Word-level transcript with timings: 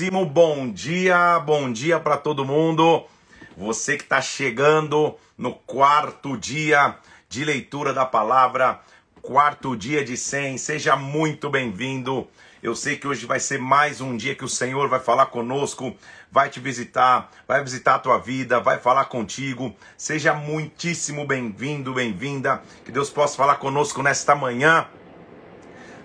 Muitíssimo 0.00 0.24
bom 0.24 0.72
dia, 0.72 1.38
bom 1.40 1.70
dia 1.70 2.00
para 2.00 2.16
todo 2.16 2.42
mundo. 2.42 3.04
Você 3.54 3.98
que 3.98 4.02
está 4.02 4.18
chegando 4.22 5.14
no 5.36 5.52
quarto 5.52 6.38
dia 6.38 6.96
de 7.28 7.44
leitura 7.44 7.92
da 7.92 8.06
palavra, 8.06 8.80
quarto 9.20 9.76
dia 9.76 10.02
de 10.02 10.16
100, 10.16 10.56
seja 10.56 10.96
muito 10.96 11.50
bem-vindo. 11.50 12.26
Eu 12.62 12.74
sei 12.74 12.96
que 12.96 13.06
hoje 13.06 13.26
vai 13.26 13.38
ser 13.38 13.58
mais 13.58 14.00
um 14.00 14.16
dia 14.16 14.34
que 14.34 14.44
o 14.44 14.48
Senhor 14.48 14.88
vai 14.88 15.00
falar 15.00 15.26
conosco, 15.26 15.94
vai 16.32 16.48
te 16.48 16.60
visitar, 16.60 17.30
vai 17.46 17.62
visitar 17.62 17.96
a 17.96 17.98
tua 17.98 18.16
vida, 18.16 18.58
vai 18.58 18.78
falar 18.78 19.04
contigo. 19.04 19.76
Seja 19.98 20.32
muitíssimo 20.32 21.26
bem-vindo, 21.26 21.92
bem-vinda. 21.92 22.62
Que 22.86 22.90
Deus 22.90 23.10
possa 23.10 23.36
falar 23.36 23.56
conosco 23.56 24.02
nesta 24.02 24.34
manhã. 24.34 24.86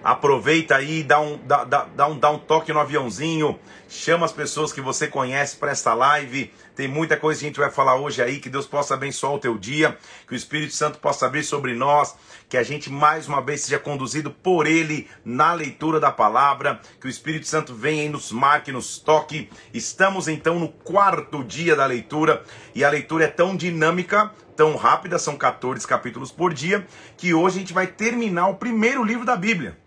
Aproveita 0.05 0.75
aí, 0.75 1.01
dá 1.01 1.19
um, 1.19 1.35
dá, 1.35 1.63
dá, 1.63 1.85
dá, 1.85 2.07
um, 2.07 2.19
dá 2.19 2.29
um 2.29 2.37
toque 2.37 2.71
no 2.71 2.79
aviãozinho, 2.79 3.59
chama 3.89 4.23
as 4.23 4.31
pessoas 4.31 4.71
que 4.71 4.79
você 4.79 5.07
conhece 5.07 5.57
para 5.57 5.71
esta 5.71 5.95
live. 5.95 6.53
Tem 6.75 6.87
muita 6.87 7.17
coisa 7.17 7.39
que 7.39 7.45
a 7.47 7.49
gente 7.49 7.59
vai 7.59 7.71
falar 7.71 7.95
hoje 7.95 8.21
aí, 8.21 8.39
que 8.39 8.47
Deus 8.47 8.67
possa 8.67 8.93
abençoar 8.93 9.33
o 9.33 9.39
teu 9.39 9.57
dia, 9.57 9.97
que 10.27 10.33
o 10.33 10.35
Espírito 10.35 10.75
Santo 10.75 10.99
possa 10.99 11.25
abrir 11.25 11.43
sobre 11.43 11.73
nós, 11.73 12.15
que 12.47 12.55
a 12.55 12.61
gente 12.61 12.87
mais 12.87 13.27
uma 13.27 13.41
vez 13.41 13.61
seja 13.61 13.79
conduzido 13.79 14.29
por 14.29 14.67
Ele 14.67 15.09
na 15.25 15.53
leitura 15.53 15.99
da 15.99 16.11
palavra, 16.11 16.79
que 17.01 17.07
o 17.07 17.09
Espírito 17.09 17.47
Santo 17.47 17.73
venha 17.73 18.03
e 18.03 18.09
nos 18.09 18.31
marque, 18.31 18.71
nos 18.71 18.99
toque. 18.99 19.49
Estamos 19.73 20.27
então 20.27 20.59
no 20.59 20.69
quarto 20.69 21.43
dia 21.43 21.75
da 21.75 21.87
leitura 21.87 22.43
e 22.75 22.85
a 22.85 22.91
leitura 22.91 23.23
é 23.23 23.27
tão 23.27 23.55
dinâmica, 23.55 24.31
tão 24.55 24.75
rápida, 24.75 25.17
são 25.17 25.35
14 25.35 25.87
capítulos 25.87 26.31
por 26.31 26.53
dia, 26.53 26.85
que 27.17 27.33
hoje 27.33 27.55
a 27.55 27.59
gente 27.61 27.73
vai 27.73 27.87
terminar 27.87 28.49
o 28.49 28.55
primeiro 28.57 29.03
livro 29.03 29.25
da 29.25 29.35
Bíblia. 29.35 29.83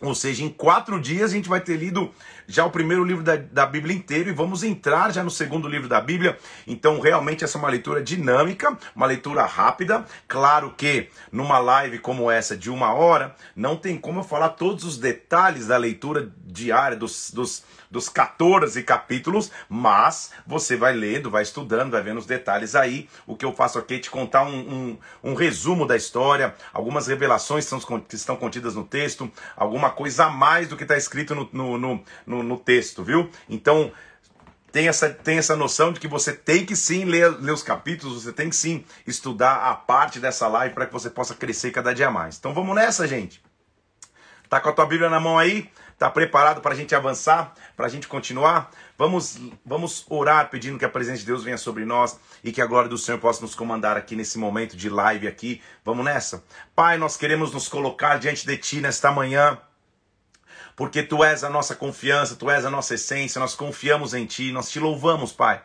Ou 0.00 0.14
seja, 0.14 0.44
em 0.44 0.48
quatro 0.48 1.00
dias 1.00 1.32
a 1.32 1.34
gente 1.34 1.48
vai 1.48 1.60
ter 1.60 1.76
lido 1.76 2.10
já 2.48 2.64
o 2.64 2.70
primeiro 2.70 3.04
livro 3.04 3.22
da, 3.22 3.36
da 3.36 3.66
Bíblia 3.66 3.94
inteiro 3.94 4.30
e 4.30 4.32
vamos 4.32 4.64
entrar 4.64 5.12
já 5.12 5.22
no 5.22 5.30
segundo 5.30 5.68
livro 5.68 5.86
da 5.86 6.00
Bíblia. 6.00 6.38
Então, 6.66 6.98
realmente, 6.98 7.44
essa 7.44 7.58
é 7.58 7.60
uma 7.60 7.68
leitura 7.68 8.02
dinâmica, 8.02 8.76
uma 8.96 9.06
leitura 9.06 9.44
rápida. 9.44 10.04
Claro 10.26 10.72
que 10.74 11.10
numa 11.30 11.58
live 11.58 11.98
como 11.98 12.30
essa 12.30 12.56
de 12.56 12.70
uma 12.70 12.94
hora, 12.94 13.36
não 13.54 13.76
tem 13.76 13.98
como 13.98 14.20
eu 14.20 14.24
falar 14.24 14.50
todos 14.50 14.84
os 14.84 14.96
detalhes 14.96 15.66
da 15.66 15.76
leitura 15.76 16.32
diária 16.46 16.96
dos, 16.96 17.30
dos 17.30 17.62
dos 17.90 18.08
14 18.08 18.82
capítulos, 18.82 19.50
mas 19.68 20.32
você 20.46 20.76
vai 20.76 20.92
lendo, 20.92 21.30
vai 21.30 21.42
estudando, 21.42 21.92
vai 21.92 22.02
vendo 22.02 22.18
os 22.18 22.26
detalhes 22.26 22.74
aí. 22.74 23.08
O 23.26 23.36
que 23.36 23.44
eu 23.44 23.52
faço 23.52 23.78
aqui 23.78 23.94
é 23.94 23.98
te 23.98 24.10
contar 24.10 24.44
um, 24.44 24.58
um, 24.58 24.98
um 25.30 25.34
resumo 25.34 25.86
da 25.86 25.96
história, 25.96 26.54
algumas 26.72 27.06
revelações 27.06 27.68
que 28.08 28.16
estão 28.16 28.36
contidas 28.36 28.74
no 28.74 28.84
texto, 28.84 29.30
alguma 29.56 29.90
coisa 29.90 30.26
a 30.26 30.30
mais 30.30 30.68
do 30.68 30.76
que 30.76 30.82
está 30.82 30.96
escrito 30.96 31.34
no, 31.34 31.48
no, 31.52 31.78
no, 31.78 32.04
no, 32.26 32.37
no 32.42 32.58
texto, 32.58 33.02
viu? 33.02 33.30
Então, 33.48 33.92
tem 34.70 34.88
essa, 34.88 35.08
tem 35.10 35.38
essa 35.38 35.56
noção 35.56 35.92
de 35.92 36.00
que 36.00 36.08
você 36.08 36.32
tem 36.32 36.64
que 36.64 36.76
sim 36.76 37.04
ler, 37.04 37.28
ler 37.40 37.52
os 37.52 37.62
capítulos, 37.62 38.22
você 38.22 38.32
tem 38.32 38.50
que 38.50 38.56
sim 38.56 38.84
estudar 39.06 39.70
a 39.70 39.74
parte 39.74 40.20
dessa 40.20 40.46
live 40.46 40.74
para 40.74 40.86
que 40.86 40.92
você 40.92 41.08
possa 41.08 41.34
crescer 41.34 41.70
cada 41.70 41.94
dia 41.94 42.10
mais. 42.10 42.38
Então 42.38 42.52
vamos 42.52 42.74
nessa, 42.74 43.06
gente. 43.06 43.42
Tá 44.48 44.60
com 44.60 44.68
a 44.68 44.72
tua 44.72 44.86
Bíblia 44.86 45.10
na 45.10 45.20
mão 45.20 45.38
aí? 45.38 45.70
Tá 45.98 46.08
preparado 46.08 46.60
para 46.60 46.72
a 46.72 46.76
gente 46.76 46.94
avançar, 46.94 47.52
para 47.76 47.86
a 47.86 47.88
gente 47.88 48.06
continuar? 48.06 48.70
Vamos, 48.96 49.38
vamos 49.66 50.06
orar 50.08 50.48
pedindo 50.48 50.78
que 50.78 50.84
a 50.84 50.88
presença 50.88 51.18
de 51.18 51.26
Deus 51.26 51.42
venha 51.42 51.58
sobre 51.58 51.84
nós 51.84 52.18
e 52.44 52.52
que 52.52 52.62
a 52.62 52.66
glória 52.66 52.88
do 52.88 52.96
Senhor 52.96 53.18
possa 53.18 53.42
nos 53.42 53.54
comandar 53.54 53.96
aqui 53.96 54.14
nesse 54.14 54.38
momento 54.38 54.76
de 54.76 54.88
live 54.88 55.26
aqui. 55.26 55.60
Vamos 55.84 56.04
nessa? 56.04 56.44
Pai, 56.74 56.96
nós 56.98 57.16
queremos 57.16 57.52
nos 57.52 57.68
colocar 57.68 58.18
diante 58.18 58.46
de 58.46 58.56
Ti 58.56 58.80
nesta 58.80 59.10
manhã 59.10 59.58
porque 60.78 61.02
tu 61.02 61.24
és 61.24 61.42
a 61.42 61.50
nossa 61.50 61.74
confiança, 61.74 62.36
tu 62.36 62.48
és 62.48 62.64
a 62.64 62.70
nossa 62.70 62.94
essência, 62.94 63.40
nós 63.40 63.56
confiamos 63.56 64.14
em 64.14 64.24
ti, 64.24 64.52
nós 64.52 64.70
te 64.70 64.78
louvamos, 64.78 65.32
Pai. 65.32 65.60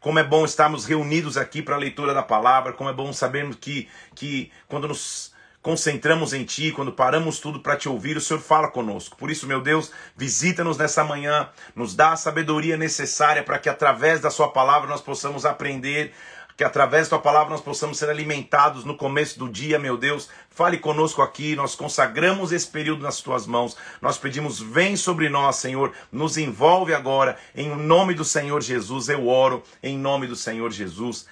Como 0.00 0.18
é 0.18 0.22
bom 0.22 0.44
estarmos 0.44 0.84
reunidos 0.84 1.38
aqui 1.38 1.62
para 1.62 1.76
a 1.76 1.78
leitura 1.78 2.12
da 2.12 2.22
palavra, 2.22 2.74
como 2.74 2.90
é 2.90 2.92
bom 2.92 3.10
sabermos 3.10 3.56
que, 3.58 3.88
que 4.14 4.52
quando 4.68 4.86
nos 4.86 5.32
concentramos 5.62 6.34
em 6.34 6.44
Ti, 6.44 6.72
quando 6.72 6.92
paramos 6.92 7.38
tudo 7.38 7.60
para 7.60 7.76
te 7.76 7.88
ouvir, 7.88 8.16
o 8.16 8.20
Senhor 8.20 8.40
fala 8.40 8.68
conosco. 8.68 9.16
Por 9.16 9.30
isso, 9.30 9.46
meu 9.46 9.62
Deus, 9.62 9.90
visita-nos 10.16 10.76
nessa 10.76 11.04
manhã, 11.04 11.48
nos 11.74 11.94
dá 11.94 12.12
a 12.12 12.16
sabedoria 12.16 12.76
necessária 12.76 13.42
para 13.42 13.58
que 13.58 13.68
através 13.68 14.20
da 14.20 14.30
Sua 14.30 14.52
palavra 14.52 14.88
nós 14.88 15.00
possamos 15.00 15.46
aprender. 15.46 16.12
Que 16.60 16.64
através 16.64 17.08
da 17.08 17.16
tua 17.16 17.22
palavra 17.22 17.48
nós 17.48 17.62
possamos 17.62 17.96
ser 17.96 18.10
alimentados 18.10 18.84
no 18.84 18.94
começo 18.94 19.38
do 19.38 19.48
dia, 19.48 19.78
meu 19.78 19.96
Deus. 19.96 20.28
Fale 20.50 20.76
conosco 20.76 21.22
aqui, 21.22 21.56
nós 21.56 21.74
consagramos 21.74 22.52
esse 22.52 22.66
período 22.66 23.02
nas 23.02 23.22
tuas 23.22 23.46
mãos. 23.46 23.74
Nós 23.98 24.18
pedimos, 24.18 24.60
vem 24.60 24.94
sobre 24.94 25.30
nós, 25.30 25.56
Senhor, 25.56 25.90
nos 26.12 26.36
envolve 26.36 26.92
agora. 26.92 27.38
Em 27.56 27.74
nome 27.74 28.12
do 28.12 28.26
Senhor 28.26 28.60
Jesus, 28.60 29.08
eu 29.08 29.26
oro, 29.26 29.62
em 29.82 29.96
nome 29.96 30.26
do 30.26 30.36
Senhor 30.36 30.70
Jesus. 30.70 31.26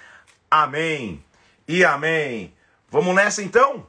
Amém 0.50 1.22
e 1.68 1.84
amém. 1.84 2.54
Vamos 2.90 3.14
nessa 3.14 3.42
então? 3.42 3.86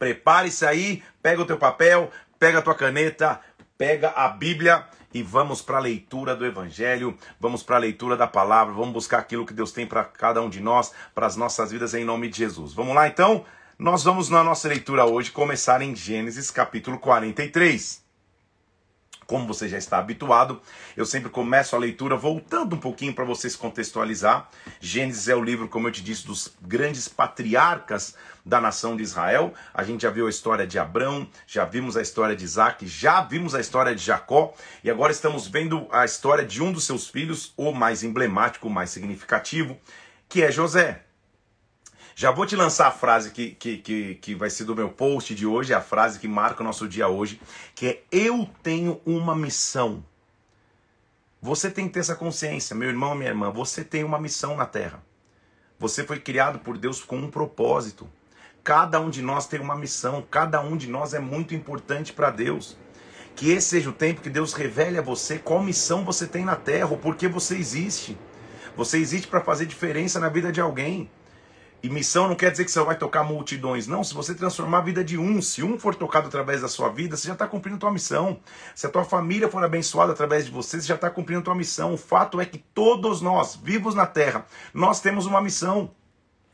Prepare-se 0.00 0.66
aí, 0.66 1.00
pega 1.22 1.42
o 1.42 1.46
teu 1.46 1.58
papel, 1.58 2.10
pega 2.40 2.58
a 2.58 2.62
tua 2.62 2.74
caneta, 2.74 3.40
pega 3.78 4.08
a 4.16 4.26
Bíblia 4.26 4.84
e 5.12 5.22
vamos 5.22 5.60
para 5.60 5.78
a 5.78 5.80
leitura 5.80 6.36
do 6.36 6.46
Evangelho, 6.46 7.16
vamos 7.38 7.62
para 7.62 7.76
a 7.76 7.80
leitura 7.80 8.16
da 8.16 8.26
palavra, 8.26 8.72
vamos 8.72 8.92
buscar 8.92 9.18
aquilo 9.18 9.46
que 9.46 9.52
Deus 9.52 9.72
tem 9.72 9.86
para 9.86 10.04
cada 10.04 10.40
um 10.40 10.48
de 10.48 10.60
nós, 10.60 10.92
para 11.14 11.26
as 11.26 11.36
nossas 11.36 11.70
vidas 11.70 11.94
em 11.94 12.04
nome 12.04 12.28
de 12.28 12.38
Jesus. 12.38 12.72
Vamos 12.72 12.94
lá 12.94 13.08
então? 13.08 13.44
Nós 13.78 14.04
vamos 14.04 14.28
na 14.28 14.44
nossa 14.44 14.68
leitura 14.68 15.06
hoje 15.06 15.30
começar 15.30 15.80
em 15.80 15.96
Gênesis 15.96 16.50
capítulo 16.50 16.98
43. 16.98 18.04
Como 19.26 19.46
você 19.46 19.68
já 19.68 19.78
está 19.78 19.98
habituado, 19.98 20.60
eu 20.96 21.06
sempre 21.06 21.30
começo 21.30 21.76
a 21.76 21.78
leitura 21.78 22.16
voltando 22.16 22.74
um 22.74 22.80
pouquinho 22.80 23.14
para 23.14 23.24
vocês 23.24 23.54
contextualizar. 23.54 24.50
Gênesis 24.80 25.28
é 25.28 25.36
o 25.36 25.42
livro, 25.42 25.68
como 25.68 25.86
eu 25.86 25.92
te 25.92 26.02
disse, 26.02 26.26
dos 26.26 26.52
grandes 26.60 27.06
patriarcas 27.06 28.16
da 28.50 28.60
nação 28.60 28.96
de 28.96 29.04
Israel. 29.04 29.54
A 29.72 29.84
gente 29.84 30.02
já 30.02 30.10
viu 30.10 30.26
a 30.26 30.30
história 30.30 30.66
de 30.66 30.76
Abraão, 30.76 31.26
já 31.46 31.64
vimos 31.64 31.96
a 31.96 32.02
história 32.02 32.34
de 32.34 32.44
Isaac, 32.44 32.84
já 32.84 33.22
vimos 33.22 33.54
a 33.54 33.60
história 33.60 33.94
de 33.94 34.04
Jacó 34.04 34.52
e 34.82 34.90
agora 34.90 35.12
estamos 35.12 35.46
vendo 35.46 35.86
a 35.92 36.04
história 36.04 36.44
de 36.44 36.60
um 36.60 36.72
dos 36.72 36.84
seus 36.84 37.08
filhos, 37.08 37.54
o 37.56 37.72
mais 37.72 38.02
emblemático, 38.02 38.66
o 38.66 38.70
mais 38.70 38.90
significativo, 38.90 39.78
que 40.28 40.42
é 40.42 40.50
José. 40.50 41.04
Já 42.16 42.32
vou 42.32 42.44
te 42.44 42.56
lançar 42.56 42.88
a 42.88 42.90
frase 42.90 43.30
que, 43.30 43.52
que, 43.52 43.78
que, 43.78 44.14
que 44.16 44.34
vai 44.34 44.50
ser 44.50 44.64
do 44.64 44.74
meu 44.74 44.88
post 44.88 45.32
de 45.32 45.46
hoje, 45.46 45.72
a 45.72 45.80
frase 45.80 46.18
que 46.18 46.26
marca 46.26 46.60
o 46.60 46.66
nosso 46.66 46.88
dia 46.88 47.06
hoje, 47.06 47.40
que 47.74 47.86
é 47.86 48.02
Eu 48.10 48.50
tenho 48.64 49.00
uma 49.06 49.34
missão. 49.34 50.04
Você 51.40 51.70
tem 51.70 51.86
que 51.86 51.94
ter 51.94 52.00
essa 52.00 52.16
consciência, 52.16 52.76
meu 52.76 52.88
irmão, 52.88 53.14
minha 53.14 53.30
irmã, 53.30 53.50
você 53.50 53.84
tem 53.84 54.02
uma 54.02 54.18
missão 54.18 54.56
na 54.56 54.66
Terra. 54.66 55.02
Você 55.78 56.04
foi 56.04 56.18
criado 56.18 56.58
por 56.58 56.76
Deus 56.76 57.02
com 57.02 57.16
um 57.16 57.30
propósito. 57.30 58.06
Cada 58.62 59.00
um 59.00 59.08
de 59.08 59.22
nós 59.22 59.46
tem 59.46 59.58
uma 59.60 59.74
missão, 59.74 60.24
cada 60.30 60.60
um 60.60 60.76
de 60.76 60.88
nós 60.88 61.14
é 61.14 61.18
muito 61.18 61.54
importante 61.54 62.12
para 62.12 62.30
Deus. 62.30 62.76
Que 63.34 63.50
esse 63.52 63.68
seja 63.68 63.88
o 63.88 63.92
tempo 63.92 64.20
que 64.20 64.28
Deus 64.28 64.52
revele 64.52 64.98
a 64.98 65.02
você 65.02 65.38
qual 65.38 65.62
missão 65.62 66.04
você 66.04 66.26
tem 66.26 66.44
na 66.44 66.56
terra, 66.56 66.92
o 66.92 66.98
porquê 66.98 67.26
você 67.26 67.56
existe. 67.56 68.18
Você 68.76 68.98
existe 68.98 69.28
para 69.28 69.40
fazer 69.40 69.66
diferença 69.66 70.20
na 70.20 70.28
vida 70.28 70.52
de 70.52 70.60
alguém. 70.60 71.10
E 71.82 71.88
missão 71.88 72.28
não 72.28 72.34
quer 72.34 72.50
dizer 72.50 72.66
que 72.66 72.70
você 72.70 72.82
vai 72.82 72.96
tocar 72.96 73.24
multidões. 73.24 73.86
Não, 73.86 74.04
se 74.04 74.12
você 74.12 74.34
transformar 74.34 74.78
a 74.78 74.82
vida 74.82 75.02
de 75.02 75.16
um, 75.16 75.40
se 75.40 75.62
um 75.62 75.78
for 75.78 75.94
tocado 75.94 76.28
através 76.28 76.60
da 76.60 76.68
sua 76.68 76.90
vida, 76.90 77.16
você 77.16 77.28
já 77.28 77.32
está 77.32 77.46
cumprindo 77.46 77.76
a 77.76 77.80
tua 77.80 77.90
missão. 77.90 78.38
Se 78.74 78.86
a 78.86 78.90
tua 78.90 79.04
família 79.04 79.48
for 79.48 79.64
abençoada 79.64 80.12
através 80.12 80.44
de 80.44 80.50
você, 80.50 80.78
você 80.78 80.86
já 80.86 80.96
está 80.96 81.08
cumprindo 81.08 81.40
a 81.40 81.44
tua 81.44 81.54
missão. 81.54 81.94
O 81.94 81.96
fato 81.96 82.38
é 82.38 82.44
que 82.44 82.58
todos 82.58 83.22
nós, 83.22 83.56
vivos 83.56 83.94
na 83.94 84.04
terra, 84.04 84.44
nós 84.74 85.00
temos 85.00 85.24
uma 85.24 85.40
missão. 85.40 85.90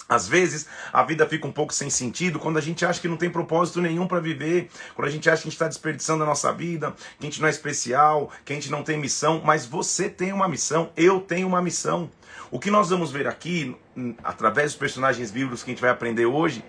Às 0.09 0.29
vezes 0.29 0.67
a 0.93 1.03
vida 1.03 1.27
fica 1.27 1.47
um 1.47 1.53
pouco 1.53 1.75
sem 1.75 1.91
sentido 1.91 2.39
quando 2.39 2.59
a 2.59 2.61
gente 2.61 2.85
acha 2.85 3.01
que 3.01 3.09
não 3.09 3.17
tem 3.17 3.29
propósito 3.29 3.81
nenhum 3.81 4.07
para 4.07 4.21
viver, 4.21 4.71
quando 4.95 5.09
a 5.09 5.11
gente 5.11 5.29
acha 5.29 5.43
que 5.43 5.49
a 5.49 5.51
gente 5.51 5.57
está 5.57 5.67
desperdiçando 5.67 6.23
a 6.23 6.27
nossa 6.27 6.53
vida, 6.53 6.95
que 7.19 7.27
a 7.27 7.31
gente 7.31 7.41
não 7.41 7.49
é 7.49 7.51
especial, 7.51 8.31
que 8.45 8.53
a 8.53 8.57
gente 8.57 8.71
não 8.71 8.85
tem 8.85 8.97
missão, 8.99 9.43
mas 9.45 9.67
você 9.67 10.09
tem 10.09 10.33
uma 10.33 10.49
missão, 10.49 10.91
eu 10.97 11.21
tenho 11.21 11.49
uma 11.49 11.61
missão. 11.61 12.09
O 12.51 12.61
que 12.61 12.71
nós 12.71 12.91
vamos 12.91 13.11
ver 13.11 13.27
aqui, 13.27 13.77
hum, 13.97 14.15
através 14.23 14.73
dos 14.73 14.79
personagens 14.79 15.33
bíblicos 15.33 15.65
que 15.65 15.71
a 15.71 15.75
gente 15.75 15.81
vai 15.81 15.91
aprender 15.91 16.27
hoje, 16.27 16.65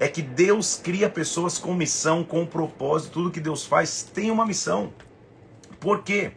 é 0.00 0.08
que 0.08 0.22
Deus 0.22 0.80
cria 0.82 1.10
pessoas 1.10 1.58
com 1.58 1.74
missão, 1.74 2.24
com 2.24 2.46
propósito, 2.46 3.12
tudo 3.12 3.30
que 3.30 3.40
Deus 3.40 3.66
faz 3.66 4.02
tem 4.02 4.30
uma 4.30 4.46
missão. 4.46 4.92
Por 5.78 6.02
quê? 6.02 6.32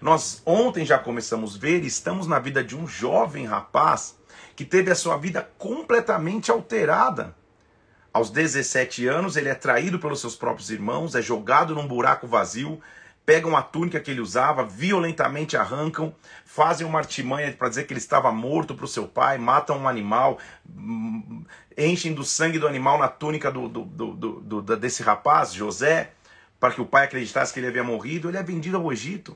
Nós 0.00 0.40
ontem 0.46 0.86
já 0.86 0.98
começamos 0.98 1.56
a 1.56 1.58
ver, 1.58 1.84
estamos 1.84 2.26
na 2.26 2.38
vida 2.38 2.64
de 2.64 2.74
um 2.74 2.86
jovem 2.86 3.44
rapaz 3.44 4.18
que 4.60 4.64
teve 4.66 4.90
a 4.90 4.94
sua 4.94 5.16
vida 5.16 5.50
completamente 5.56 6.50
alterada. 6.50 7.34
Aos 8.12 8.28
17 8.28 9.06
anos, 9.06 9.34
ele 9.38 9.48
é 9.48 9.54
traído 9.54 9.98
pelos 9.98 10.20
seus 10.20 10.36
próprios 10.36 10.70
irmãos, 10.70 11.14
é 11.14 11.22
jogado 11.22 11.74
num 11.74 11.88
buraco 11.88 12.26
vazio, 12.26 12.78
pegam 13.24 13.56
a 13.56 13.62
túnica 13.62 13.98
que 13.98 14.10
ele 14.10 14.20
usava, 14.20 14.62
violentamente 14.62 15.56
arrancam, 15.56 16.14
fazem 16.44 16.86
uma 16.86 16.98
artimanha 16.98 17.50
para 17.54 17.70
dizer 17.70 17.84
que 17.84 17.94
ele 17.94 18.00
estava 18.00 18.30
morto 18.30 18.74
para 18.74 18.84
o 18.84 18.88
seu 18.88 19.08
pai, 19.08 19.38
matam 19.38 19.78
um 19.78 19.88
animal, 19.88 20.38
hum, 20.68 21.42
enchem 21.74 22.12
do 22.12 22.22
sangue 22.22 22.58
do 22.58 22.68
animal 22.68 22.98
na 22.98 23.08
túnica 23.08 23.50
do, 23.50 23.66
do, 23.66 23.84
do, 23.86 24.40
do, 24.42 24.76
desse 24.76 25.02
rapaz, 25.02 25.54
José, 25.54 26.12
para 26.58 26.74
que 26.74 26.82
o 26.82 26.86
pai 26.86 27.06
acreditasse 27.06 27.50
que 27.50 27.60
ele 27.60 27.68
havia 27.68 27.82
morrido. 27.82 28.28
Ele 28.28 28.36
é 28.36 28.42
vendido 28.42 28.76
ao 28.76 28.92
Egito. 28.92 29.34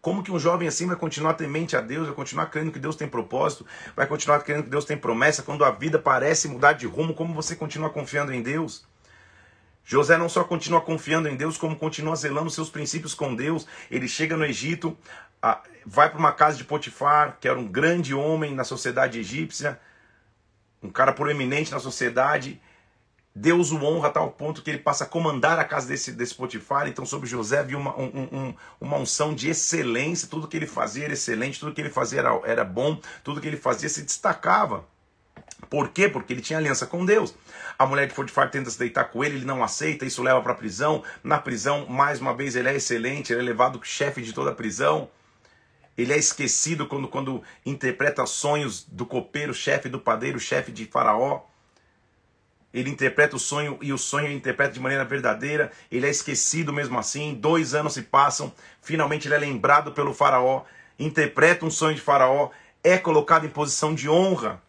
Como 0.00 0.22
que 0.22 0.32
um 0.32 0.38
jovem 0.38 0.66
assim 0.66 0.86
vai 0.86 0.96
continuar 0.96 1.34
temente 1.34 1.76
a 1.76 1.80
Deus, 1.80 2.06
vai 2.06 2.14
continuar 2.14 2.46
crendo 2.46 2.72
que 2.72 2.78
Deus 2.78 2.96
tem 2.96 3.06
propósito, 3.06 3.66
vai 3.94 4.06
continuar 4.06 4.40
crendo 4.40 4.62
que 4.64 4.70
Deus 4.70 4.84
tem 4.84 4.96
promessa, 4.96 5.42
quando 5.42 5.64
a 5.64 5.70
vida 5.70 5.98
parece 5.98 6.48
mudar 6.48 6.72
de 6.72 6.86
rumo, 6.86 7.12
como 7.12 7.34
você 7.34 7.54
continua 7.54 7.90
confiando 7.90 8.32
em 8.32 8.40
Deus? 8.40 8.88
José 9.84 10.16
não 10.16 10.28
só 10.28 10.44
continua 10.44 10.80
confiando 10.80 11.28
em 11.28 11.36
Deus, 11.36 11.58
como 11.58 11.76
continua 11.76 12.14
zelando 12.14 12.48
seus 12.48 12.70
princípios 12.70 13.12
com 13.12 13.34
Deus. 13.34 13.66
Ele 13.90 14.06
chega 14.06 14.36
no 14.36 14.44
Egito, 14.44 14.96
vai 15.84 16.08
para 16.08 16.18
uma 16.18 16.32
casa 16.32 16.56
de 16.56 16.64
Potifar, 16.64 17.38
que 17.40 17.48
era 17.48 17.58
um 17.58 17.66
grande 17.66 18.14
homem 18.14 18.54
na 18.54 18.62
sociedade 18.62 19.18
egípcia, 19.18 19.80
um 20.82 20.90
cara 20.90 21.12
proeminente 21.12 21.72
na 21.72 21.80
sociedade, 21.80 22.60
Deus 23.34 23.70
o 23.70 23.76
honra 23.84 24.08
a 24.08 24.10
tal 24.10 24.30
ponto 24.32 24.60
que 24.60 24.70
ele 24.70 24.80
passa 24.80 25.04
a 25.04 25.06
comandar 25.06 25.58
a 25.58 25.64
casa 25.64 25.86
desse, 25.86 26.12
desse 26.12 26.34
Potifar. 26.34 26.88
Então, 26.88 27.06
sobre 27.06 27.28
José 27.28 27.60
havia 27.60 27.78
uma, 27.78 27.96
um, 27.96 28.28
um, 28.32 28.54
uma 28.80 28.96
unção 28.96 29.32
de 29.32 29.48
excelência. 29.48 30.28
Tudo 30.28 30.48
que 30.48 30.56
ele 30.56 30.66
fazia 30.66 31.04
era 31.04 31.12
excelente, 31.12 31.60
tudo 31.60 31.72
que 31.72 31.80
ele 31.80 31.90
fazia 31.90 32.20
era, 32.20 32.40
era 32.44 32.64
bom, 32.64 33.00
tudo 33.22 33.40
que 33.40 33.46
ele 33.46 33.56
fazia 33.56 33.88
se 33.88 34.02
destacava. 34.02 34.84
Por 35.68 35.90
quê? 35.90 36.08
Porque 36.08 36.32
ele 36.32 36.40
tinha 36.40 36.58
aliança 36.58 36.86
com 36.86 37.04
Deus. 37.04 37.34
A 37.78 37.86
mulher 37.86 38.08
de 38.08 38.14
Potifar 38.14 38.50
tenta 38.50 38.68
se 38.68 38.78
deitar 38.78 39.04
com 39.04 39.24
ele, 39.24 39.36
ele 39.36 39.44
não 39.44 39.62
aceita, 39.62 40.04
isso 40.04 40.22
leva 40.22 40.40
para 40.42 40.52
a 40.52 40.56
prisão. 40.56 41.04
Na 41.22 41.38
prisão, 41.38 41.86
mais 41.86 42.20
uma 42.20 42.34
vez, 42.34 42.56
ele 42.56 42.68
é 42.68 42.74
excelente, 42.74 43.32
ele 43.32 43.42
é 43.42 43.44
levado 43.44 43.80
chefe 43.84 44.22
de 44.22 44.32
toda 44.32 44.50
a 44.50 44.54
prisão. 44.54 45.08
Ele 45.96 46.12
é 46.12 46.18
esquecido 46.18 46.86
quando, 46.86 47.06
quando 47.06 47.42
interpreta 47.64 48.26
sonhos 48.26 48.84
do 48.84 49.06
copeiro, 49.06 49.54
chefe 49.54 49.88
do 49.88 50.00
padeiro, 50.00 50.40
chefe 50.40 50.72
de 50.72 50.86
Faraó 50.86 51.49
ele 52.72 52.90
interpreta 52.90 53.36
o 53.36 53.38
sonho 53.38 53.78
e 53.82 53.92
o 53.92 53.98
sonho 53.98 54.26
ele 54.26 54.34
interpreta 54.34 54.72
de 54.72 54.80
maneira 54.80 55.04
verdadeira, 55.04 55.72
ele 55.90 56.06
é 56.06 56.10
esquecido 56.10 56.72
mesmo 56.72 56.98
assim. 56.98 57.34
Dois 57.34 57.74
anos 57.74 57.94
se 57.94 58.02
passam, 58.02 58.52
finalmente 58.80 59.26
ele 59.26 59.34
é 59.34 59.38
lembrado 59.38 59.92
pelo 59.92 60.14
Faraó, 60.14 60.62
interpreta 60.98 61.66
um 61.66 61.70
sonho 61.70 61.96
de 61.96 62.00
Faraó, 62.00 62.50
é 62.82 62.96
colocado 62.96 63.44
em 63.44 63.50
posição 63.50 63.94
de 63.94 64.08
honra. 64.08 64.62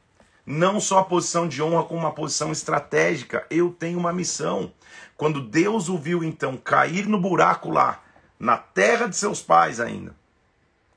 Não 0.46 0.80
só 0.80 1.00
a 1.00 1.04
posição 1.04 1.48
de 1.48 1.62
honra, 1.62 1.84
como 1.84 2.00
uma 2.00 2.12
posição 2.12 2.52
estratégica. 2.52 3.46
Eu 3.50 3.70
tenho 3.70 4.00
uma 4.00 4.12
missão. 4.12 4.74
Quando 5.16 5.40
Deus 5.40 5.88
o 5.88 5.98
viu 5.98 6.24
então 6.24 6.58
cair 6.58 7.08
no 7.08 7.20
buraco 7.20 7.70
lá, 7.70 8.04
na 8.40 8.58
terra 8.58 9.06
de 9.06 9.16
seus 9.16 9.40
pais 9.40 9.80
ainda, 9.80 10.16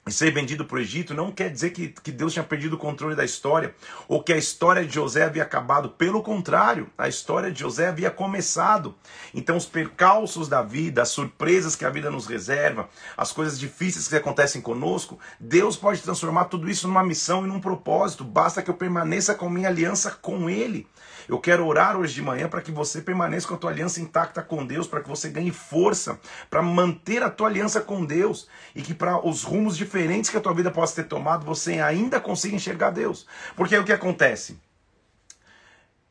e 0.07 0.13
ser 0.13 0.31
vendido 0.33 0.67
para 0.67 0.77
o 0.77 0.81
Egito 0.81 1.15
não 1.15 1.33
quer 1.33 1.51
dizer 1.51 1.71
que, 1.71 1.89
que 1.89 2.13
Deus 2.13 2.33
tinha 2.33 2.45
perdido 2.45 2.75
o 2.75 2.79
controle 2.79 3.17
da 3.17 3.25
história 3.25 3.75
ou 4.07 4.23
que 4.23 4.33
a 4.33 4.37
história 4.37 4.85
de 4.85 4.95
José 4.95 5.25
havia 5.25 5.43
acabado. 5.43 5.89
Pelo 5.89 6.23
contrário, 6.23 6.91
a 6.99 7.09
história 7.09 7.51
de 7.51 7.61
José 7.61 7.89
havia 7.89 8.11
começado. 8.11 8.95
Então, 9.33 9.57
os 9.57 9.65
percalços 9.65 10.47
da 10.47 10.63
vida, 10.63 11.01
as 11.01 11.09
surpresas 11.09 11.75
que 11.75 11.87
a 11.87 11.91
vida 11.91 12.11
nos 12.11 12.27
reserva, 12.27 12.89
as 13.17 13.33
coisas 13.33 13.59
difíceis 13.59 14.07
que 14.07 14.17
acontecem 14.17 14.61
conosco, 14.61 15.19
Deus 15.41 15.77
pode 15.77 16.03
transformar 16.03 16.45
tudo 16.47 16.69
isso 16.69 16.87
numa 16.87 17.03
missão 17.03 17.45
e 17.45 17.49
num 17.49 17.61
propósito. 17.61 18.25
Basta 18.25 18.63
que 18.63 18.71
eu 18.71 18.75
permaneça 18.75 19.35
com 19.35 19.49
minha 19.49 19.69
aliança 19.69 20.11
com 20.11 20.51
Ele. 20.51 20.87
Eu 21.29 21.39
quero 21.39 21.67
orar 21.67 21.97
hoje 21.97 22.15
de 22.15 22.23
manhã 22.23 22.49
para 22.49 22.61
que 22.61 22.71
você 22.71 23.01
permaneça 23.01 23.49
com 23.49 23.55
a 23.55 23.59
tua 23.59 23.71
aliança 23.71 24.01
intacta 24.01 24.43
com 24.43 24.65
Deus, 24.65 24.87
para 24.87 25.01
que 25.01 25.09
você 25.09 25.29
ganhe 25.29 25.51
força 25.51 26.19
para 26.51 26.63
manter 26.63 27.23
a 27.23 27.31
tua 27.31 27.49
aliança 27.49 27.81
com 27.81 28.05
Deus 28.05 28.49
e 28.75 28.83
que 28.83 28.95
para 28.95 29.27
os 29.27 29.43
rumos 29.43 29.77
diferentes 29.77 30.31
que 30.31 30.37
a 30.37 30.41
tua 30.41 30.55
vida 30.55 30.71
possa 30.71 30.97
ter 30.97 31.09
tomado, 31.09 31.47
você 31.47 31.81
ainda 31.81 32.21
consiga 32.21 32.57
enxergar 32.57 32.91
Deus. 32.91 33.27
Porque 33.57 33.75
é 33.75 33.81
o 33.81 33.85
que 33.85 33.93
acontece. 33.93 34.59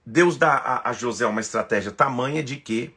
Deus 0.05 0.37
dá 0.37 0.53
a, 0.53 0.89
a 0.89 0.93
José 0.93 1.25
uma 1.25 1.41
estratégia 1.41 1.91
tamanha 1.91 2.43
de 2.43 2.57
que 2.57 2.93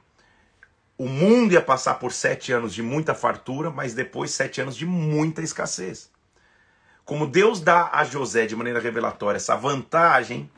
o 0.99 1.07
mundo 1.07 1.53
ia 1.53 1.61
passar 1.61 1.95
por 1.95 2.13
sete 2.13 2.53
anos 2.53 2.75
de 2.75 2.83
muita 2.83 3.15
fartura, 3.15 3.71
mas 3.71 3.93
depois 3.95 4.31
sete 4.31 4.61
anos 4.61 4.75
de 4.77 4.87
muita 4.87 5.43
escassez. 5.43 6.11
Como 7.05 7.27
Deus 7.27 7.61
dá 7.61 7.91
a 7.93 8.03
José 8.03 8.47
de 8.47 8.57
maneira 8.57 8.81
revelatória 8.81 9.37
essa 9.37 9.55
vantagem 9.55 10.51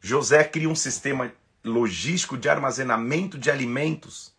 José 0.00 0.42
cria 0.44 0.68
um 0.68 0.74
sistema 0.74 1.30
logístico 1.62 2.38
de 2.38 2.48
armazenamento 2.48 3.36
de 3.36 3.50
alimentos, 3.50 4.32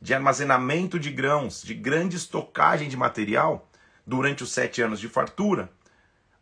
de 0.00 0.12
armazenamento 0.12 0.98
de 0.98 1.10
grãos, 1.10 1.62
de 1.62 1.72
grande 1.72 2.16
estocagem 2.16 2.88
de 2.88 2.96
material 2.96 3.68
durante 4.06 4.42
os 4.42 4.52
sete 4.52 4.82
anos 4.82 5.00
de 5.00 5.08
fartura. 5.08 5.70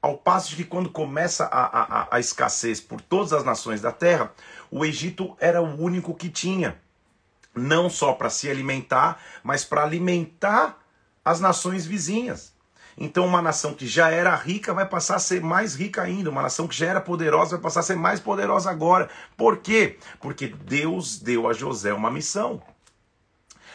Ao 0.02 0.18
passo 0.18 0.50
de 0.50 0.56
que 0.56 0.64
quando 0.64 0.90
começa 0.90 1.44
a, 1.46 2.00
a, 2.02 2.16
a 2.16 2.20
escassez 2.20 2.80
por 2.80 3.00
todas 3.00 3.32
as 3.32 3.44
nações 3.44 3.80
da 3.80 3.92
terra, 3.92 4.32
o 4.70 4.84
Egito 4.84 5.36
era 5.40 5.62
o 5.62 5.80
único 5.80 6.14
que 6.14 6.28
tinha, 6.28 6.80
não 7.54 7.88
só 7.88 8.12
para 8.12 8.30
se 8.30 8.50
alimentar, 8.50 9.20
mas 9.42 9.64
para 9.64 9.82
alimentar 9.82 10.78
as 11.24 11.40
nações 11.40 11.86
vizinhas. 11.86 12.55
Então, 12.98 13.26
uma 13.26 13.42
nação 13.42 13.74
que 13.74 13.86
já 13.86 14.10
era 14.10 14.34
rica 14.34 14.72
vai 14.72 14.86
passar 14.88 15.16
a 15.16 15.20
ser 15.20 15.42
mais 15.42 15.74
rica 15.74 16.02
ainda. 16.02 16.30
Uma 16.30 16.42
nação 16.42 16.66
que 16.66 16.74
já 16.74 16.86
era 16.86 17.00
poderosa 17.00 17.56
vai 17.56 17.62
passar 17.62 17.80
a 17.80 17.82
ser 17.82 17.96
mais 17.96 18.20
poderosa 18.20 18.70
agora. 18.70 19.10
Por 19.36 19.58
quê? 19.58 19.98
Porque 20.18 20.46
Deus 20.46 21.18
deu 21.18 21.46
a 21.46 21.52
José 21.52 21.92
uma 21.92 22.10
missão. 22.10 22.62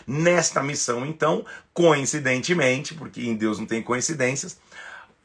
Nesta 0.07 0.63
missão, 0.63 1.05
então, 1.05 1.45
coincidentemente, 1.71 2.95
porque 2.95 3.21
em 3.21 3.35
Deus 3.35 3.59
não 3.59 3.67
tem 3.67 3.83
coincidências, 3.83 4.59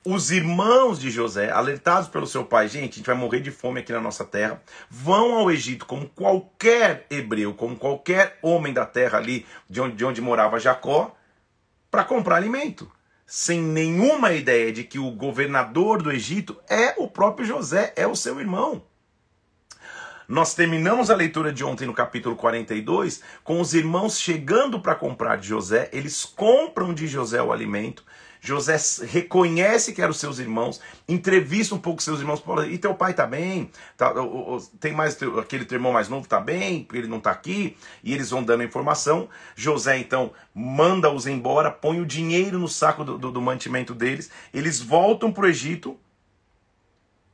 os 0.04 0.30
irmãos 0.30 1.00
de 1.00 1.10
José, 1.10 1.50
alertados 1.50 2.08
pelo 2.08 2.26
seu 2.26 2.44
pai, 2.44 2.68
gente, 2.68 2.92
a 2.92 2.96
gente 2.96 3.06
vai 3.06 3.16
morrer 3.16 3.40
de 3.40 3.50
fome 3.50 3.80
aqui 3.80 3.90
na 3.90 4.00
nossa 4.00 4.22
terra, 4.22 4.62
vão 4.90 5.34
ao 5.34 5.50
Egito 5.50 5.86
como 5.86 6.08
qualquer 6.10 7.06
hebreu, 7.08 7.54
como 7.54 7.74
qualquer 7.74 8.38
homem 8.42 8.72
da 8.72 8.84
terra 8.84 9.16
ali, 9.16 9.46
de 9.68 9.80
onde, 9.80 9.96
de 9.96 10.04
onde 10.04 10.20
morava 10.20 10.60
Jacó, 10.60 11.16
para 11.90 12.04
comprar 12.04 12.36
alimento 12.36 12.92
sem 13.26 13.60
nenhuma 13.60 14.32
ideia 14.32 14.72
de 14.72 14.84
que 14.84 14.98
o 14.98 15.10
governador 15.10 16.00
do 16.00 16.12
Egito 16.12 16.56
é 16.68 16.94
o 16.96 17.08
próprio 17.08 17.44
José, 17.44 17.92
é 17.96 18.06
o 18.06 18.14
seu 18.14 18.38
irmão. 18.38 18.84
Nós 20.28 20.54
terminamos 20.54 21.10
a 21.10 21.14
leitura 21.14 21.52
de 21.52 21.64
ontem 21.64 21.86
no 21.86 21.92
capítulo 21.92 22.34
42 22.34 23.22
com 23.44 23.60
os 23.60 23.74
irmãos 23.74 24.18
chegando 24.18 24.80
para 24.80 24.94
comprar 24.94 25.36
de 25.36 25.48
José, 25.48 25.88
eles 25.92 26.24
compram 26.24 26.94
de 26.94 27.06
José 27.06 27.42
o 27.42 27.52
alimento, 27.52 28.04
José 28.46 28.76
reconhece 29.06 29.92
que 29.92 30.00
eram 30.00 30.12
seus 30.12 30.38
irmãos, 30.38 30.80
entrevista 31.08 31.74
um 31.74 31.78
pouco 31.78 32.00
seus 32.00 32.20
irmãos, 32.20 32.40
fala, 32.40 32.66
e 32.68 32.78
teu 32.78 32.94
pai 32.94 33.12
tá 33.12 33.26
bem? 33.26 33.70
Tá, 33.96 34.14
tem 34.78 34.92
mais 34.92 35.18
aquele 35.38 35.64
teu 35.64 35.76
irmão 35.76 35.92
mais 35.92 36.08
novo 36.08 36.28
tá 36.28 36.40
bem, 36.40 36.84
porque 36.84 36.98
ele 36.98 37.08
não 37.08 37.18
tá 37.18 37.32
aqui, 37.32 37.76
e 38.04 38.14
eles 38.14 38.30
vão 38.30 38.44
dando 38.44 38.60
a 38.60 38.64
informação. 38.64 39.28
José 39.56 39.98
então 39.98 40.30
manda-os 40.54 41.26
embora, 41.26 41.72
põe 41.72 42.00
o 42.00 42.06
dinheiro 42.06 42.58
no 42.58 42.68
saco 42.68 43.04
do, 43.04 43.18
do, 43.18 43.32
do 43.32 43.42
mantimento 43.42 43.92
deles, 43.92 44.30
eles 44.54 44.80
voltam 44.80 45.32
para 45.32 45.46
o 45.46 45.48
Egito, 45.48 45.98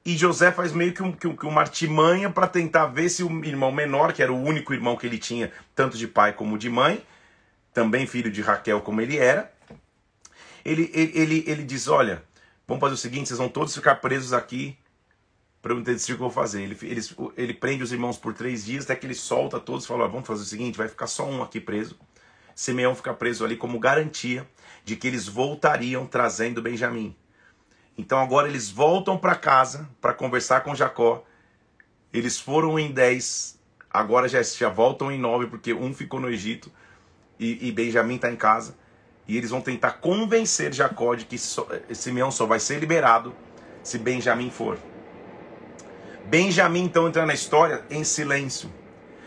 e 0.05 0.17
José 0.17 0.51
faz 0.51 0.73
meio 0.73 0.95
que, 0.95 1.03
um, 1.03 1.13
que, 1.13 1.29
que 1.33 1.47
uma 1.47 1.61
artimanha 1.61 2.31
para 2.31 2.49
tentar 2.49 2.87
ver 2.87 3.11
se 3.11 3.23
o 3.23 3.45
irmão 3.45 3.71
menor, 3.71 4.13
que 4.13 4.23
era 4.23 4.33
o 4.33 4.43
único 4.43 4.73
irmão 4.73 4.97
que 4.97 5.07
ele 5.07 5.19
tinha, 5.19 5.53
tanto 5.75 5.99
de 5.99 6.09
pai 6.09 6.33
como 6.33 6.57
de 6.57 6.71
mãe, 6.71 7.05
também 7.73 8.07
filho 8.07 8.31
de 8.31 8.41
Raquel 8.41 8.81
como 8.81 9.01
ele 9.01 9.17
era, 9.17 9.52
ele, 10.65 10.91
ele, 10.95 11.13
ele, 11.15 11.45
ele 11.47 11.65
diz: 11.65 11.89
Olha, 11.89 12.23
vamos 12.67 12.81
fazer 12.81 12.95
o 12.95 12.99
seguinte, 12.99 13.29
vocês 13.29 13.39
vão 13.39 13.49
todos 13.49 13.75
ficar 13.75 13.97
presos 13.97 14.33
aqui 14.33 14.77
para 15.61 15.73
eu 15.73 15.79
entender 15.79 16.03
o 16.03 16.05
que 16.05 16.13
eu 16.13 16.19
vou 16.19 16.31
fazer. 16.31 16.63
Ele, 16.63 16.77
ele, 16.83 17.01
ele 17.37 17.55
prende 17.55 17.83
os 17.83 17.93
irmãos 17.93 18.19
por 18.19 18.35
três 18.35 18.65
dias, 18.65 18.85
até 18.85 18.97
que 18.97 19.07
ele 19.07 19.15
solta 19.15 19.61
todos 19.61 19.85
e 19.85 19.89
fala: 19.89 20.09
Vamos 20.09 20.27
fazer 20.27 20.43
o 20.43 20.47
seguinte, 20.47 20.79
vai 20.79 20.89
ficar 20.89 21.07
só 21.07 21.29
um 21.29 21.43
aqui 21.43 21.61
preso. 21.61 21.97
Simeão 22.55 22.95
fica 22.95 23.15
preso 23.15 23.45
ali 23.45 23.57
como 23.57 23.79
garantia 23.79 24.47
de 24.85 24.97
que 24.97 25.07
eles 25.07 25.27
voltariam 25.27 26.07
trazendo 26.07 26.61
Benjamim. 26.61 27.17
Então 27.97 28.19
agora 28.19 28.49
eles 28.49 28.71
voltam 28.71 29.19
para 29.19 29.35
casa 29.35 29.89
para 30.01 30.13
conversar 30.13 30.63
com 30.63 30.75
Jacó. 30.75 31.25
Eles 32.13 32.39
foram 32.39 32.79
em 32.79 32.91
dez, 32.91 33.59
agora 33.91 34.29
já, 34.29 34.43
já 34.43 34.69
voltam 34.69 35.11
em 35.11 35.19
nove, 35.19 35.47
porque 35.47 35.73
um 35.73 35.95
ficou 35.95 36.21
no 36.21 36.29
Egito 36.29 36.71
e, 37.39 37.69
e 37.69 37.73
Benjamim 37.73 38.17
está 38.17 38.31
em 38.31 38.37
casa. 38.37 38.77
E 39.27 39.37
eles 39.37 39.51
vão 39.51 39.61
tentar 39.61 39.93
convencer 39.93 40.73
Jacó 40.73 41.15
de 41.15 41.25
que 41.25 41.37
eh, 41.37 41.95
Simeão 41.95 42.31
só 42.31 42.45
vai 42.45 42.59
ser 42.59 42.79
liberado 42.79 43.35
se 43.83 43.99
Benjamim 43.99 44.51
for. 44.51 44.79
Benjamim 46.25 46.85
então 46.85 47.09
entra 47.09 47.27
na 47.27 47.35
história 47.35 47.85
em 47.91 48.05
silêncio. 48.05 48.73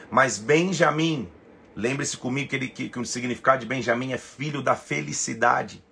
Mas 0.09 0.37
Benjamim, 0.37 1.29
lembre-se 1.75 2.17
comigo 2.17 2.49
que, 2.49 2.55
ele, 2.55 2.67
que, 2.67 2.89
que 2.89 2.99
o 2.99 3.05
significado 3.05 3.61
de 3.61 3.65
Benjamim 3.65 4.13
é 4.13 4.17
filho 4.17 4.61
da 4.61 4.75
felicidade. 4.75 5.83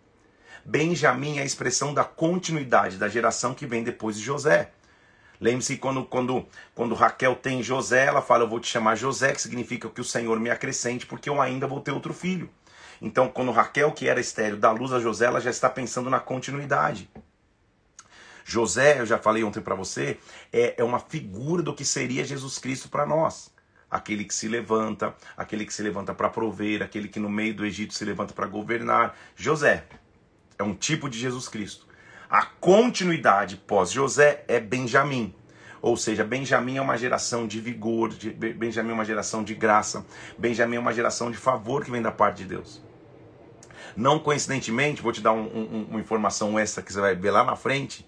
Benjamim 0.66 1.40
é 1.40 1.42
a 1.42 1.46
expressão 1.46 1.94
da 1.94 2.06
continuidade 2.06 2.98
da 2.98 3.10
geração 3.10 3.54
que 3.54 3.66
vem 3.66 3.84
depois 3.84 4.18
de 4.18 4.24
José. 4.24 4.72
Lembre-se 5.42 5.76
quando, 5.76 6.06
quando, 6.06 6.46
quando 6.74 6.96
Raquel 6.96 7.36
tem 7.36 7.62
José, 7.62 8.06
ela 8.06 8.22
fala: 8.22 8.46
Eu 8.46 8.50
vou 8.50 8.62
te 8.62 8.68
chamar 8.68 8.96
José, 8.96 9.34
que 9.34 9.42
significa 9.42 9.90
que 9.90 10.00
o 10.00 10.04
Senhor 10.04 10.40
me 10.40 10.50
acrescente, 10.50 11.06
porque 11.06 11.30
eu 11.30 11.42
ainda 11.42 11.68
vou 11.68 11.82
ter 11.82 11.92
outro 11.92 12.14
filho. 12.14 12.50
Então, 13.04 13.28
quando 13.28 13.52
Raquel, 13.52 13.92
que 13.92 14.08
era 14.08 14.22
estéreo, 14.22 14.56
dá 14.56 14.72
luz 14.72 14.94
a 14.94 15.00
José, 15.00 15.26
ela 15.26 15.42
já 15.42 15.50
está 15.50 15.70
pensando 15.70 16.10
na 16.10 16.22
continuidade. 16.22 17.10
José, 18.46 19.02
eu 19.02 19.06
já 19.06 19.18
falei 19.18 19.44
ontem 19.44 19.60
para 19.62 19.76
você, 19.76 20.18
é, 20.54 20.76
é 20.78 20.84
uma 20.86 21.00
figura 21.00 21.62
do 21.62 21.74
que 21.74 21.84
seria 21.84 22.24
Jesus 22.24 22.58
Cristo 22.58 22.88
para 22.88 23.06
nós. 23.06 23.52
Aquele 23.92 24.24
que 24.24 24.34
se 24.34 24.48
levanta, 24.48 25.14
aquele 25.36 25.66
que 25.66 25.74
se 25.74 25.84
levanta 25.84 26.14
para 26.14 26.30
prover, 26.30 26.82
aquele 26.82 27.10
que 27.10 27.20
no 27.20 27.30
meio 27.30 27.54
do 27.54 27.66
Egito 27.66 27.94
se 27.94 28.06
levanta 28.06 28.34
para 28.34 28.48
governar. 28.48 29.18
José. 29.36 29.84
é 30.58 30.64
um 30.64 30.74
tipo 30.74 31.10
de 31.10 31.20
Jesus 31.20 31.50
Cristo. 31.50 31.86
A 32.30 32.46
continuidade 32.46 33.58
pós-José 33.58 34.46
é 34.48 34.62
Benjamim. 34.62 35.36
Ou 35.82 35.98
seja, 35.98 36.24
Benjamim 36.24 36.78
é 36.78 36.82
uma 36.82 36.98
geração 36.98 37.46
de 37.46 37.60
vigor, 37.60 38.10
de, 38.10 38.32
Benjamim 38.32 38.92
é 38.92 38.94
uma 38.94 39.04
geração 39.04 39.44
de 39.44 39.54
graça, 39.54 40.06
Benjamim 40.38 40.78
é 40.78 40.80
uma 40.80 40.94
geração 40.94 41.30
de 41.30 41.38
favor 41.38 41.84
que 41.84 41.92
vem 41.92 42.02
da 42.02 42.12
parte 42.12 42.38
de 42.38 42.46
Deus. 42.46 42.93
Não 43.96 44.20
coincidentemente, 44.20 45.02
vou 45.02 45.12
te 45.12 45.22
dar 45.22 45.34
um, 45.34 45.44
um, 45.44 45.88
uma 45.92 46.00
informação 46.00 46.58
extra 46.60 46.82
que 46.84 46.92
você 46.92 47.00
vai 47.00 47.16
ver 47.16 47.32
lá 47.32 47.44
na 47.44 47.56
frente. 47.56 48.08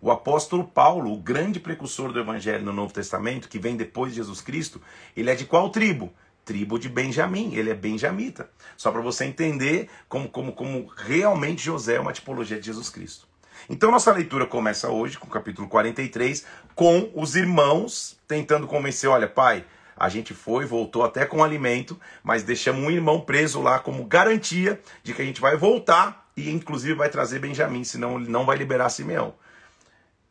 O 0.00 0.10
apóstolo 0.10 0.64
Paulo, 0.64 1.12
o 1.12 1.16
grande 1.16 1.60
precursor 1.60 2.12
do 2.12 2.18
evangelho 2.18 2.64
no 2.64 2.72
Novo 2.72 2.92
Testamento, 2.92 3.48
que 3.48 3.58
vem 3.58 3.76
depois 3.76 4.12
de 4.12 4.16
Jesus 4.16 4.40
Cristo, 4.40 4.80
ele 5.16 5.30
é 5.30 5.34
de 5.34 5.44
qual 5.44 5.70
tribo? 5.70 6.12
Tribo 6.44 6.76
de 6.78 6.88
Benjamim, 6.88 7.54
ele 7.54 7.70
é 7.70 7.74
benjamita. 7.74 8.50
Só 8.76 8.90
para 8.90 9.00
você 9.00 9.24
entender 9.24 9.88
como, 10.08 10.28
como, 10.28 10.52
como 10.52 10.90
realmente 10.96 11.62
José 11.62 11.94
é 11.94 12.00
uma 12.00 12.12
tipologia 12.12 12.58
de 12.58 12.66
Jesus 12.66 12.90
Cristo. 12.90 13.28
Então 13.70 13.92
nossa 13.92 14.10
leitura 14.12 14.44
começa 14.44 14.90
hoje 14.90 15.16
com 15.16 15.28
o 15.28 15.30
capítulo 15.30 15.68
43, 15.68 16.44
com 16.74 17.10
os 17.14 17.36
irmãos 17.36 18.18
tentando 18.26 18.66
convencer, 18.66 19.08
olha, 19.08 19.28
pai, 19.28 19.64
a 20.02 20.08
gente 20.08 20.34
foi, 20.34 20.66
voltou 20.66 21.04
até 21.04 21.24
com 21.24 21.44
alimento, 21.44 21.96
mas 22.24 22.42
deixamos 22.42 22.82
um 22.82 22.90
irmão 22.90 23.20
preso 23.20 23.62
lá 23.62 23.78
como 23.78 24.04
garantia 24.04 24.80
de 25.00 25.14
que 25.14 25.22
a 25.22 25.24
gente 25.24 25.40
vai 25.40 25.56
voltar 25.56 26.28
e 26.36 26.50
inclusive 26.50 26.94
vai 26.94 27.08
trazer 27.08 27.38
Benjamim, 27.38 27.84
senão 27.84 28.18
ele 28.18 28.28
não 28.28 28.44
vai 28.44 28.56
liberar 28.56 28.88
Simeão. 28.88 29.32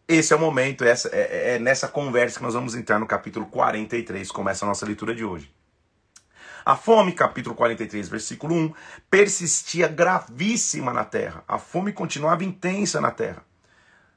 Esse 0.05 0.33
é 0.33 0.35
o 0.35 0.39
momento, 0.39 0.83
essa, 0.83 1.07
é, 1.13 1.55
é 1.55 1.59
nessa 1.59 1.87
conversa 1.87 2.37
que 2.37 2.43
nós 2.43 2.53
vamos 2.53 2.75
entrar 2.75 2.99
no 2.99 3.07
capítulo 3.07 3.45
43, 3.45 4.29
começa 4.29 4.65
a 4.65 4.67
nossa 4.67 4.85
leitura 4.85 5.15
de 5.15 5.23
hoje. 5.23 5.49
A 6.65 6.75
fome, 6.75 7.13
capítulo 7.13 7.55
43, 7.55 8.09
versículo 8.09 8.53
1, 8.53 8.73
persistia 9.09 9.87
gravíssima 9.87 10.91
na 10.91 11.05
terra. 11.05 11.45
A 11.47 11.57
fome 11.57 11.93
continuava 11.93 12.43
intensa 12.43 12.99
na 12.99 13.09
terra. 13.09 13.41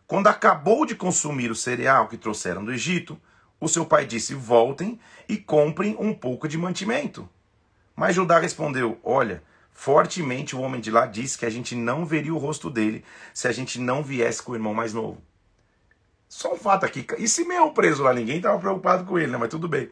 Quando 0.05 0.27
acabou 0.27 0.85
de 0.85 0.97
consumir 0.97 1.53
o 1.53 1.55
cereal 1.55 2.09
que 2.09 2.19
trouxeram 2.19 2.65
do 2.65 2.73
Egito, 2.73 3.17
o 3.65 3.69
seu 3.69 3.87
pai 3.87 4.07
disse: 4.07 4.35
Voltem 4.35 5.01
e 5.29 5.37
comprem 5.37 5.97
um 5.99 6.13
pouco 6.13 6.47
de 6.47 6.59
mantimento. 6.59 7.29
Mas 7.97 8.15
Judá 8.15 8.39
respondeu: 8.39 8.99
Olha, 9.03 9.43
fortemente 9.73 10.55
o 10.55 10.61
homem 10.61 10.81
de 10.81 10.91
lá 10.91 11.07
disse 11.07 11.39
que 11.39 11.47
a 11.47 11.51
gente 11.51 11.75
não 11.75 12.05
veria 12.05 12.35
o 12.35 12.39
rosto 12.39 12.71
dele 12.71 13.05
se 13.33 13.49
a 13.49 13.53
gente 13.53 13.81
não 13.81 14.03
viesse 14.03 14.43
com 14.43 14.53
o 14.53 14.55
irmão 14.55 14.75
mais 14.75 14.93
novo. 14.93 15.23
Só 16.29 16.53
um 16.53 16.57
fato 16.57 16.85
aqui. 16.85 17.07
E 17.19 17.29
Simeão 17.29 17.73
preso 17.73 18.03
lá, 18.03 18.13
ninguém 18.13 18.39
estava 18.39 18.59
preocupado 18.59 19.05
com 19.05 19.19
ele, 19.19 19.31
né? 19.31 19.39
Mas 19.39 19.51
tudo 19.51 19.69
bem. 19.69 19.89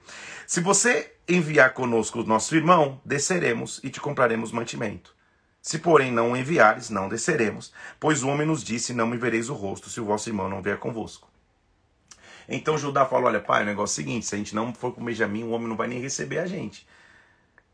Se 0.47 0.61
você 0.61 1.13
enviar 1.29 1.73
conosco 1.73 2.21
o 2.21 2.25
nosso 2.25 2.55
irmão, 2.57 3.01
desceremos 3.05 3.81
e 3.83 3.91
te 3.91 4.01
compraremos 4.01 4.51
mantimento. 4.51 5.15
Se, 5.61 5.79
porém, 5.79 6.11
não 6.11 6.37
enviares, 6.37 6.91
não 6.91 7.09
desceremos, 7.09 7.73
pois 8.01 8.25
o 8.25 8.29
homem 8.29 8.47
nos 8.47 8.65
disse: 8.65 8.93
Não 8.93 9.07
me 9.07 9.17
vereis 9.17 9.49
o 9.49 9.55
rosto, 9.55 9.89
se 9.89 10.01
o 10.01 10.05
vosso 10.05 10.29
irmão 10.29 10.49
não 10.49 10.61
vier 10.61 10.79
convosco. 10.79 11.32
Então 12.55 12.77
Judá 12.77 13.07
falou: 13.07 13.29
Olha, 13.29 13.41
pai, 13.41 13.63
o 13.63 13.67
negócio 13.67 13.99
é 13.99 14.03
o 14.03 14.05
seguinte: 14.05 14.27
se 14.27 14.35
a 14.35 14.39
gente 14.39 14.55
não 14.55 14.75
for 14.75 14.93
com 14.93 15.03
Benjamim, 15.03 15.43
o 15.43 15.51
homem 15.51 15.67
não 15.67 15.77
vai 15.77 15.89
nem 15.89 15.99
receber 15.99 16.39
a 16.39 16.47
gente. 16.47 16.87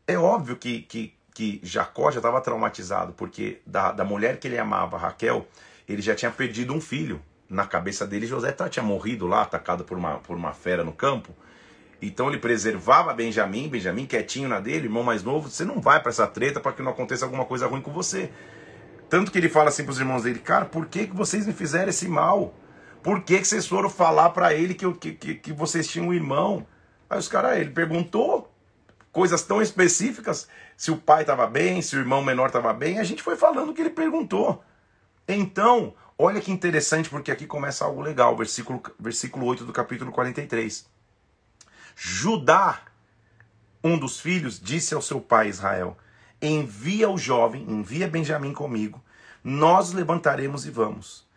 É 0.07 0.17
óbvio 0.17 0.55
que, 0.55 0.83
que, 0.83 1.13
que 1.35 1.59
Jacó 1.61 2.09
já 2.09 2.19
estava 2.19 2.39
traumatizado, 2.39 3.11
porque 3.11 3.59
da, 3.67 3.91
da 3.91 4.05
mulher 4.05 4.39
que 4.39 4.47
ele 4.47 4.57
amava, 4.57 4.97
Raquel, 4.97 5.45
ele 5.87 6.01
já 6.01 6.15
tinha 6.15 6.31
perdido 6.31 6.73
um 6.73 6.79
filho. 6.79 7.21
Na 7.49 7.65
cabeça 7.65 8.07
dele, 8.07 8.25
José 8.25 8.51
tá, 8.51 8.69
tinha 8.69 8.83
morrido 8.83 9.27
lá, 9.27 9.41
atacado 9.41 9.83
por 9.83 9.97
uma, 9.97 10.19
por 10.19 10.37
uma 10.37 10.53
fera 10.53 10.83
no 10.83 10.93
campo. 10.93 11.35
Então 12.01 12.29
ele 12.29 12.37
preservava 12.37 13.13
Benjamim, 13.13 13.67
Benjamim 13.67 14.05
quietinho 14.05 14.47
na 14.47 14.61
dele, 14.61 14.85
irmão 14.85 15.03
mais 15.03 15.23
novo. 15.23 15.49
Você 15.49 15.65
não 15.65 15.81
vai 15.81 15.99
para 15.99 16.09
essa 16.09 16.25
treta 16.25 16.61
para 16.61 16.71
que 16.71 16.81
não 16.81 16.91
aconteça 16.91 17.25
alguma 17.25 17.43
coisa 17.43 17.67
ruim 17.67 17.81
com 17.81 17.91
você. 17.91 18.31
Tanto 19.09 19.31
que 19.31 19.37
ele 19.37 19.49
fala 19.49 19.69
assim 19.69 19.83
para 19.83 19.91
os 19.91 19.99
irmãos 19.99 20.23
dele: 20.23 20.39
Cara, 20.39 20.65
por 20.65 20.85
que, 20.85 21.07
que 21.07 21.15
vocês 21.15 21.45
me 21.45 21.53
fizeram 21.53 21.89
esse 21.89 22.07
mal? 22.07 22.53
Por 23.01 23.21
que, 23.21 23.39
que 23.39 23.45
vocês 23.47 23.65
foram 23.65 23.89
falar 23.89 24.31
para 24.31 24.53
ele 24.53 24.73
que, 24.73 24.91
que, 24.93 25.35
que, 25.35 25.53
vocês 25.53 25.87
tinham 25.87 26.09
um 26.09 26.13
irmão? 26.13 26.65
Aí 27.09 27.17
os 27.17 27.27
caras, 27.27 27.57
ele 27.57 27.71
perguntou 27.71 28.53
coisas 29.11 29.41
tão 29.41 29.61
específicas, 29.61 30.47
se 30.77 30.91
o 30.91 30.97
pai 30.97 31.21
estava 31.21 31.47
bem, 31.47 31.81
se 31.81 31.95
o 31.95 31.99
irmão 31.99 32.23
menor 32.23 32.47
estava 32.47 32.73
bem, 32.73 32.99
a 32.99 33.03
gente 33.03 33.23
foi 33.23 33.35
falando 33.35 33.69
o 33.69 33.73
que 33.73 33.81
ele 33.81 33.89
perguntou. 33.89 34.63
Então, 35.27 35.93
olha 36.17 36.41
que 36.41 36.51
interessante, 36.51 37.09
porque 37.09 37.31
aqui 37.31 37.45
começa 37.45 37.85
algo 37.85 38.01
legal, 38.01 38.35
versículo, 38.35 38.81
versículo 38.99 39.45
8 39.45 39.65
do 39.65 39.73
capítulo 39.73 40.11
43. 40.11 40.85
Judá, 41.95 42.81
um 43.83 43.97
dos 43.97 44.19
filhos, 44.19 44.59
disse 44.59 44.93
ao 44.93 45.01
seu 45.01 45.19
pai 45.19 45.49
Israel: 45.49 45.97
Envia 46.41 47.09
o 47.09 47.17
jovem, 47.17 47.63
envia 47.63 48.07
Benjamim 48.07 48.53
comigo, 48.53 49.03
nós 49.43 49.91
levantaremos 49.91 50.65
e 50.65 50.71
vamos. 50.71 51.28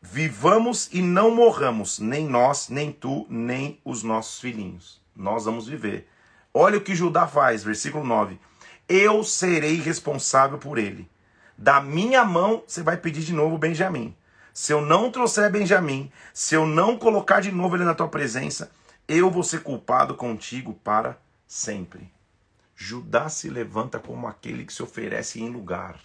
Vivamos 0.00 0.88
e 0.92 1.02
não 1.02 1.34
morramos, 1.34 1.98
nem 1.98 2.26
nós, 2.26 2.68
nem 2.68 2.92
tu, 2.92 3.26
nem 3.28 3.80
os 3.84 4.02
nossos 4.02 4.40
filhinhos. 4.40 5.00
Nós 5.14 5.44
vamos 5.46 5.66
viver. 5.66 6.08
Olha 6.52 6.78
o 6.78 6.80
que 6.80 6.94
Judá 6.94 7.26
faz, 7.26 7.64
versículo 7.64 8.04
9. 8.04 8.38
Eu 8.88 9.24
serei 9.24 9.76
responsável 9.76 10.58
por 10.58 10.78
ele. 10.78 11.10
Da 11.58 11.80
minha 11.80 12.24
mão 12.24 12.62
você 12.66 12.82
vai 12.82 12.96
pedir 12.96 13.22
de 13.24 13.32
novo 13.32 13.58
Benjamim. 13.58 14.14
Se 14.54 14.72
eu 14.72 14.80
não 14.80 15.10
trouxer 15.10 15.50
Benjamim, 15.50 16.10
se 16.32 16.54
eu 16.54 16.66
não 16.66 16.96
colocar 16.96 17.40
de 17.40 17.50
novo 17.50 17.76
ele 17.76 17.84
na 17.84 17.94
tua 17.94 18.08
presença, 18.08 18.70
eu 19.08 19.30
vou 19.30 19.42
ser 19.42 19.62
culpado 19.62 20.14
contigo 20.14 20.74
para 20.84 21.18
sempre. 21.46 22.12
Judá 22.74 23.28
se 23.28 23.48
levanta 23.48 23.98
como 23.98 24.26
aquele 24.26 24.64
que 24.64 24.72
se 24.72 24.82
oferece 24.82 25.42
em 25.42 25.48
lugar. 25.48 25.98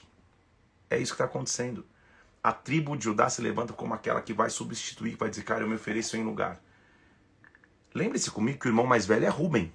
É 0.89 0.97
isso 0.97 1.11
que 1.11 1.15
está 1.21 1.25
acontecendo 1.25 1.85
a 2.43 2.51
tribo 2.51 2.95
de 2.95 3.05
Judá 3.05 3.29
se 3.29 3.41
levanta 3.41 3.73
como 3.73 3.93
aquela 3.93 4.21
que 4.21 4.33
vai 4.33 4.49
substituir, 4.49 5.15
vai 5.15 5.29
dizer, 5.29 5.43
cara, 5.43 5.63
eu 5.63 5.67
me 5.67 5.75
ofereço 5.75 6.17
em 6.17 6.23
lugar. 6.23 6.59
Lembre-se 7.93 8.31
comigo 8.31 8.59
que 8.59 8.67
o 8.67 8.69
irmão 8.69 8.85
mais 8.85 9.05
velho 9.05 9.25
é 9.25 9.29
Rubem. 9.29 9.71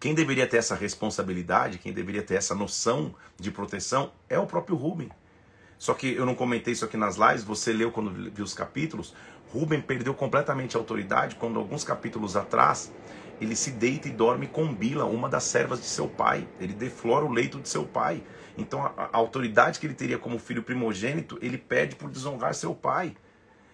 Quem 0.00 0.14
deveria 0.14 0.46
ter 0.46 0.58
essa 0.58 0.74
responsabilidade, 0.74 1.78
quem 1.78 1.92
deveria 1.92 2.22
ter 2.22 2.34
essa 2.34 2.54
noção 2.54 3.14
de 3.38 3.50
proteção 3.50 4.12
é 4.28 4.38
o 4.38 4.46
próprio 4.46 4.76
Rubem. 4.76 5.10
Só 5.78 5.94
que 5.94 6.12
eu 6.12 6.26
não 6.26 6.34
comentei 6.34 6.72
isso 6.72 6.84
aqui 6.84 6.96
nas 6.96 7.16
lives, 7.16 7.44
você 7.44 7.72
leu 7.72 7.90
quando 7.90 8.10
viu 8.30 8.44
os 8.44 8.52
capítulos. 8.52 9.14
Rubem 9.52 9.80
perdeu 9.80 10.12
completamente 10.12 10.76
a 10.76 10.80
autoridade 10.80 11.36
quando, 11.36 11.58
alguns 11.58 11.82
capítulos 11.82 12.36
atrás, 12.36 12.92
ele 13.40 13.54
se 13.54 13.70
deita 13.70 14.08
e 14.08 14.10
dorme 14.10 14.48
com 14.48 14.74
Bila, 14.74 15.04
uma 15.04 15.28
das 15.28 15.44
servas 15.44 15.80
de 15.80 15.86
seu 15.86 16.08
pai. 16.08 16.46
Ele 16.60 16.72
deflora 16.72 17.24
o 17.24 17.32
leito 17.32 17.60
de 17.60 17.68
seu 17.68 17.84
pai. 17.84 18.22
Então 18.58 18.84
a, 18.84 19.08
a 19.12 19.16
autoridade 19.16 19.78
que 19.78 19.86
ele 19.86 19.94
teria 19.94 20.18
como 20.18 20.38
filho 20.38 20.62
primogênito, 20.62 21.38
ele 21.40 21.56
perde 21.56 21.94
por 21.94 22.10
desonrar 22.10 22.54
seu 22.54 22.74
pai. 22.74 23.16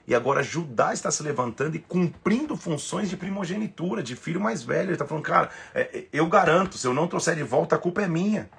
E 0.07 0.15
agora 0.15 0.43
Judá 0.43 0.93
está 0.93 1.11
se 1.11 1.23
levantando 1.23 1.77
e 1.77 1.79
cumprindo 1.79 2.57
funções 2.57 3.09
de 3.09 3.17
primogenitura, 3.17 4.03
de 4.03 4.15
filho 4.15 4.39
mais 4.39 4.63
velho. 4.63 4.89
Ele 4.89 4.93
está 4.93 5.07
falando, 5.07 5.25
cara, 5.25 5.51
é, 5.75 5.81
é, 5.81 6.07
eu 6.13 6.27
garanto, 6.27 6.77
se 6.77 6.87
eu 6.87 6.93
não 6.93 7.09
trouxer 7.09 7.35
de 7.35 7.43
volta, 7.43 7.77
a 7.77 7.79
culpa 7.79 8.03
é 8.03 8.09
minha. 8.09 8.51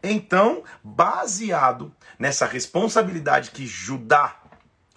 Então, 0.00 0.62
baseado 0.82 1.92
nessa 2.18 2.46
responsabilidade 2.46 3.50
que 3.50 3.66
Judá 3.66 4.40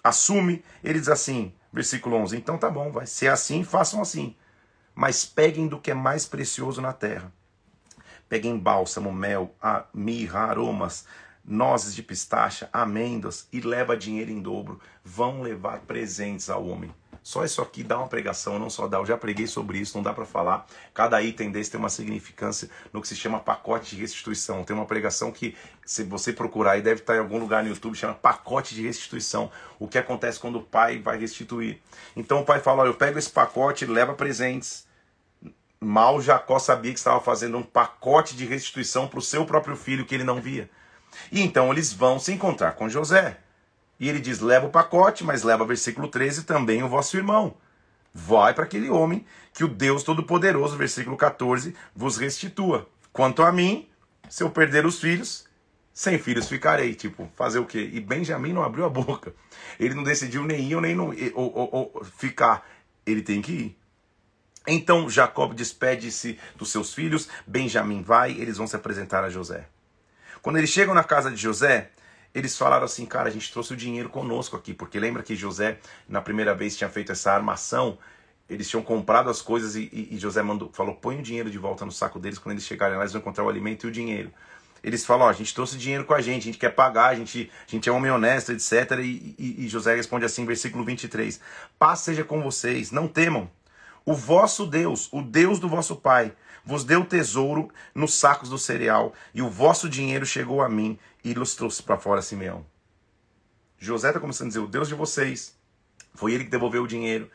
assume, 0.02 0.64
ele 0.82 1.00
diz 1.00 1.08
assim, 1.08 1.52
versículo 1.72 2.16
11: 2.16 2.36
Então 2.36 2.56
tá 2.56 2.70
bom, 2.70 2.92
vai 2.92 3.06
ser 3.06 3.28
assim, 3.28 3.64
façam 3.64 4.00
assim. 4.00 4.36
Mas 4.94 5.24
peguem 5.24 5.66
do 5.66 5.80
que 5.80 5.90
é 5.90 5.94
mais 5.94 6.24
precioso 6.24 6.80
na 6.80 6.92
terra 6.92 7.32
Peguem 8.28 8.58
bálsamo, 8.58 9.12
mel, 9.12 9.54
mirra, 9.94 10.40
aromas, 10.40 11.06
nozes 11.44 11.94
de 11.94 12.02
pistacha, 12.02 12.68
amêndoas 12.72 13.46
e 13.52 13.60
leva 13.60 13.96
dinheiro 13.96 14.30
em 14.30 14.40
dobro. 14.40 14.80
Vão 15.04 15.42
levar 15.42 15.80
presentes 15.80 16.50
ao 16.50 16.66
homem. 16.66 16.92
Só 17.22 17.44
isso 17.44 17.60
aqui 17.60 17.82
dá 17.82 17.98
uma 17.98 18.06
pregação, 18.06 18.56
não 18.56 18.70
só 18.70 18.86
dá. 18.86 18.98
Eu 18.98 19.06
já 19.06 19.16
preguei 19.16 19.48
sobre 19.48 19.78
isso, 19.78 19.96
não 19.96 20.02
dá 20.02 20.12
para 20.12 20.24
falar. 20.24 20.64
Cada 20.94 21.20
item 21.20 21.50
desse 21.50 21.72
tem 21.72 21.80
uma 21.80 21.88
significância 21.88 22.70
no 22.92 23.02
que 23.02 23.08
se 23.08 23.16
chama 23.16 23.40
pacote 23.40 23.96
de 23.96 24.00
restituição. 24.00 24.62
Tem 24.62 24.76
uma 24.76 24.86
pregação 24.86 25.32
que, 25.32 25.56
se 25.84 26.04
você 26.04 26.32
procurar 26.32 26.72
aí, 26.72 26.82
deve 26.82 27.00
estar 27.00 27.16
em 27.16 27.18
algum 27.18 27.38
lugar 27.38 27.64
no 27.64 27.68
YouTube, 27.68 27.96
chama 27.96 28.14
pacote 28.14 28.76
de 28.76 28.82
restituição. 28.82 29.50
O 29.76 29.88
que 29.88 29.98
acontece 29.98 30.38
quando 30.38 30.58
o 30.60 30.62
pai 30.62 31.00
vai 31.00 31.18
restituir. 31.18 31.80
Então 32.14 32.42
o 32.42 32.44
pai 32.44 32.60
fala: 32.60 32.82
olha, 32.82 32.90
eu 32.90 32.94
pego 32.94 33.18
esse 33.18 33.30
pacote, 33.30 33.86
leva 33.86 34.14
presentes 34.14 34.85
Mal 35.80 36.20
Jacó 36.20 36.58
sabia 36.58 36.92
que 36.92 36.98
estava 36.98 37.20
fazendo 37.20 37.58
um 37.58 37.62
pacote 37.62 38.34
de 38.34 38.46
restituição 38.46 39.06
para 39.06 39.18
o 39.18 39.22
seu 39.22 39.44
próprio 39.44 39.76
filho 39.76 40.04
que 40.04 40.14
ele 40.14 40.24
não 40.24 40.40
via. 40.40 40.70
E 41.30 41.40
então 41.40 41.70
eles 41.72 41.92
vão 41.92 42.18
se 42.18 42.32
encontrar 42.32 42.72
com 42.72 42.88
José. 42.88 43.38
E 43.98 44.08
ele 44.08 44.20
diz: 44.20 44.40
leva 44.40 44.66
o 44.66 44.70
pacote, 44.70 45.24
mas 45.24 45.42
leva, 45.42 45.64
versículo 45.64 46.08
13, 46.08 46.44
também 46.44 46.82
o 46.82 46.88
vosso 46.88 47.16
irmão. 47.16 47.54
Vai 48.12 48.54
para 48.54 48.64
aquele 48.64 48.88
homem 48.88 49.26
que 49.52 49.64
o 49.64 49.68
Deus 49.68 50.02
Todo-Poderoso, 50.02 50.76
versículo 50.76 51.16
14, 51.16 51.74
vos 51.94 52.16
restitua. 52.16 52.88
Quanto 53.12 53.42
a 53.42 53.52
mim, 53.52 53.88
se 54.28 54.42
eu 54.42 54.50
perder 54.50 54.86
os 54.86 54.98
filhos, 54.98 55.46
sem 55.92 56.18
filhos 56.18 56.48
ficarei. 56.48 56.94
Tipo, 56.94 57.30
fazer 57.34 57.58
o 57.58 57.66
quê? 57.66 57.90
E 57.92 58.00
Benjamim 58.00 58.52
não 58.52 58.62
abriu 58.62 58.84
a 58.84 58.88
boca. 58.90 59.34
Ele 59.78 59.94
não 59.94 60.02
decidiu 60.02 60.44
nem 60.44 60.70
ir 60.70 60.80
nem 60.80 60.94
não, 60.94 61.12
ou, 61.34 61.52
ou, 61.54 61.90
ou 61.94 62.04
ficar. 62.04 62.66
Ele 63.04 63.22
tem 63.22 63.40
que 63.40 63.52
ir. 63.52 63.78
Então 64.66 65.08
Jacob 65.08 65.54
despede-se 65.54 66.38
dos 66.56 66.70
seus 66.70 66.92
filhos, 66.92 67.28
Benjamim 67.46 68.02
vai, 68.02 68.32
eles 68.32 68.56
vão 68.56 68.66
se 68.66 68.76
apresentar 68.76 69.22
a 69.24 69.30
José. 69.30 69.68
Quando 70.42 70.56
eles 70.58 70.70
chegam 70.70 70.94
na 70.94 71.04
casa 71.04 71.30
de 71.30 71.36
José, 71.36 71.90
eles 72.34 72.56
falaram 72.56 72.84
assim, 72.84 73.06
cara, 73.06 73.28
a 73.28 73.32
gente 73.32 73.50
trouxe 73.50 73.72
o 73.72 73.76
dinheiro 73.76 74.08
conosco 74.08 74.56
aqui, 74.56 74.74
porque 74.74 75.00
lembra 75.00 75.22
que 75.22 75.34
José, 75.34 75.78
na 76.08 76.20
primeira 76.20 76.54
vez, 76.54 76.76
tinha 76.76 76.90
feito 76.90 77.10
essa 77.10 77.32
armação, 77.32 77.98
eles 78.48 78.68
tinham 78.68 78.82
comprado 78.82 79.30
as 79.30 79.40
coisas 79.40 79.74
e, 79.74 79.88
e, 79.92 80.14
e 80.14 80.18
José 80.18 80.42
mandou, 80.42 80.70
falou, 80.72 80.94
põe 80.94 81.18
o 81.18 81.22
dinheiro 81.22 81.50
de 81.50 81.58
volta 81.58 81.84
no 81.84 81.90
saco 81.90 82.18
deles, 82.18 82.38
quando 82.38 82.52
eles 82.52 82.64
chegarem 82.64 82.96
lá, 82.96 83.02
eles 83.02 83.12
vão 83.12 83.20
encontrar 83.20 83.44
o 83.44 83.48
alimento 83.48 83.86
e 83.86 83.88
o 83.88 83.92
dinheiro. 83.92 84.30
Eles 84.84 85.04
falam, 85.04 85.26
ó, 85.26 85.30
a 85.30 85.32
gente 85.32 85.52
trouxe 85.52 85.76
dinheiro 85.76 86.04
com 86.04 86.14
a 86.14 86.20
gente, 86.20 86.42
a 86.42 86.44
gente 86.44 86.58
quer 86.58 86.70
pagar, 86.70 87.06
a 87.06 87.14
gente, 87.14 87.50
a 87.66 87.70
gente 87.70 87.88
é 87.88 87.92
homem 87.92 88.10
honesto, 88.10 88.52
etc. 88.52 89.00
E, 89.02 89.34
e, 89.64 89.68
José 89.68 89.96
responde 89.96 90.24
assim, 90.24 90.44
versículo 90.44 90.84
23, 90.84 91.40
paz 91.78 92.00
seja 92.00 92.22
com 92.22 92.40
vocês, 92.42 92.92
não 92.92 93.08
temam, 93.08 93.50
o 94.06 94.14
vosso 94.14 94.64
Deus, 94.64 95.08
o 95.12 95.20
Deus 95.20 95.58
do 95.58 95.68
vosso 95.68 95.96
pai, 95.96 96.32
vos 96.64 96.84
deu 96.84 97.04
tesouro 97.04 97.68
nos 97.92 98.14
sacos 98.14 98.48
do 98.48 98.56
cereal, 98.56 99.12
e 99.34 99.42
o 99.42 99.50
vosso 99.50 99.88
dinheiro 99.88 100.24
chegou 100.24 100.62
a 100.62 100.68
mim, 100.68 100.96
e 101.24 101.34
los 101.34 101.56
trouxe 101.56 101.82
para 101.82 101.98
fora 101.98 102.22
Simeão. 102.22 102.64
José 103.78 104.08
está 104.08 104.20
começando 104.20 104.46
a 104.46 104.50
dizer, 104.50 104.60
o 104.60 104.68
Deus 104.68 104.86
de 104.86 104.94
vocês, 104.94 105.56
foi 106.14 106.32
ele 106.32 106.44
que 106.44 106.50
devolveu 106.50 106.84
o 106.84 106.86
dinheiro, 106.86 107.28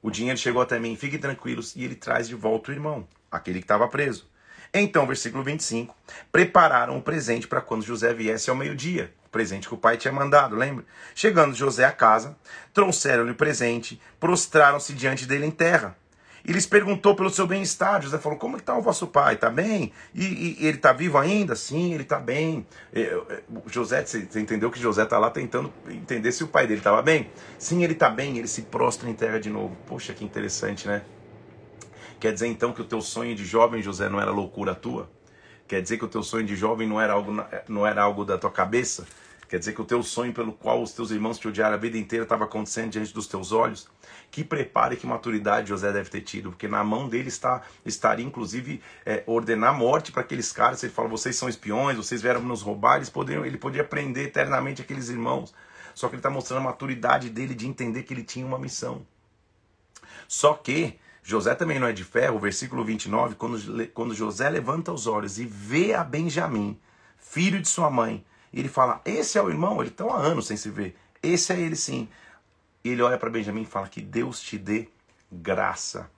o 0.00 0.08
dinheiro 0.08 0.38
chegou 0.38 0.62
até 0.62 0.78
mim, 0.78 0.94
fiquem 0.94 1.18
tranquilos, 1.18 1.74
e 1.74 1.82
ele 1.82 1.96
traz 1.96 2.28
de 2.28 2.36
volta 2.36 2.70
o 2.70 2.74
irmão, 2.74 3.08
aquele 3.28 3.58
que 3.58 3.64
estava 3.64 3.88
preso. 3.88 4.30
Então, 4.72 5.08
versículo 5.08 5.42
25, 5.42 5.96
prepararam 6.30 6.96
o 6.96 7.02
presente 7.02 7.48
para 7.48 7.60
quando 7.60 7.84
José 7.84 8.14
viesse 8.14 8.50
ao 8.50 8.56
meio-dia, 8.56 9.12
presente 9.32 9.66
que 9.66 9.74
o 9.74 9.78
pai 9.78 9.96
tinha 9.96 10.12
mandado, 10.12 10.54
lembra? 10.54 10.84
Chegando 11.12 11.56
José 11.56 11.84
à 11.84 11.90
casa, 11.90 12.36
trouxeram-lhe 12.72 13.32
o 13.32 13.36
presente, 13.36 14.00
prostraram-se 14.20 14.92
diante 14.92 15.26
dele 15.26 15.46
em 15.46 15.50
terra. 15.50 15.96
E 16.46 16.52
lhes 16.52 16.66
perguntou 16.66 17.14
pelo 17.14 17.30
seu 17.30 17.46
bem-estar. 17.46 18.02
José 18.02 18.18
falou: 18.18 18.38
Como 18.38 18.58
está 18.58 18.76
o 18.76 18.82
vosso 18.82 19.06
pai? 19.06 19.34
Está 19.34 19.48
bem? 19.48 19.92
E, 20.14 20.56
e 20.60 20.66
ele 20.66 20.76
está 20.76 20.92
vivo 20.92 21.16
ainda? 21.16 21.56
Sim, 21.56 21.94
ele 21.94 22.02
está 22.02 22.18
bem. 22.18 22.66
José, 23.66 24.04
você 24.04 24.28
entendeu 24.38 24.70
que 24.70 24.78
José 24.78 25.04
está 25.04 25.18
lá 25.18 25.30
tentando 25.30 25.72
entender 25.88 26.32
se 26.32 26.44
o 26.44 26.48
pai 26.48 26.66
dele 26.66 26.80
estava 26.80 27.00
bem? 27.00 27.30
Sim, 27.58 27.82
ele 27.82 27.94
está 27.94 28.10
bem. 28.10 28.36
Ele 28.36 28.48
se 28.48 28.62
prostra 28.62 29.08
em 29.08 29.14
terra 29.14 29.40
de 29.40 29.48
novo. 29.48 29.74
Poxa, 29.86 30.12
que 30.12 30.24
interessante, 30.24 30.86
né? 30.86 31.02
Quer 32.20 32.32
dizer 32.32 32.46
então 32.46 32.72
que 32.72 32.82
o 32.82 32.84
teu 32.84 33.00
sonho 33.00 33.34
de 33.34 33.44
jovem, 33.44 33.82
José, 33.82 34.08
não 34.08 34.20
era 34.20 34.30
loucura 34.30 34.74
tua? 34.74 35.10
Quer 35.66 35.80
dizer 35.80 35.96
que 35.96 36.04
o 36.04 36.08
teu 36.08 36.22
sonho 36.22 36.44
de 36.44 36.54
jovem 36.54 36.86
não 36.86 37.00
era 37.00 37.14
algo, 37.14 37.32
não 37.68 37.86
era 37.86 38.02
algo 38.02 38.22
da 38.24 38.36
tua 38.36 38.50
cabeça? 38.50 39.06
Quer 39.54 39.60
dizer 39.60 39.72
que 39.72 39.80
o 39.80 39.84
teu 39.84 40.02
sonho 40.02 40.32
pelo 40.34 40.52
qual 40.52 40.82
os 40.82 40.90
teus 40.90 41.12
irmãos 41.12 41.38
te 41.38 41.46
odiaram 41.46 41.76
a 41.76 41.78
vida 41.78 41.96
inteira 41.96 42.24
estava 42.24 42.42
acontecendo 42.42 42.90
diante 42.90 43.14
dos 43.14 43.28
teus 43.28 43.52
olhos? 43.52 43.88
Que 44.28 44.42
prepare, 44.42 44.96
que 44.96 45.06
maturidade 45.06 45.68
José 45.68 45.92
deve 45.92 46.10
ter 46.10 46.22
tido, 46.22 46.50
porque 46.50 46.66
na 46.66 46.82
mão 46.82 47.08
dele 47.08 47.28
está 47.28 47.62
estaria 47.86 48.26
inclusive 48.26 48.82
é, 49.06 49.22
ordenar 49.28 49.72
morte 49.72 50.10
para 50.10 50.22
aqueles 50.22 50.50
caras. 50.50 50.82
Ele 50.82 50.92
fala: 50.92 51.06
vocês 51.06 51.36
são 51.36 51.48
espiões, 51.48 51.96
vocês 51.96 52.20
vieram 52.20 52.42
nos 52.42 52.62
roubar. 52.62 52.96
Eles 52.96 53.08
poderiam, 53.08 53.46
ele 53.46 53.56
podia 53.56 53.84
prender 53.84 54.26
eternamente 54.26 54.82
aqueles 54.82 55.08
irmãos. 55.08 55.54
Só 55.94 56.08
que 56.08 56.16
ele 56.16 56.18
está 56.18 56.30
mostrando 56.30 56.58
a 56.58 56.64
maturidade 56.64 57.30
dele 57.30 57.54
de 57.54 57.68
entender 57.68 58.02
que 58.02 58.12
ele 58.12 58.24
tinha 58.24 58.44
uma 58.44 58.58
missão. 58.58 59.06
Só 60.26 60.54
que 60.54 60.98
José 61.22 61.54
também 61.54 61.78
não 61.78 61.86
é 61.86 61.92
de 61.92 62.02
ferro, 62.02 62.40
versículo 62.40 62.84
29, 62.84 63.36
quando, 63.36 63.86
quando 63.90 64.16
José 64.16 64.50
levanta 64.50 64.90
os 64.90 65.06
olhos 65.06 65.38
e 65.38 65.46
vê 65.46 65.94
a 65.94 66.02
Benjamim, 66.02 66.76
filho 67.16 67.62
de 67.62 67.68
sua 67.68 67.88
mãe, 67.88 68.24
e 68.54 68.60
ele 68.60 68.68
fala: 68.68 69.00
Esse 69.04 69.36
é 69.36 69.42
o 69.42 69.50
irmão, 69.50 69.80
ele 69.80 69.90
está 69.90 70.04
há 70.04 70.16
anos 70.16 70.46
sem 70.46 70.56
se 70.56 70.70
ver. 70.70 70.96
Esse 71.20 71.52
é 71.52 71.60
ele 71.60 71.74
sim. 71.74 72.08
E 72.84 72.90
ele 72.90 73.02
olha 73.02 73.18
para 73.18 73.28
Benjamim 73.28 73.62
e 73.62 73.66
fala: 73.66 73.88
Que 73.88 74.00
Deus 74.00 74.40
te 74.40 74.56
dê 74.56 74.86
graça. 75.30 76.08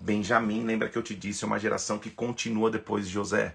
Benjamim, 0.00 0.64
lembra 0.64 0.88
que 0.88 0.98
eu 0.98 1.02
te 1.04 1.14
disse, 1.14 1.44
é 1.44 1.46
uma 1.46 1.58
geração 1.58 2.00
que 2.00 2.10
continua 2.10 2.68
depois 2.68 3.06
de 3.06 3.12
José. 3.12 3.54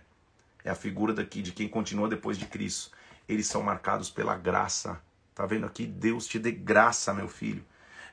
É 0.63 0.69
a 0.69 0.75
figura 0.75 1.13
daqui 1.13 1.41
de 1.41 1.51
quem 1.51 1.67
continua 1.67 2.07
depois 2.07 2.37
de 2.37 2.45
Cristo. 2.45 2.91
Eles 3.27 3.45
são 3.45 3.61
marcados 3.61 4.09
pela 4.09 4.37
graça. 4.37 4.97
Tá 5.35 5.45
vendo 5.45 5.65
aqui? 5.65 5.85
Deus 5.85 6.25
te 6.25 6.39
dê 6.39 6.51
graça, 6.51 7.13
meu 7.13 7.27
filho. 7.27 7.63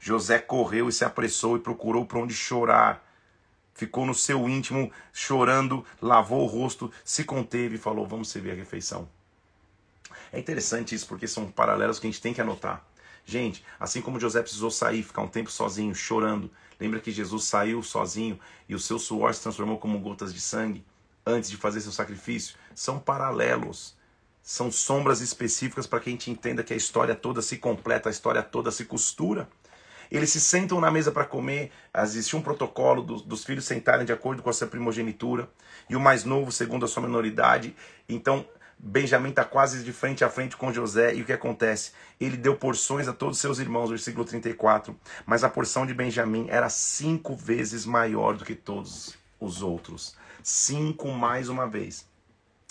José 0.00 0.40
correu 0.40 0.88
e 0.88 0.92
se 0.92 1.04
apressou 1.04 1.56
e 1.56 1.60
procurou 1.60 2.04
para 2.04 2.19
onde 2.19 2.34
chorar. 2.34 3.06
Ficou 3.75 4.04
no 4.04 4.15
seu 4.15 4.49
íntimo 4.49 4.91
chorando, 5.12 5.84
lavou 6.02 6.43
o 6.43 6.47
rosto, 6.47 6.91
se 7.04 7.23
conteve 7.23 7.76
e 7.76 7.78
falou: 7.78 8.06
Vamos 8.08 8.28
servir 8.28 8.50
a 8.50 8.54
refeição. 8.54 9.08
É 10.36 10.38
interessante 10.38 10.94
isso 10.94 11.06
porque 11.06 11.26
são 11.26 11.50
paralelos 11.50 11.99
que 11.99 12.06
a 12.06 12.10
gente 12.10 12.20
tem 12.20 12.34
que 12.34 12.42
anotar. 12.42 12.84
Gente, 13.25 13.64
assim 13.80 14.02
como 14.02 14.20
José 14.20 14.42
precisou 14.42 14.70
sair, 14.70 15.02
ficar 15.02 15.22
um 15.22 15.28
tempo 15.28 15.50
sozinho, 15.50 15.94
chorando, 15.94 16.50
lembra 16.78 17.00
que 17.00 17.10
Jesus 17.10 17.44
saiu 17.44 17.82
sozinho 17.82 18.38
e 18.68 18.75
o 18.75 18.78
seu 18.78 18.99
suor 18.99 19.32
se 19.32 19.40
transformou 19.40 19.78
como 19.78 19.99
gotas 19.99 20.34
de 20.34 20.40
sangue 20.42 20.84
antes 21.25 21.49
de 21.49 21.56
fazer 21.56 21.80
seu 21.80 21.90
sacrifício? 21.90 22.54
São 22.75 22.99
paralelos. 22.99 23.96
São 24.42 24.70
sombras 24.70 25.22
específicas 25.22 25.86
para 25.86 26.00
que 26.00 26.10
a 26.10 26.12
gente 26.12 26.30
entenda 26.30 26.62
que 26.62 26.75
a 26.75 26.76
história 26.76 27.14
toda 27.14 27.40
se 27.40 27.56
completa, 27.56 28.10
a 28.10 28.12
história 28.12 28.42
toda 28.42 28.70
se 28.70 28.84
costura. 28.84 29.49
Eles 30.10 30.28
se 30.28 30.40
sentam 30.40 30.82
na 30.82 30.90
mesa 30.90 31.10
para 31.10 31.25
comer, 31.25 31.72
existe 31.96 32.36
um 32.36 32.42
protocolo 32.42 33.02
dos, 33.02 33.22
dos, 33.22 33.42
filhos 33.42 33.64
sentarem 33.64 34.04
de 34.04 34.12
acordo 34.12 34.42
com 34.42 34.50
a 34.50 34.52
sua 34.52 34.66
primogenitura, 34.66 35.50
e 35.88 35.96
o 35.96 36.00
mais 36.00 36.25
novo 36.25 36.52
segundo 36.52 36.84
a 36.84 36.88
sua 36.88 37.02
minoridade. 37.02 37.75
Então, 38.06 38.46
Benjamim 38.78 39.30
está 39.30 39.45
quase 39.45 39.82
de 39.82 39.93
frente 39.93 40.23
a 40.23 40.28
frente 40.28 40.56
com 40.56 40.73
José, 40.73 41.15
e 41.15 41.23
o 41.23 41.25
que 41.25 41.32
acontece? 41.32 41.93
Ele 42.21 42.36
deu 42.36 42.56
porções 42.56 43.08
a 43.08 43.12
todos 43.12 43.36
os 43.36 43.41
seus 43.41 43.58
irmãos, 43.58 43.89
versículo 43.89 44.25
34. 44.25 44.95
Mas 45.25 45.43
a 45.43 45.49
porção 45.49 45.86
de 45.86 45.95
Benjamim 45.95 46.47
era 46.50 46.69
cinco 46.69 47.34
vezes 47.34 47.86
maior 47.86 48.36
do 48.36 48.45
que 48.45 48.54
todos 48.54 49.17
os 49.41 49.62
outros. 49.62 50.17
Cinco 50.43 51.08
mais 51.08 51.49
uma 51.49 51.67
vez. 51.67 52.06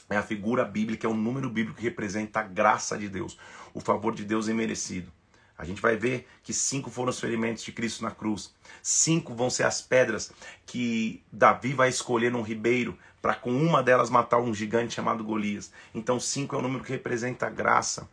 É 0.10 0.15
a 0.15 0.24
figura 0.24 0.63
bíblica, 0.63 1.08
é 1.08 1.10
o 1.10 1.15
número 1.15 1.50
bíblico 1.50 1.80
que 1.80 1.84
representa 1.84 2.41
a 2.41 2.44
graça 2.44 2.96
de 2.98 3.10
Deus, 3.10 3.38
o 3.74 3.80
favor 3.80 4.13
de 4.13 4.24
Deus 4.24 4.48
imerecido. 4.48 5.12
A 5.58 5.63
gente 5.63 5.82
vai 5.82 5.96
ver 5.96 6.28
que 6.44 6.54
cinco 6.54 6.91
foram 6.91 7.10
os 7.10 7.20
ferimentos 7.20 7.63
de 7.63 7.72
Cristo 7.72 8.04
na 8.04 8.12
cruz. 8.12 8.54
Cinco 8.84 9.34
vão 9.34 9.50
ser 9.50 9.63
as 9.63 9.82
pedras 9.82 10.32
que 10.65 11.24
Davi 11.32 11.74
vai 11.74 11.89
escolher 11.89 12.32
num 12.32 12.41
ribeiro 12.41 12.98
para 13.26 13.34
com 13.34 13.50
uma 13.50 13.82
delas 13.82 14.12
matar 14.12 14.38
um 14.38 14.54
gigante 14.54 14.94
chamado 14.94 15.24
Golias. 15.24 15.72
Então 15.96 16.20
cinco 16.20 16.56
é 16.56 16.60
o 16.60 16.62
número 16.62 16.84
que 16.84 16.92
representa 16.92 17.48
a 17.48 17.50
graça. 17.50 18.08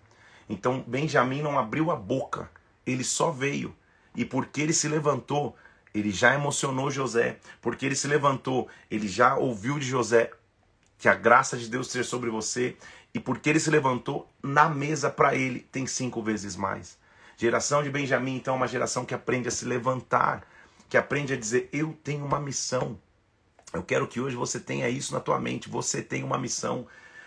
Então 0.49 0.83
Benjamim 0.87 1.43
não 1.43 1.59
abriu 1.59 1.91
a 1.91 1.97
boca, 1.97 2.51
ele 2.87 3.05
só 3.05 3.31
veio. 3.31 3.77
E 4.17 4.25
porque 4.25 4.63
ele 4.63 4.73
se 4.73 4.89
levantou, 4.89 5.55
ele 5.93 6.11
já 6.11 6.35
emocionou 6.35 6.91
José. 6.91 7.37
Porque 7.61 7.85
ele 7.85 7.95
se 7.95 8.09
levantou, 8.09 8.69
ele 8.91 9.07
já 9.07 9.37
ouviu 9.37 9.79
de 9.79 9.85
José 9.85 10.31
que 10.97 11.11
a 11.11 11.15
graça 11.15 11.59
de 11.59 11.69
Deus 11.69 11.91
seja 11.91 12.09
sobre 12.09 12.31
você. 12.31 12.75
E 13.13 13.21
porque 13.21 13.51
ele 13.51 13.61
se 13.61 13.69
levantou, 13.69 14.27
na 14.43 14.71
mesa 14.71 15.11
para 15.11 15.35
ele 15.35 15.61
tem 15.61 15.87
cinco 15.87 16.23
vezes 16.23 16.57
mais. 16.57 16.97
Geração 17.37 17.83
de 17.83 17.91
Benjamim, 17.91 18.37
então, 18.37 18.55
é 18.55 18.57
uma 18.57 18.67
geração 18.67 19.05
que 19.05 19.13
aprende 19.13 19.47
a 19.47 19.51
se 19.51 19.67
levantar, 19.67 20.43
que 20.89 20.97
aprende 20.97 21.35
a 21.35 21.37
dizer: 21.37 21.69
Eu 21.71 21.95
tenho 22.03 22.25
uma 22.25 22.41
missão. 22.41 22.99
Eu 23.73 23.83
quero 23.83 24.07
que 24.07 24.21
hoje 24.21 24.37
você 24.37 24.61
tenha 24.61 24.89
isso 24.89 25.13
na 25.13 25.21
tua 25.21 25.41
mente. 25.41 25.69
Você 25.69 26.03
tem 26.03 26.23
uma 26.23 26.39
missão. 26.39 26.87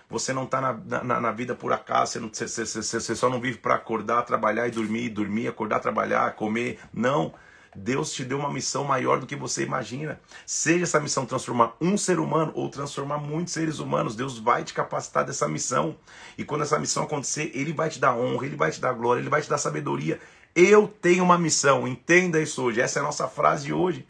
Você 0.10 0.32
não 0.32 0.44
está 0.44 0.62
na, 0.62 1.04
na, 1.04 1.22
na, 1.22 1.32
vida 1.32 1.56
por 1.56 1.74
acaso. 1.74 2.14
Você, 2.14 2.20
não, 2.20 2.30
você, 2.32 2.48
você, 2.48 2.82
você 2.82 3.16
só 3.16 3.30
não 3.30 3.42
vive 3.42 3.58
para 3.58 3.76
acordar, 3.76 4.22
trabalhar 4.24 4.68
e 4.68 4.72
dormir, 4.72 5.10
dormir, 5.10 5.48
acordar, 5.48 5.80
trabalhar, 5.80 6.36
comer. 6.36 6.80
Não. 6.94 7.34
Deus 7.76 8.14
te 8.14 8.24
deu 8.24 8.40
uma 8.40 8.52
missão 8.52 8.86
maior 8.86 9.20
do 9.20 9.26
que 9.26 9.36
você 9.36 9.64
imagina. 9.64 10.20
Seja 10.46 10.84
essa 10.84 11.00
missão 11.00 11.26
transformar 11.26 11.76
um 11.82 11.98
ser 11.98 12.20
humano 12.20 12.52
ou 12.56 12.70
transformar 12.70 13.18
muitos 13.18 13.54
seres 13.54 13.80
humanos, 13.80 14.16
Deus 14.16 14.40
vai 14.40 14.64
te 14.64 14.74
capacitar 14.74 15.26
dessa 15.26 15.48
missão. 15.48 15.98
E 16.38 16.46
quando 16.46 16.62
essa 16.62 16.80
missão 16.80 17.04
acontecer, 17.04 17.52
Ele 17.54 17.74
vai 17.74 17.90
te 17.90 18.00
dar 18.00 18.16
honra, 18.16 18.46
Ele 18.46 18.56
vai 18.56 18.72
te 18.72 18.80
dar 18.80 18.94
glória, 18.94 19.20
Ele 19.20 19.30
vai 19.30 19.42
te 19.42 19.50
dar 19.50 19.58
sabedoria. 19.58 20.20
Eu 20.56 20.88
tenho 20.88 21.24
uma 21.24 21.38
missão, 21.38 21.86
entenda 21.86 22.40
isso 22.40 22.64
hoje. 22.64 22.80
Essa 22.80 23.00
é 23.00 23.02
a 23.02 23.06
nossa 23.06 23.28
frase 23.28 23.66
de 23.66 23.74
hoje. 23.74 24.08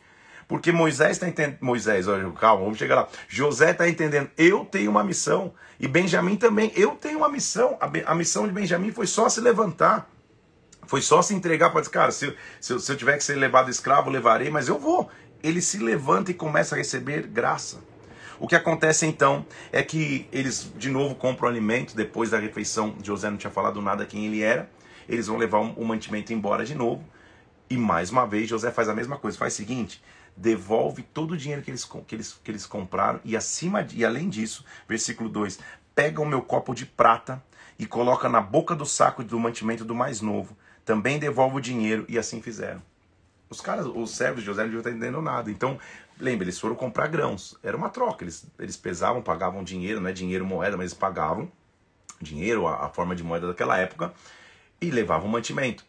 Porque 0.48 0.72
Moisés 0.72 1.12
está 1.12 1.28
entendendo. 1.28 1.58
Moisés, 1.62 2.08
olha, 2.08 2.30
calma, 2.32 2.64
vamos 2.64 2.78
chegar 2.78 2.96
lá. 2.96 3.08
José 3.28 3.72
está 3.72 3.88
entendendo, 3.88 4.30
eu 4.38 4.66
tenho 4.66 4.92
uma 4.92 5.04
missão. 5.04 5.54
E 5.80 5.88
Benjamim 5.88 6.36
também, 6.36 6.72
eu 6.76 6.92
tenho 6.92 7.18
uma 7.20 7.30
missão. 7.30 7.78
A, 7.82 8.12
a 8.12 8.16
missão 8.16 8.48
de 8.48 8.54
Benjamim 8.54 8.92
foi 8.92 9.08
só 9.08 9.28
se 9.28 9.42
levantar. 9.42 10.10
Foi 10.88 11.02
só 11.02 11.22
se 11.22 11.34
entregar 11.34 11.72
para 11.72 11.82
dizer, 11.82 11.92
cara, 11.92 12.12
se, 12.12 12.36
se, 12.62 12.80
se 12.80 12.92
eu 12.92 12.96
tiver 12.96 13.18
que 13.18 13.24
ser 13.24 13.36
levado 13.36 13.70
escravo, 13.70 14.10
levarei, 14.10 14.50
mas 14.50 14.68
eu 14.68 14.78
vou. 14.78 15.10
Ele 15.42 15.62
se 15.62 15.80
levanta 15.80 16.32
e 16.32 16.34
começa 16.34 16.76
a 16.76 16.78
receber 16.78 17.28
graça. 17.28 17.80
O 18.40 18.48
que 18.48 18.56
acontece 18.56 19.06
então 19.06 19.46
é 19.72 19.82
que 19.82 20.28
eles 20.32 20.72
de 20.78 20.90
novo 20.90 21.16
compram 21.16 21.48
alimento 21.48 21.96
depois 21.96 22.30
da 22.30 22.38
refeição. 22.38 22.96
José 23.02 23.30
não 23.30 23.38
tinha 23.38 23.52
falado 23.52 23.82
nada 23.82 24.06
quem 24.06 24.26
ele 24.26 24.42
era. 24.42 24.70
Eles 25.08 25.28
vão 25.28 25.38
levar 25.38 25.60
o 25.60 25.86
mantimento 25.86 26.34
embora 26.34 26.66
de 26.66 26.76
novo. 26.76 27.04
E 27.70 27.78
mais 27.78 28.12
uma 28.12 28.28
vez 28.28 28.50
José 28.50 28.72
faz 28.72 28.90
a 28.90 28.94
mesma 28.94 29.18
coisa. 29.18 29.38
Faz 29.38 29.54
o 29.54 29.58
seguinte: 29.58 30.04
devolve 30.36 31.04
todo 31.04 31.32
o 31.32 31.38
dinheiro 31.38 31.62
que 31.62 31.72
eles, 31.72 31.86
que 31.86 32.16
eles, 32.16 32.40
que 32.44 32.52
eles 32.52 32.66
compraram. 32.66 33.20
E 33.24 33.36
acima 33.36 33.84
de, 33.84 33.98
e 33.98 34.06
além 34.06 34.30
disso, 34.30 34.66
versículo 34.88 35.30
2: 35.30 35.60
pega 35.94 36.22
o 36.22 36.26
meu 36.26 36.42
copo 36.42 36.74
de 36.74 36.86
prata 36.86 37.44
e 37.78 37.86
coloca 37.86 38.30
na 38.30 38.42
boca 38.42 38.76
do 38.76 38.86
saco 38.86 39.24
do 39.24 39.40
mantimento 39.40 39.84
do 39.84 39.96
mais 39.96 40.22
novo 40.22 40.56
também 40.86 41.18
devolve 41.18 41.58
o 41.58 41.60
dinheiro, 41.60 42.06
e 42.08 42.18
assim 42.18 42.42
fizeram. 42.42 42.82
Os 43.50 43.60
caras, 43.60 43.88
os 43.88 44.12
servos 44.12 44.42
de 44.42 44.46
José 44.46 44.66
não 44.66 44.78
estar 44.78 44.92
entendendo 44.92 45.22
nada. 45.22 45.50
Então, 45.50 45.80
lembra, 46.20 46.46
eles 46.46 46.60
foram 46.60 46.76
comprar 46.76 47.08
grãos. 47.08 47.58
Era 47.64 47.76
uma 47.76 47.90
troca. 47.90 48.24
Eles, 48.24 48.46
eles 48.60 48.78
pesavam, 48.78 49.22
pagavam 49.22 49.64
dinheiro, 49.64 50.00
não 50.00 50.10
é 50.10 50.14
dinheiro 50.14 50.46
moeda, 50.46 50.78
mas 50.78 50.86
eles 50.86 50.94
pagavam 50.94 51.52
dinheiro, 52.22 52.68
a, 52.68 52.86
a 52.86 52.90
forma 52.90 53.16
de 53.16 53.24
moeda 53.24 53.48
daquela 53.48 53.78
época, 53.78 54.14
e 54.80 54.92
levavam 54.92 55.28
mantimento. 55.28 55.84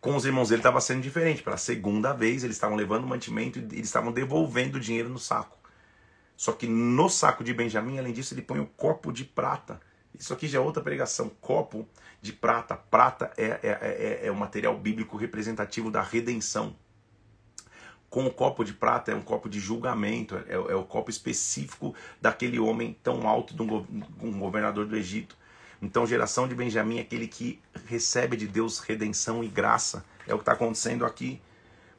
Com 0.00 0.14
os 0.14 0.24
irmãos 0.24 0.48
dele 0.48 0.60
estava 0.60 0.80
sendo 0.80 1.02
diferente. 1.02 1.42
Pela 1.42 1.56
segunda 1.56 2.12
vez, 2.12 2.44
eles 2.44 2.56
estavam 2.56 2.76
levando 2.76 3.06
mantimento 3.06 3.58
e 3.58 3.62
eles 3.62 3.86
estavam 3.86 4.12
devolvendo 4.12 4.76
o 4.76 4.80
dinheiro 4.80 5.08
no 5.08 5.18
saco. 5.18 5.58
Só 6.36 6.52
que 6.52 6.68
no 6.68 7.08
saco 7.08 7.42
de 7.42 7.52
Benjamim, 7.52 7.98
além 7.98 8.12
disso, 8.12 8.32
ele 8.32 8.42
põe 8.42 8.60
um 8.60 8.66
copo 8.66 9.12
de 9.12 9.24
prata. 9.24 9.80
Isso 10.16 10.32
aqui 10.32 10.46
já 10.46 10.58
é 10.58 10.60
outra 10.60 10.82
pregação. 10.82 11.28
Copo 11.40 11.86
de 12.22 12.32
prata. 12.32 12.76
Prata 12.76 13.32
é, 13.36 13.44
é, 13.44 14.20
é, 14.22 14.26
é 14.26 14.30
o 14.30 14.36
material 14.36 14.76
bíblico 14.78 15.16
representativo 15.16 15.90
da 15.90 16.00
redenção. 16.00 16.76
Com 18.08 18.24
o 18.24 18.30
copo 18.30 18.64
de 18.64 18.72
prata 18.72 19.10
é 19.12 19.14
um 19.14 19.20
copo 19.20 19.48
de 19.48 19.60
julgamento, 19.60 20.36
é, 20.36 20.54
é 20.54 20.74
o 20.74 20.84
copo 20.84 21.10
específico 21.10 21.94
daquele 22.20 22.58
homem 22.58 22.96
tão 23.02 23.28
alto, 23.28 23.54
de 23.54 23.62
um, 23.62 23.84
um 24.22 24.38
governador 24.38 24.86
do 24.86 24.96
Egito. 24.96 25.36
Então, 25.80 26.06
geração 26.06 26.48
de 26.48 26.54
Benjamim 26.54 26.98
é 26.98 27.02
aquele 27.02 27.26
que 27.26 27.60
recebe 27.86 28.36
de 28.36 28.46
Deus 28.46 28.80
redenção 28.80 29.44
e 29.44 29.48
graça. 29.48 30.04
É 30.26 30.34
o 30.34 30.38
que 30.38 30.42
está 30.42 30.52
acontecendo 30.52 31.06
aqui. 31.06 31.40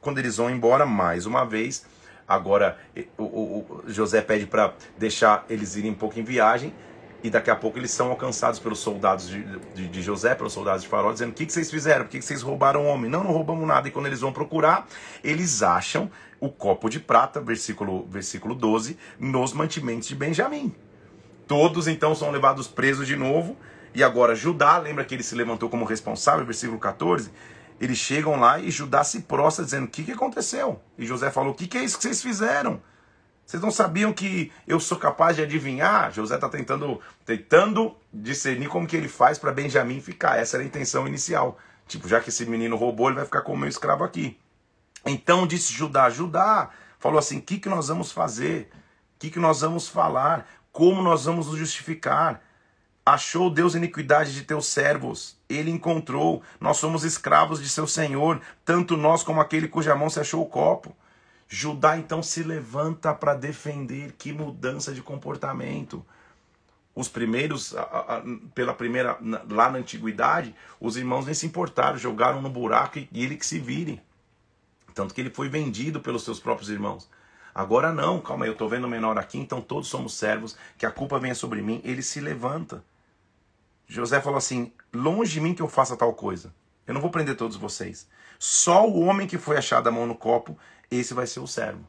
Quando 0.01 0.19
eles 0.19 0.37
vão 0.37 0.49
embora, 0.49 0.85
mais 0.85 1.25
uma 1.25 1.45
vez, 1.45 1.85
Agora 2.29 2.77
o, 3.17 3.23
o, 3.23 3.81
o 3.83 3.83
José 3.87 4.21
pede 4.21 4.45
para 4.45 4.75
deixar 4.99 5.43
eles 5.49 5.75
irem 5.75 5.89
um 5.89 5.95
pouco 5.95 6.19
em 6.19 6.23
viagem 6.23 6.71
e 7.23 7.29
daqui 7.29 7.49
a 7.49 7.55
pouco 7.55 7.79
eles 7.79 7.89
são 7.89 8.11
alcançados 8.11 8.59
pelos 8.59 8.77
soldados 8.77 9.27
de, 9.27 9.43
de, 9.73 9.87
de 9.87 10.01
José, 10.03 10.35
pelos 10.35 10.53
soldados 10.53 10.83
de 10.83 10.87
Faraó, 10.87 11.11
dizendo: 11.11 11.31
O 11.31 11.33
que, 11.33 11.47
que 11.47 11.51
vocês 11.51 11.71
fizeram? 11.71 12.05
Por 12.05 12.11
que, 12.11 12.19
que 12.19 12.25
vocês 12.25 12.43
roubaram 12.43 12.83
o 12.83 12.85
homem? 12.85 13.09
Não, 13.09 13.23
não 13.23 13.31
roubamos 13.31 13.67
nada. 13.67 13.87
E 13.87 13.91
quando 13.91 14.05
eles 14.05 14.21
vão 14.21 14.31
procurar, 14.31 14.87
eles 15.23 15.63
acham 15.63 16.09
o 16.39 16.49
copo 16.49 16.87
de 16.87 16.99
prata, 16.99 17.41
versículo, 17.41 18.07
versículo 18.07 18.53
12, 18.53 18.95
nos 19.19 19.51
mantimentos 19.51 20.07
de 20.07 20.15
Benjamim. 20.15 20.71
Todos 21.49 21.85
então 21.89 22.15
são 22.15 22.31
levados 22.31 22.65
presos 22.65 23.05
de 23.05 23.17
novo. 23.17 23.57
E 23.93 24.01
agora 24.01 24.35
Judá, 24.35 24.77
lembra 24.77 25.03
que 25.03 25.13
ele 25.13 25.23
se 25.23 25.35
levantou 25.35 25.69
como 25.69 25.83
responsável, 25.83 26.45
versículo 26.45 26.79
14 26.79 27.29
eles 27.79 27.97
chegam 27.97 28.39
lá 28.39 28.59
e 28.59 28.69
Judá 28.69 29.03
se 29.03 29.21
prostra 29.21 29.63
dizendo: 29.63 29.85
O 29.85 29.88
que, 29.88 30.03
que 30.03 30.12
aconteceu? 30.12 30.81
E 30.97 31.05
José 31.05 31.31
falou: 31.31 31.51
O 31.51 31.55
que, 31.55 31.67
que 31.67 31.77
é 31.77 31.83
isso 31.83 31.97
que 31.97 32.03
vocês 32.03 32.21
fizeram? 32.21 32.81
Vocês 33.45 33.63
não 33.63 33.71
sabiam 33.71 34.13
que 34.13 34.51
eu 34.67 34.79
sou 34.79 34.97
capaz 34.97 35.35
de 35.35 35.41
adivinhar? 35.41 36.12
José 36.12 36.35
está 36.35 36.47
tentando, 36.49 36.99
tentando 37.25 37.95
discernir 38.13 38.67
como 38.67 38.85
que 38.85 38.95
ele 38.95 39.07
faz 39.07 39.39
para 39.39 39.51
Benjamim 39.51 39.99
ficar. 40.01 40.38
Essa 40.38 40.57
era 40.57 40.63
a 40.63 40.67
intenção 40.67 41.07
inicial. 41.07 41.57
Tipo, 41.88 42.07
já 42.07 42.19
que 42.19 42.29
esse 42.29 42.45
menino 42.45 42.75
roubou, 42.75 43.07
ele 43.07 43.15
vai 43.15 43.25
ficar 43.25 43.41
como 43.41 43.57
meu 43.57 43.69
escravo 43.69 44.03
aqui. 44.03 44.38
Então 45.05 45.47
disse 45.47 45.73
Judá: 45.73 46.09
Judá 46.09 46.69
falou 46.99 47.17
assim: 47.17 47.38
O 47.38 47.41
que, 47.41 47.57
que 47.57 47.69
nós 47.69 47.88
vamos 47.88 48.12
fazer? 48.12 48.69
O 49.15 49.19
que, 49.19 49.29
que 49.31 49.39
nós 49.39 49.62
vamos 49.62 49.88
falar? 49.88 50.47
Como 50.71 51.01
nós 51.01 51.25
vamos 51.25 51.47
nos 51.47 51.58
justificar? 51.58 52.41
Achou 53.05 53.49
Deus 53.49 53.73
iniquidade 53.73 54.34
de 54.34 54.43
teus 54.43 54.67
servos, 54.67 55.36
ele 55.49 55.71
encontrou. 55.71 56.43
Nós 56.60 56.77
somos 56.77 57.03
escravos 57.03 57.62
de 57.62 57.67
seu 57.67 57.88
senhor, 57.88 58.39
tanto 58.63 58.95
nós 58.95 59.23
como 59.23 59.41
aquele 59.41 59.67
cuja 59.67 59.95
mão 59.95 60.10
se 60.10 60.19
achou 60.19 60.43
o 60.43 60.45
copo. 60.45 60.95
Judá 61.47 61.97
então 61.97 62.21
se 62.21 62.43
levanta 62.43 63.12
para 63.13 63.34
defender. 63.34 64.13
Que 64.17 64.32
mudança 64.32 64.93
de 64.93 65.01
comportamento. 65.01 66.05
Os 66.93 67.08
primeiros, 67.08 67.73
pela 68.53 68.73
primeira, 68.73 69.17
lá 69.49 69.71
na 69.71 69.79
antiguidade, 69.79 70.53
os 70.79 70.95
irmãos 70.95 71.25
nem 71.25 71.34
se 71.34 71.47
importaram, 71.47 71.97
jogaram 71.97 72.41
no 72.41 72.49
buraco 72.49 72.99
e 72.99 73.08
ele 73.13 73.38
que 73.38 73.45
se 73.45 73.58
vire. 73.58 73.99
Tanto 74.93 75.13
que 75.13 75.21
ele 75.21 75.29
foi 75.32 75.49
vendido 75.49 75.99
pelos 75.99 76.23
seus 76.23 76.39
próprios 76.39 76.69
irmãos. 76.69 77.10
Agora 77.60 77.91
não, 77.91 78.22
calma 78.22 78.45
aí, 78.45 78.50
eu 78.50 78.54
estou 78.54 78.69
vendo 78.69 78.86
o 78.86 78.89
menor 78.89 79.17
aqui, 79.17 79.38
então 79.38 79.60
todos 79.60 79.89
somos 79.89 80.13
servos, 80.13 80.56
que 80.78 80.86
a 80.86 80.91
culpa 80.91 81.19
venha 81.19 81.36
sobre 81.36 81.62
mim. 81.62 81.82
Ele 81.84 82.02
se 82.02 82.22
levanta. 82.22 82.82
José 83.86 84.22
falou 84.22 84.38
assim: 84.38 84.72
longe 84.93 85.34
de 85.34 85.41
mim 85.41 85.54
que 85.54 85.62
eu 85.62 85.67
faça 85.67 85.98
tal 85.98 86.13
coisa. 86.13 86.54
Eu 86.88 86.93
não 86.93 87.02
vou 87.02 87.12
prender 87.12 87.36
todos 87.36 87.58
vocês. 87.58 88.08
Só 88.39 88.88
o 88.88 89.02
homem 89.02 89.28
que 89.28 89.38
foi 89.38 89.58
achado 89.58 89.89
a 89.89 89.91
mão 89.91 90.06
no 90.06 90.15
copo, 90.15 90.58
esse 90.89 91.13
vai 91.13 91.28
ser 91.28 91.41
o 91.41 91.48
servo. 91.48 91.86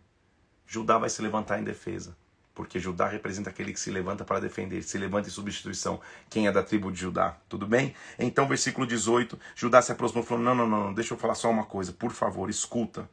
Judá 0.66 0.98
vai 0.98 1.08
se 1.08 1.22
levantar 1.22 1.60
em 1.60 1.62
defesa. 1.62 2.16
Porque 2.52 2.80
Judá 2.80 3.06
representa 3.06 3.50
aquele 3.50 3.72
que 3.72 3.78
se 3.78 3.92
levanta 3.92 4.24
para 4.24 4.40
defender, 4.40 4.82
se 4.82 4.98
levanta 4.98 5.28
em 5.28 5.30
substituição. 5.30 6.00
Quem 6.28 6.48
é 6.48 6.52
da 6.52 6.64
tribo 6.64 6.90
de 6.90 6.98
Judá? 6.98 7.36
Tudo 7.48 7.64
bem? 7.64 7.94
Então, 8.18 8.48
versículo 8.48 8.88
18, 8.88 9.38
Judá 9.54 9.80
se 9.80 9.92
aproximou 9.92 10.24
e 10.24 10.26
falou: 10.26 10.42
Não, 10.42 10.54
não, 10.56 10.66
não, 10.66 10.92
deixa 10.92 11.14
eu 11.14 11.18
falar 11.18 11.36
só 11.36 11.48
uma 11.48 11.64
coisa, 11.64 11.92
por 11.92 12.10
favor, 12.10 12.50
escuta. 12.50 13.08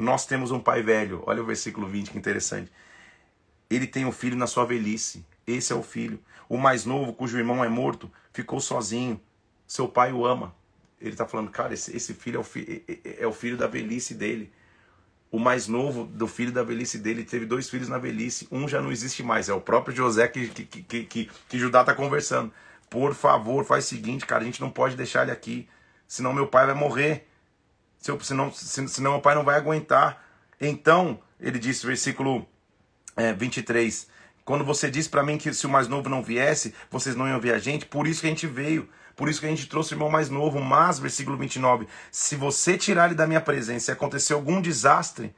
Nós 0.00 0.24
temos 0.24 0.50
um 0.50 0.58
pai 0.58 0.82
velho. 0.82 1.22
Olha 1.26 1.42
o 1.42 1.46
versículo 1.46 1.86
20, 1.86 2.10
que 2.10 2.16
interessante. 2.16 2.72
Ele 3.68 3.86
tem 3.86 4.06
um 4.06 4.12
filho 4.12 4.34
na 4.34 4.46
sua 4.46 4.64
velhice. 4.64 5.26
Esse 5.46 5.74
é 5.74 5.76
o 5.76 5.82
filho. 5.82 6.18
O 6.48 6.56
mais 6.56 6.86
novo, 6.86 7.12
cujo 7.12 7.36
irmão 7.36 7.62
é 7.62 7.68
morto, 7.68 8.10
ficou 8.32 8.60
sozinho. 8.60 9.20
Seu 9.66 9.86
pai 9.86 10.10
o 10.10 10.24
ama. 10.24 10.54
Ele 10.98 11.10
está 11.10 11.26
falando, 11.26 11.50
cara, 11.50 11.74
esse, 11.74 11.94
esse 11.94 12.14
filho 12.14 12.38
é 12.38 12.40
o, 12.40 12.42
fi, 12.42 12.82
é, 12.88 12.92
é, 12.92 13.22
é 13.24 13.26
o 13.26 13.32
filho 13.32 13.58
da 13.58 13.66
velhice 13.66 14.14
dele. 14.14 14.50
O 15.30 15.38
mais 15.38 15.68
novo 15.68 16.04
do 16.06 16.26
filho 16.26 16.50
da 16.50 16.62
velhice 16.62 16.98
dele 16.98 17.22
teve 17.22 17.44
dois 17.44 17.68
filhos 17.68 17.90
na 17.90 17.98
velhice. 17.98 18.48
Um 18.50 18.66
já 18.66 18.80
não 18.80 18.90
existe 18.90 19.22
mais. 19.22 19.50
É 19.50 19.52
o 19.52 19.60
próprio 19.60 19.94
José 19.94 20.26
que, 20.28 20.48
que, 20.48 20.64
que, 20.64 21.04
que, 21.04 21.30
que 21.46 21.58
Judá 21.58 21.82
está 21.82 21.94
conversando. 21.94 22.50
Por 22.88 23.14
favor, 23.14 23.66
faz 23.66 23.84
o 23.84 23.88
seguinte, 23.88 24.24
cara, 24.24 24.40
a 24.40 24.46
gente 24.46 24.62
não 24.62 24.70
pode 24.70 24.96
deixar 24.96 25.24
ele 25.24 25.30
aqui. 25.30 25.68
Senão 26.08 26.32
meu 26.32 26.46
pai 26.46 26.64
vai 26.64 26.74
morrer. 26.74 27.29
Senão, 28.00 28.50
senão 28.52 29.12
meu 29.12 29.20
pai 29.20 29.34
não 29.34 29.44
vai 29.44 29.56
aguentar. 29.56 30.24
Então, 30.60 31.20
ele 31.38 31.58
disse, 31.58 31.86
versículo 31.86 32.46
é, 33.16 33.32
23. 33.32 34.08
Quando 34.44 34.64
você 34.64 34.90
disse 34.90 35.08
para 35.08 35.22
mim 35.22 35.38
que 35.38 35.52
se 35.52 35.66
o 35.66 35.70
mais 35.70 35.86
novo 35.86 36.08
não 36.08 36.22
viesse, 36.22 36.74
vocês 36.90 37.14
não 37.14 37.28
iam 37.28 37.40
ver 37.40 37.54
a 37.54 37.58
gente, 37.58 37.86
por 37.86 38.06
isso 38.06 38.22
que 38.22 38.26
a 38.26 38.30
gente 38.30 38.46
veio. 38.46 38.88
Por 39.14 39.28
isso 39.28 39.38
que 39.40 39.46
a 39.46 39.50
gente 39.50 39.68
trouxe 39.68 39.92
o 39.92 39.96
irmão 39.96 40.08
mais 40.08 40.30
novo. 40.30 40.60
Mas, 40.60 40.98
versículo 40.98 41.36
29, 41.36 41.86
se 42.10 42.36
você 42.36 42.78
tirar 42.78 43.06
ele 43.06 43.14
da 43.14 43.26
minha 43.26 43.40
presença 43.40 43.90
e 43.90 43.92
acontecer 43.92 44.32
algum 44.32 44.62
desastre, 44.62 45.34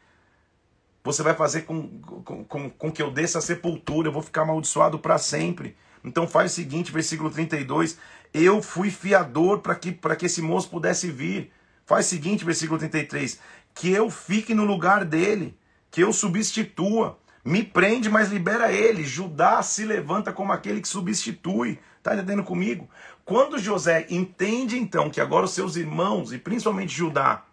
você 1.02 1.22
vai 1.22 1.34
fazer 1.34 1.62
com, 1.62 2.00
com, 2.00 2.44
com, 2.44 2.70
com 2.70 2.92
que 2.92 3.02
eu 3.02 3.10
desça 3.10 3.38
a 3.38 3.42
sepultura, 3.42 4.08
eu 4.08 4.12
vou 4.12 4.22
ficar 4.22 4.42
amaldiçoado 4.42 5.00
para 5.00 5.18
sempre. 5.18 5.76
Então 6.04 6.28
faz 6.28 6.52
o 6.52 6.54
seguinte, 6.54 6.92
versículo 6.92 7.30
32, 7.30 7.98
eu 8.32 8.62
fui 8.62 8.90
fiador 8.90 9.60
para 9.60 9.74
que, 9.74 9.92
que 9.92 10.26
esse 10.26 10.40
moço 10.40 10.70
pudesse 10.70 11.10
vir. 11.10 11.52
Faz 11.84 12.06
o 12.06 12.08
seguinte, 12.10 12.44
versículo 12.44 12.78
33, 12.78 13.40
que 13.74 13.90
eu 13.90 14.10
fique 14.10 14.54
no 14.54 14.64
lugar 14.64 15.04
dele, 15.04 15.56
que 15.90 16.02
eu 16.02 16.12
substitua. 16.12 17.18
Me 17.44 17.62
prende, 17.62 18.08
mas 18.08 18.30
libera 18.30 18.72
ele. 18.72 19.04
Judá 19.04 19.62
se 19.62 19.84
levanta 19.84 20.32
como 20.32 20.52
aquele 20.52 20.80
que 20.80 20.88
substitui. 20.88 21.78
Está 21.98 22.14
entendendo 22.14 22.44
comigo? 22.44 22.88
Quando 23.24 23.58
José 23.58 24.06
entende 24.10 24.78
então 24.78 25.10
que 25.10 25.20
agora 25.20 25.44
os 25.44 25.52
seus 25.52 25.76
irmãos, 25.76 26.32
e 26.32 26.38
principalmente 26.38 26.92
Judá, 26.92 27.44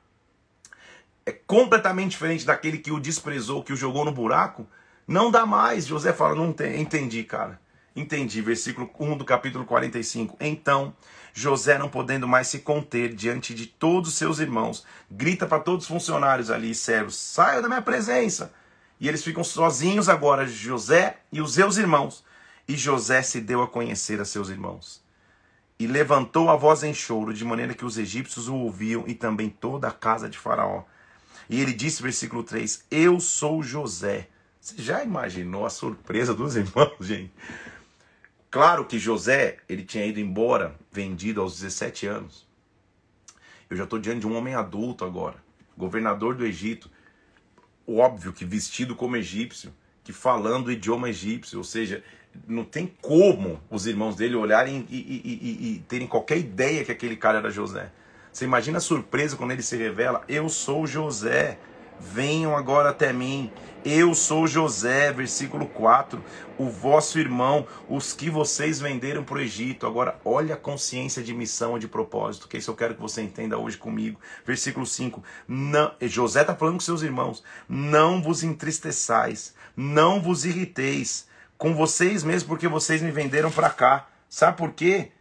é 1.26 1.32
completamente 1.32 2.12
diferente 2.12 2.46
daquele 2.46 2.80
que 2.80 2.92
o 2.92 3.00
desprezou, 3.00 3.64
que 3.64 3.74
o 3.74 3.78
jogou 3.78 4.04
no 4.04 4.12
buraco, 4.12 4.68
não 5.08 5.30
dá 5.30 5.46
mais. 5.46 5.86
José 5.86 6.14
fala: 6.14 6.36
Não 6.36 6.56
entendi, 6.76 7.24
cara. 7.24 7.60
Entendi. 7.96 8.42
Versículo 8.42 8.90
1 9.00 9.18
do 9.18 9.26
capítulo 9.26 9.66
45. 9.66 10.38
Então, 10.40 10.96
José, 11.40 11.78
não 11.78 11.88
podendo 11.88 12.28
mais 12.28 12.50
se 12.50 12.60
conter 12.60 13.16
diante 13.16 13.54
de 13.54 13.66
todos 13.66 14.10
os 14.10 14.16
seus 14.18 14.40
irmãos, 14.40 14.86
grita 15.10 15.46
para 15.46 15.62
todos 15.62 15.86
os 15.86 15.88
funcionários 15.88 16.52
ali, 16.52 16.76
servos: 16.76 17.16
Saia 17.16 17.62
da 17.62 17.70
minha 17.70 17.82
presença. 17.82 18.52
E 19.00 19.08
eles 19.08 19.24
ficam 19.24 19.42
sozinhos 19.42 20.10
agora, 20.10 20.46
José 20.46 21.22
e 21.32 21.40
os 21.40 21.54
seus 21.54 21.78
irmãos. 21.78 22.26
E 22.68 22.76
José 22.76 23.22
se 23.22 23.40
deu 23.40 23.62
a 23.62 23.68
conhecer 23.70 24.20
a 24.20 24.26
seus 24.26 24.50
irmãos. 24.50 25.02
E 25.80 25.88
levantou 25.88 26.50
a 26.50 26.58
voz 26.58 26.84
em 26.84 26.94
choro, 26.94 27.34
de 27.34 27.46
maneira 27.46 27.74
que 27.74 27.86
os 27.86 27.98
egípcios 27.98 28.50
o 28.50 28.56
ouviam 28.56 29.06
e 29.08 29.14
também 29.14 29.50
toda 29.50 29.88
a 29.88 29.94
casa 29.94 30.28
de 30.28 30.38
Faraó. 30.38 30.84
E 31.50 31.62
ele 31.62 31.72
disse, 31.72 32.04
versículo 32.04 32.44
3: 32.44 32.84
Eu 32.92 33.18
sou 33.22 33.64
José. 33.64 34.28
Você 34.60 34.76
já 34.82 35.02
imaginou 35.06 35.66
a 35.66 35.70
surpresa 35.70 36.34
dos 36.34 36.58
irmãos, 36.58 36.98
gente? 37.00 37.32
Claro 38.52 38.86
que 38.86 38.98
José, 38.98 39.58
ele 39.68 39.84
tinha 39.84 40.06
ido 40.06 40.20
embora, 40.20 40.76
vendido 40.92 41.42
aos 41.42 41.60
17 41.60 42.08
anos. 42.08 42.48
Eu 43.70 43.78
já 43.78 43.84
estou 43.84 44.00
diante 44.00 44.22
de 44.22 44.28
um 44.28 44.36
homem 44.36 44.56
adulto 44.56 45.06
agora, 45.06 45.38
governador 45.78 46.36
do 46.36 46.46
Egito 46.46 46.90
óbvio 47.98 48.34
que 48.34 48.46
vestido 48.46 48.96
como 48.96 49.16
egípcio, 49.16 49.74
que 50.04 50.14
falando 50.14 50.68
o 50.68 50.72
idioma 50.72 51.10
egípcio, 51.10 51.58
ou 51.58 51.64
seja, 51.64 52.04
não 52.48 52.64
tem 52.64 52.94
como 53.02 53.60
os 53.70 53.88
irmãos 53.88 54.16
dele 54.16 54.36
olharem 54.36 54.86
e, 54.90 54.98
e, 54.98 55.22
e, 55.24 55.76
e, 55.76 55.80
terem 55.88 56.08
qualquer 56.08 56.38
ideia 56.38 56.84
que 56.86 56.92
aquele 56.92 57.16
cara 57.16 57.40
era 57.40 57.50
José. 57.50 57.92
Você 58.32 58.46
imagina 58.46 58.78
a 58.78 58.82
surpresa 58.82 59.36
quando 59.36 59.52
ele 59.52 59.64
se 59.64 59.76
revela: 59.76 60.24
Eu 60.28 60.48
sou 60.50 60.86
José, 60.86 61.58
venham 62.00 62.56
agora 62.56 62.90
até 62.90 63.12
mim. 63.12 63.52
Eu 63.84 64.14
sou 64.14 64.46
José, 64.46 65.12
versículo 65.14 65.66
4, 65.66 66.22
o 66.58 66.70
vosso 66.70 67.18
irmão, 67.18 67.66
os 67.88 68.12
que 68.12 68.30
vocês 68.30 68.80
venderam 68.80 69.24
para 69.24 69.38
o 69.38 69.42
Egito. 69.42 69.88
Agora, 69.88 70.20
olha 70.26 70.56
a 70.56 70.58
consciência 70.58 71.24
de 71.24 71.34
missão 71.34 71.78
e 71.78 71.80
de 71.80 71.88
propósito, 71.88 72.48
que 72.48 72.58
isso 72.58 72.70
eu 72.70 72.76
quero 72.76 72.96
que 72.96 73.02
você 73.02 73.22
entenda 73.22 73.58
hoje 73.58 73.78
comigo. 73.78 74.20
Versículo 74.46 74.86
5, 74.86 75.24
não, 75.48 75.94
José 76.02 76.42
está 76.42 76.54
falando 76.54 76.76
com 76.76 76.82
seus 76.82 77.02
irmãos: 77.02 77.42
Não 77.70 78.22
vos 78.22 78.44
entristeçais, 78.44 79.56
não 79.76 80.22
vos 80.22 80.44
irriteis 80.44 81.28
com 81.58 81.74
vocês 81.74 82.24
mesmos, 82.24 82.44
porque 82.44 82.68
vocês 82.68 83.02
me 83.02 83.12
venderam 83.12 83.52
para 83.52 83.70
cá. 83.70 84.08
Sabe 84.30 84.58
por 84.58 84.74
quê? 84.74 85.12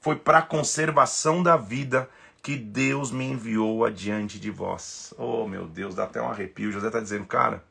Foi 0.00 0.16
para 0.16 0.38
a 0.38 0.42
conservação 0.42 1.42
da 1.42 1.56
vida 1.56 2.08
que 2.42 2.56
Deus 2.56 3.12
me 3.12 3.24
enviou 3.24 3.84
adiante 3.84 4.38
de 4.40 4.50
vós. 4.50 5.14
Oh, 5.16 5.46
meu 5.46 5.66
Deus, 5.68 5.94
dá 5.94 6.04
até 6.04 6.20
um 6.20 6.28
arrepio. 6.28 6.72
José 6.72 6.88
está 6.88 6.98
dizendo, 6.98 7.24
cara, 7.24 7.64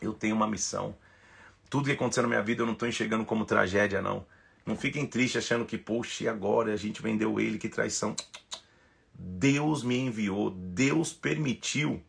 eu 0.00 0.12
tenho 0.12 0.36
uma 0.36 0.46
missão. 0.46 0.94
Tudo 1.70 1.86
que 1.86 1.92
aconteceu 1.92 2.22
na 2.22 2.28
minha 2.28 2.42
vida 2.42 2.62
eu 2.62 2.66
não 2.66 2.74
estou 2.74 2.86
enxergando 2.86 3.24
como 3.24 3.46
tragédia, 3.46 4.02
não. 4.02 4.26
Não 4.66 4.76
fiquem 4.76 5.06
tristes 5.06 5.42
achando 5.42 5.64
que, 5.64 5.78
poxa, 5.78 6.24
e 6.24 6.28
agora 6.28 6.72
a 6.72 6.76
gente 6.76 7.00
vendeu 7.00 7.40
ele, 7.40 7.58
que 7.58 7.68
traição. 7.68 8.14
Deus 9.14 9.82
me 9.82 9.96
enviou, 9.98 10.50
Deus 10.50 11.12
permitiu 11.12 12.02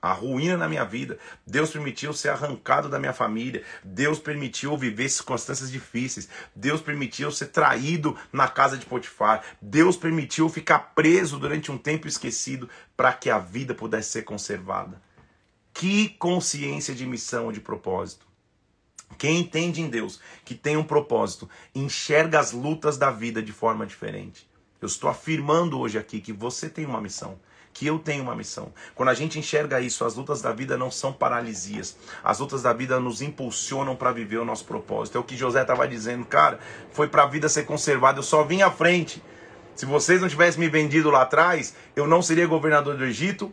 a 0.00 0.12
ruína 0.12 0.56
na 0.56 0.68
minha 0.68 0.84
vida. 0.84 1.18
Deus 1.46 1.70
permitiu 1.70 2.12
ser 2.12 2.30
arrancado 2.30 2.88
da 2.88 2.98
minha 2.98 3.12
família. 3.12 3.64
Deus 3.82 4.18
permitiu 4.18 4.76
viver 4.76 5.08
circunstâncias 5.08 5.70
difíceis. 5.70 6.28
Deus 6.54 6.80
permitiu 6.80 7.30
ser 7.32 7.46
traído 7.46 8.16
na 8.32 8.48
casa 8.48 8.76
de 8.76 8.86
Potifar. 8.86 9.44
Deus 9.60 9.96
permitiu 9.96 10.48
ficar 10.48 10.78
preso 10.94 11.38
durante 11.38 11.72
um 11.72 11.78
tempo 11.78 12.06
esquecido 12.06 12.68
para 12.96 13.12
que 13.12 13.28
a 13.28 13.38
vida 13.38 13.74
pudesse 13.74 14.10
ser 14.10 14.22
conservada. 14.22 15.02
Que 15.74 16.10
consciência 16.10 16.94
de 16.94 17.06
missão, 17.06 17.52
de 17.52 17.60
propósito. 17.60 18.26
Quem 19.16 19.40
entende 19.40 19.80
em 19.80 19.88
Deus, 19.88 20.20
que 20.44 20.54
tem 20.54 20.76
um 20.76 20.84
propósito, 20.84 21.48
enxerga 21.74 22.38
as 22.38 22.52
lutas 22.52 22.98
da 22.98 23.10
vida 23.10 23.42
de 23.42 23.52
forma 23.52 23.86
diferente. 23.86 24.48
Eu 24.80 24.86
estou 24.86 25.10
afirmando 25.10 25.78
hoje 25.78 25.98
aqui 25.98 26.20
que 26.20 26.32
você 26.32 26.68
tem 26.68 26.84
uma 26.84 27.00
missão 27.00 27.40
que 27.78 27.86
eu 27.86 27.96
tenho 27.96 28.24
uma 28.24 28.34
missão. 28.34 28.72
Quando 28.92 29.10
a 29.10 29.14
gente 29.14 29.38
enxerga 29.38 29.80
isso, 29.80 30.04
as 30.04 30.16
lutas 30.16 30.42
da 30.42 30.50
vida 30.52 30.76
não 30.76 30.90
são 30.90 31.12
paralisias. 31.12 31.96
As 32.24 32.40
lutas 32.40 32.62
da 32.62 32.72
vida 32.72 32.98
nos 32.98 33.22
impulsionam 33.22 33.94
para 33.94 34.10
viver 34.10 34.38
o 34.38 34.44
nosso 34.44 34.64
propósito. 34.64 35.16
É 35.16 35.20
o 35.20 35.22
que 35.22 35.36
José 35.36 35.62
estava 35.62 35.86
dizendo, 35.86 36.24
cara, 36.24 36.58
foi 36.90 37.06
para 37.06 37.22
a 37.22 37.26
vida 37.26 37.48
ser 37.48 37.66
conservada, 37.66 38.18
eu 38.18 38.24
só 38.24 38.42
vim 38.42 38.62
à 38.62 38.70
frente. 38.70 39.22
Se 39.76 39.86
vocês 39.86 40.20
não 40.20 40.28
tivessem 40.28 40.58
me 40.58 40.68
vendido 40.68 41.08
lá 41.08 41.22
atrás, 41.22 41.76
eu 41.94 42.04
não 42.04 42.20
seria 42.20 42.48
governador 42.48 42.96
do 42.96 43.04
Egito, 43.04 43.52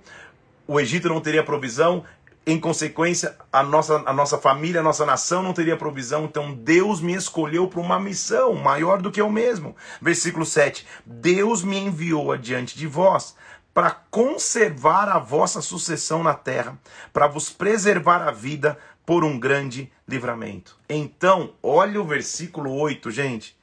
o 0.68 0.80
Egito 0.80 1.08
não 1.08 1.22
teria 1.22 1.44
provisão, 1.44 2.04
em 2.48 2.60
consequência, 2.60 3.36
a 3.52 3.62
nossa, 3.62 4.04
a 4.06 4.14
nossa 4.14 4.38
família, 4.40 4.80
a 4.80 4.84
nossa 4.84 5.06
nação 5.06 5.44
não 5.44 5.54
teria 5.54 5.78
provisão. 5.78 6.26
Então 6.26 6.54
Deus 6.54 7.00
me 7.02 7.14
escolheu 7.14 7.68
para 7.68 7.80
uma 7.80 8.00
missão 8.00 8.54
maior 8.56 9.02
do 9.02 9.12
que 9.12 9.22
eu 9.22 9.30
mesmo. 9.30 9.76
Versículo 10.02 10.46
7: 10.46 10.86
Deus 11.06 11.64
me 11.64 11.78
enviou 11.78 12.32
adiante 12.32 12.78
de 12.78 12.88
vós 12.88 13.36
para 13.76 13.92
conservar 13.92 15.10
a 15.10 15.20
vossa 15.20 15.62
sucessão 15.62 16.24
na 16.24 16.34
terra, 16.34 16.80
para 17.12 17.28
vos 17.28 17.50
preservar 17.50 18.26
a 18.26 18.32
vida 18.32 18.80
por 19.06 19.26
um 19.26 19.38
grande 19.38 19.92
livramento. 20.08 20.78
Então, 20.88 21.54
olha 21.62 22.02
o 22.02 22.06
versículo 22.06 22.72
8, 22.72 23.12
gente. 23.12 23.54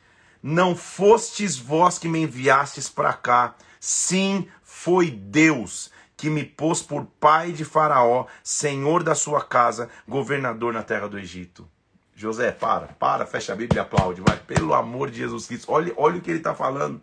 Não 0.43 0.77
fostes 0.77 1.57
vós 1.57 1.99
que 1.99 2.09
me 2.09 2.21
enviastes 2.21 2.91
para 2.91 3.15
cá, 3.15 3.55
sim, 3.81 4.47
foi 4.63 5.11
Deus 5.11 5.91
que 6.15 6.29
me 6.29 6.45
pôs 6.45 6.83
por 6.83 7.07
pai 7.19 7.51
de 7.51 7.65
Faraó, 7.65 8.27
senhor 8.45 9.03
da 9.03 9.15
sua 9.15 9.43
casa, 9.43 9.89
governador 10.07 10.75
na 10.75 10.83
terra 10.83 11.09
do 11.09 11.19
Egito. 11.19 11.67
José, 12.15 12.53
para, 12.53 12.89
para, 12.89 13.25
fecha 13.25 13.55
a 13.55 13.57
Bíblia 13.57 13.81
e 13.81 13.83
aplaude, 13.83 14.21
vai. 14.21 14.37
Pelo 14.37 14.75
amor 14.75 15.11
de 15.11 15.17
Jesus 15.17 15.47
Cristo. 15.47 15.73
Olha, 15.73 15.91
olha 15.97 16.19
o 16.19 16.21
que 16.21 16.31
ele 16.31 16.39
está 16.39 16.55
falando. 16.55 17.01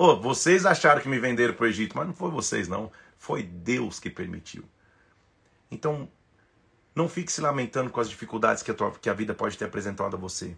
Oh, 0.00 0.14
vocês 0.14 0.64
acharam 0.64 1.00
que 1.00 1.08
me 1.08 1.18
venderam 1.18 1.54
para 1.54 1.64
o 1.64 1.66
Egito, 1.66 1.96
mas 1.96 2.06
não 2.06 2.14
foi 2.14 2.30
vocês, 2.30 2.68
não. 2.68 2.88
Foi 3.16 3.42
Deus 3.42 3.98
que 3.98 4.08
permitiu. 4.08 4.64
Então, 5.72 6.08
não 6.94 7.08
fique 7.08 7.32
se 7.32 7.40
lamentando 7.40 7.90
com 7.90 7.98
as 7.98 8.08
dificuldades 8.08 8.62
que 8.62 8.70
a, 8.70 8.74
tua, 8.74 8.92
que 8.92 9.10
a 9.10 9.12
vida 9.12 9.34
pode 9.34 9.58
ter 9.58 9.64
apresentado 9.64 10.14
a 10.14 10.16
você. 10.16 10.56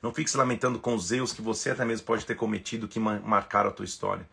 Não 0.00 0.14
fique 0.14 0.30
se 0.30 0.36
lamentando 0.36 0.78
com 0.78 0.94
os 0.94 1.10
erros 1.10 1.32
que 1.32 1.42
você 1.42 1.70
até 1.70 1.84
mesmo 1.84 2.06
pode 2.06 2.24
ter 2.24 2.36
cometido 2.36 2.86
que 2.86 3.00
marcaram 3.00 3.70
a 3.70 3.72
tua 3.72 3.84
história. 3.84 4.28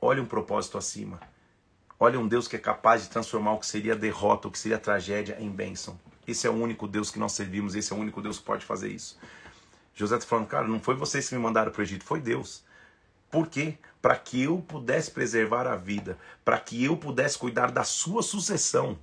Olhe 0.00 0.20
um 0.20 0.26
propósito 0.26 0.76
acima. 0.76 1.20
Olhe 1.96 2.16
um 2.16 2.26
Deus 2.26 2.48
que 2.48 2.56
é 2.56 2.58
capaz 2.58 3.04
de 3.04 3.08
transformar 3.08 3.52
o 3.52 3.60
que 3.60 3.66
seria 3.66 3.94
derrota, 3.94 4.48
o 4.48 4.50
que 4.50 4.58
seria 4.58 4.80
tragédia 4.80 5.36
em 5.38 5.48
bênção. 5.48 5.96
Esse 6.26 6.48
é 6.48 6.50
o 6.50 6.54
único 6.54 6.88
Deus 6.88 7.08
que 7.08 7.20
nós 7.20 7.34
servimos, 7.34 7.76
esse 7.76 7.92
é 7.92 7.96
o 7.96 8.00
único 8.00 8.20
Deus 8.20 8.40
que 8.40 8.44
pode 8.44 8.64
fazer 8.64 8.88
isso. 8.88 9.16
José 9.94 10.16
está 10.16 10.26
falando, 10.26 10.48
cara, 10.48 10.66
não 10.66 10.80
foi 10.80 10.96
vocês 10.96 11.28
que 11.28 11.36
me 11.36 11.40
mandaram 11.40 11.70
para 11.70 11.78
o 11.78 11.84
Egito, 11.84 12.04
foi 12.04 12.20
Deus. 12.20 12.66
Por 13.30 13.48
quê? 13.48 13.76
Para 14.00 14.16
que 14.16 14.42
eu 14.42 14.58
pudesse 14.58 15.10
preservar 15.10 15.66
a 15.66 15.76
vida, 15.76 16.18
para 16.44 16.58
que 16.58 16.84
eu 16.84 16.96
pudesse 16.96 17.38
cuidar 17.38 17.70
da 17.70 17.84
sua 17.84 18.22
sucessão. 18.22 18.98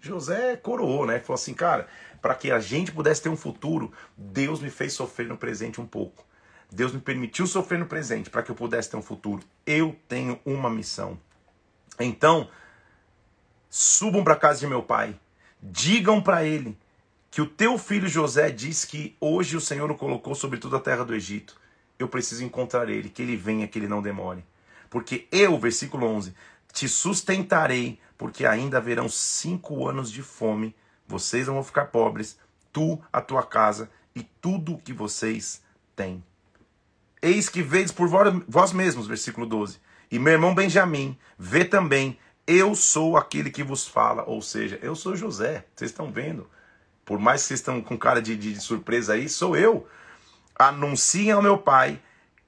José 0.00 0.56
coroou, 0.56 1.06
né? 1.06 1.18
Falou 1.20 1.34
assim, 1.34 1.54
cara, 1.54 1.88
para 2.20 2.34
que 2.34 2.50
a 2.50 2.60
gente 2.60 2.92
pudesse 2.92 3.22
ter 3.22 3.28
um 3.28 3.36
futuro, 3.36 3.92
Deus 4.16 4.60
me 4.60 4.70
fez 4.70 4.92
sofrer 4.92 5.26
no 5.26 5.36
presente 5.36 5.80
um 5.80 5.86
pouco. 5.86 6.24
Deus 6.70 6.92
me 6.92 7.00
permitiu 7.00 7.46
sofrer 7.46 7.78
no 7.78 7.86
presente 7.86 8.30
para 8.30 8.42
que 8.42 8.50
eu 8.50 8.54
pudesse 8.54 8.90
ter 8.90 8.96
um 8.96 9.02
futuro. 9.02 9.42
Eu 9.64 9.96
tenho 10.08 10.38
uma 10.44 10.68
missão. 10.68 11.18
Então, 11.98 12.48
subam 13.70 14.22
para 14.22 14.34
a 14.34 14.38
casa 14.38 14.60
de 14.60 14.66
meu 14.66 14.82
pai, 14.82 15.18
digam 15.62 16.20
para 16.20 16.44
ele 16.44 16.76
que 17.30 17.40
o 17.40 17.46
teu 17.46 17.78
filho 17.78 18.08
José 18.08 18.50
diz 18.50 18.84
que 18.84 19.16
hoje 19.20 19.56
o 19.56 19.60
Senhor 19.60 19.90
o 19.90 19.96
colocou 19.96 20.34
sobre 20.34 20.58
toda 20.58 20.76
a 20.76 20.80
terra 20.80 21.04
do 21.04 21.14
Egito 21.14 21.58
eu 21.98 22.08
preciso 22.08 22.44
encontrar 22.44 22.88
ele, 22.88 23.08
que 23.08 23.22
ele 23.22 23.36
venha, 23.36 23.66
que 23.66 23.78
ele 23.78 23.88
não 23.88 24.02
demore. 24.02 24.44
Porque 24.90 25.26
eu, 25.32 25.58
versículo 25.58 26.06
11, 26.06 26.34
te 26.72 26.88
sustentarei, 26.88 27.98
porque 28.18 28.46
ainda 28.46 28.78
haverão 28.78 29.08
cinco 29.08 29.88
anos 29.88 30.10
de 30.10 30.22
fome, 30.22 30.74
vocês 31.06 31.46
não 31.46 31.54
vão 31.54 31.64
ficar 31.64 31.86
pobres, 31.86 32.38
tu, 32.72 33.00
a 33.12 33.20
tua 33.20 33.42
casa 33.42 33.90
e 34.14 34.22
tudo 34.22 34.74
o 34.74 34.78
que 34.78 34.92
vocês 34.92 35.62
têm. 35.94 36.22
Eis 37.22 37.48
que 37.48 37.62
vedes 37.62 37.92
por 37.92 38.08
vós 38.46 38.72
mesmos, 38.72 39.06
versículo 39.06 39.46
12. 39.46 39.80
E 40.10 40.18
meu 40.18 40.34
irmão 40.34 40.54
Benjamim 40.54 41.18
vê 41.38 41.64
também, 41.64 42.18
eu 42.46 42.74
sou 42.74 43.16
aquele 43.16 43.50
que 43.50 43.64
vos 43.64 43.86
fala, 43.86 44.22
ou 44.24 44.40
seja, 44.40 44.78
eu 44.82 44.94
sou 44.94 45.16
José, 45.16 45.66
vocês 45.74 45.90
estão 45.90 46.12
vendo. 46.12 46.48
Por 47.04 47.18
mais 47.18 47.42
que 47.42 47.48
vocês 47.48 47.60
estão 47.60 47.80
com 47.80 47.96
cara 47.96 48.20
de, 48.20 48.36
de, 48.36 48.52
de 48.52 48.60
surpresa 48.60 49.14
aí, 49.14 49.28
sou 49.28 49.56
eu 49.56 49.86
anunciem 50.58 51.30
ao 51.30 51.42
meu 51.42 51.58
pai 51.58 52.00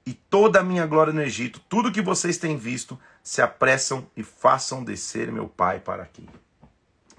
e 0.05 0.13
toda 0.13 0.59
a 0.59 0.63
minha 0.63 0.85
glória 0.85 1.13
no 1.13 1.21
Egito, 1.21 1.61
tudo 1.69 1.91
que 1.91 2.01
vocês 2.01 2.37
têm 2.37 2.57
visto, 2.57 2.99
se 3.21 3.41
apressam 3.41 4.07
e 4.15 4.23
façam 4.23 4.83
descer 4.83 5.31
meu 5.31 5.47
pai 5.47 5.79
para 5.79 6.01
aqui. 6.01 6.27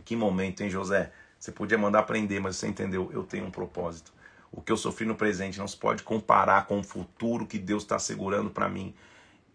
Que 0.04 0.16
momento, 0.16 0.62
hein, 0.62 0.70
José? 0.70 1.12
Você 1.38 1.52
podia 1.52 1.78
mandar 1.78 2.02
prender, 2.02 2.40
mas 2.40 2.56
você 2.56 2.66
entendeu, 2.66 3.08
eu 3.12 3.22
tenho 3.22 3.46
um 3.46 3.50
propósito. 3.50 4.12
O 4.50 4.60
que 4.60 4.72
eu 4.72 4.76
sofri 4.76 5.06
no 5.06 5.14
presente 5.14 5.58
não 5.58 5.68
se 5.68 5.76
pode 5.76 6.02
comparar 6.02 6.66
com 6.66 6.80
o 6.80 6.82
futuro 6.82 7.46
que 7.46 7.58
Deus 7.58 7.84
está 7.84 7.98
segurando 7.98 8.50
para 8.50 8.68
mim 8.68 8.94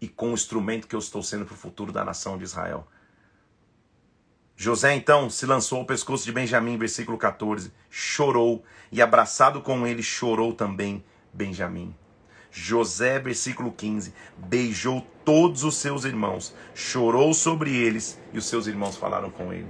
e 0.00 0.08
com 0.08 0.30
o 0.30 0.34
instrumento 0.34 0.86
que 0.86 0.96
eu 0.96 0.98
estou 0.98 1.22
sendo 1.22 1.44
para 1.44 1.54
o 1.54 1.58
futuro 1.58 1.92
da 1.92 2.04
nação 2.04 2.38
de 2.38 2.44
Israel. 2.44 2.88
José 4.56 4.94
então 4.94 5.28
se 5.28 5.44
lançou 5.44 5.80
ao 5.80 5.84
pescoço 5.84 6.24
de 6.24 6.32
Benjamim, 6.32 6.78
versículo 6.78 7.18
14, 7.18 7.70
chorou 7.90 8.64
e 8.90 9.02
abraçado 9.02 9.60
com 9.60 9.86
ele 9.86 10.02
chorou 10.02 10.54
também 10.54 11.04
Benjamim. 11.36 11.94
José, 12.50 13.18
versículo 13.18 13.70
15, 13.70 14.14
beijou 14.38 15.06
todos 15.24 15.62
os 15.62 15.76
seus 15.76 16.04
irmãos, 16.04 16.54
chorou 16.74 17.34
sobre 17.34 17.76
eles 17.76 18.18
e 18.32 18.38
os 18.38 18.46
seus 18.46 18.66
irmãos 18.66 18.96
falaram 18.96 19.30
com 19.30 19.52
ele. 19.52 19.68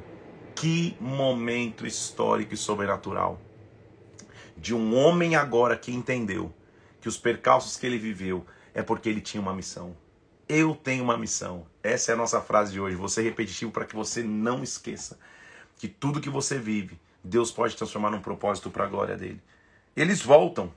Que 0.55 0.97
momento 1.01 1.85
histórico 1.85 2.55
e 2.55 2.57
sobrenatural. 2.57 3.41
De 4.57 4.73
um 4.73 4.97
homem 4.97 5.35
agora 5.35 5.77
que 5.77 5.93
entendeu 5.93 6.55
que 7.01 7.09
os 7.09 7.19
percalços 7.19 7.77
que 7.77 7.85
ele 7.85 7.99
viveu 7.99 8.47
é 8.73 8.83
porque 8.83 9.09
ele 9.09 9.21
tinha 9.21 9.41
uma 9.41 9.53
missão. 9.53 9.97
Eu 10.49 10.77
tenho 10.77 11.03
uma 11.03 11.19
missão. 11.19 11.67
Essa 11.83 12.13
é 12.13 12.15
a 12.15 12.17
nossa 12.17 12.41
frase 12.41 12.73
de 12.73 12.81
hoje. 12.81 12.95
Você 12.95 13.21
repetitivo 13.21 13.73
para 13.73 13.85
que 13.85 13.97
você 13.97 14.23
não 14.23 14.63
esqueça 14.63 15.19
que 15.77 15.89
tudo 15.89 16.21
que 16.21 16.31
você 16.31 16.59
vive, 16.59 16.99
Deus 17.23 17.51
pode 17.51 17.77
transformar 17.77 18.11
num 18.11 18.21
propósito 18.21 18.71
para 18.71 18.85
a 18.85 18.89
glória 18.89 19.17
dele. 19.17 19.43
Eles 19.97 20.23
voltam 20.23 20.73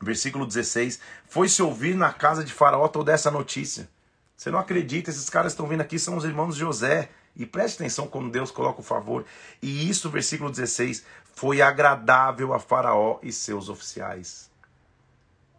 Versículo 0.00 0.46
16: 0.46 1.00
Foi-se 1.26 1.62
ouvir 1.62 1.94
na 1.94 2.12
casa 2.12 2.44
de 2.44 2.52
Faraó 2.52 2.88
toda 2.88 3.12
essa 3.12 3.30
notícia. 3.30 3.88
Você 4.36 4.50
não 4.50 4.58
acredita, 4.58 5.10
esses 5.10 5.30
caras 5.30 5.52
estão 5.52 5.66
vindo 5.66 5.80
aqui, 5.80 5.98
são 5.98 6.16
os 6.16 6.24
irmãos 6.24 6.54
de 6.54 6.60
José. 6.60 7.10
E 7.36 7.44
preste 7.44 7.76
atenção 7.76 8.06
quando 8.06 8.30
Deus 8.30 8.50
coloca 8.52 8.80
o 8.80 8.84
favor. 8.84 9.24
E 9.60 9.88
isso, 9.88 10.08
versículo 10.08 10.50
16, 10.50 11.04
foi 11.34 11.60
agradável 11.60 12.52
a 12.52 12.60
Faraó 12.60 13.18
e 13.22 13.32
seus 13.32 13.68
oficiais. 13.68 14.50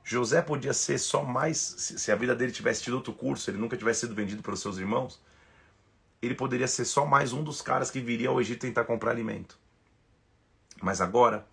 José 0.03 0.41
podia 0.41 0.71
ser 0.71 0.99
só 0.99 1.23
mais, 1.23 1.57
se 1.57 2.11
a 2.11 2.15
vida 2.15 2.35
dele 2.35 2.51
tivesse 2.51 2.83
tido 2.83 2.93
outro 2.93 3.11
curso, 3.11 3.49
ele 3.49 3.57
nunca 3.57 3.75
tivesse 3.75 4.01
sido 4.01 4.13
vendido 4.13 4.43
pelos 4.43 4.61
seus 4.61 4.77
irmãos, 4.77 5.19
ele 6.21 6.35
poderia 6.35 6.67
ser 6.67 6.85
só 6.85 7.05
mais 7.05 7.33
um 7.33 7.43
dos 7.43 7.59
caras 7.61 7.89
que 7.89 7.99
viria 7.99 8.29
ao 8.29 8.39
Egito 8.39 8.61
tentar 8.61 8.85
comprar 8.85 9.11
alimento. 9.11 9.57
Mas 10.81 11.01
agora, 11.01 11.45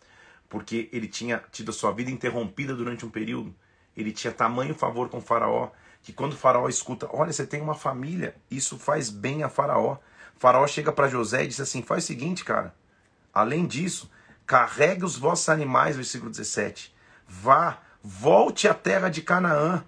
porque 0.53 0.91
ele 0.93 1.09
tinha 1.09 1.43
tido 1.51 1.73
sua 1.73 1.93
vida 1.93 2.11
interrompida 2.11 2.75
durante 2.75 3.07
um 3.07 3.09
período. 3.09 3.55
Ele 3.97 4.13
tinha 4.13 4.31
tamanho 4.31 4.75
favor 4.75 5.09
com 5.09 5.19
Faraó, 5.19 5.71
que 6.03 6.13
quando 6.13 6.37
Faraó 6.37 6.69
escuta, 6.69 7.09
olha, 7.11 7.33
você 7.33 7.47
tem 7.47 7.63
uma 7.63 7.75
família, 7.75 8.37
isso 8.51 8.79
faz 8.79 9.09
bem 9.09 9.43
a 9.43 9.49
Faraó. 9.49 9.97
Faraó 10.37 10.67
chega 10.67 10.93
para 10.93 11.09
José 11.09 11.45
e 11.45 11.49
diz 11.49 11.59
assim: 11.59 11.81
faz 11.81 12.05
o 12.05 12.07
seguinte, 12.07 12.45
cara, 12.45 12.75
além 13.33 13.67
disso, 13.67 14.11
carregue 14.45 15.07
os 15.07 15.17
vossos 15.17 15.49
animais, 15.49 15.97
versículo 15.97 16.31
17, 16.31 16.95
vá, 17.27 17.79
volte 18.03 18.69
à 18.69 18.75
terra 18.75 19.09
de 19.09 19.23
Canaã, 19.23 19.83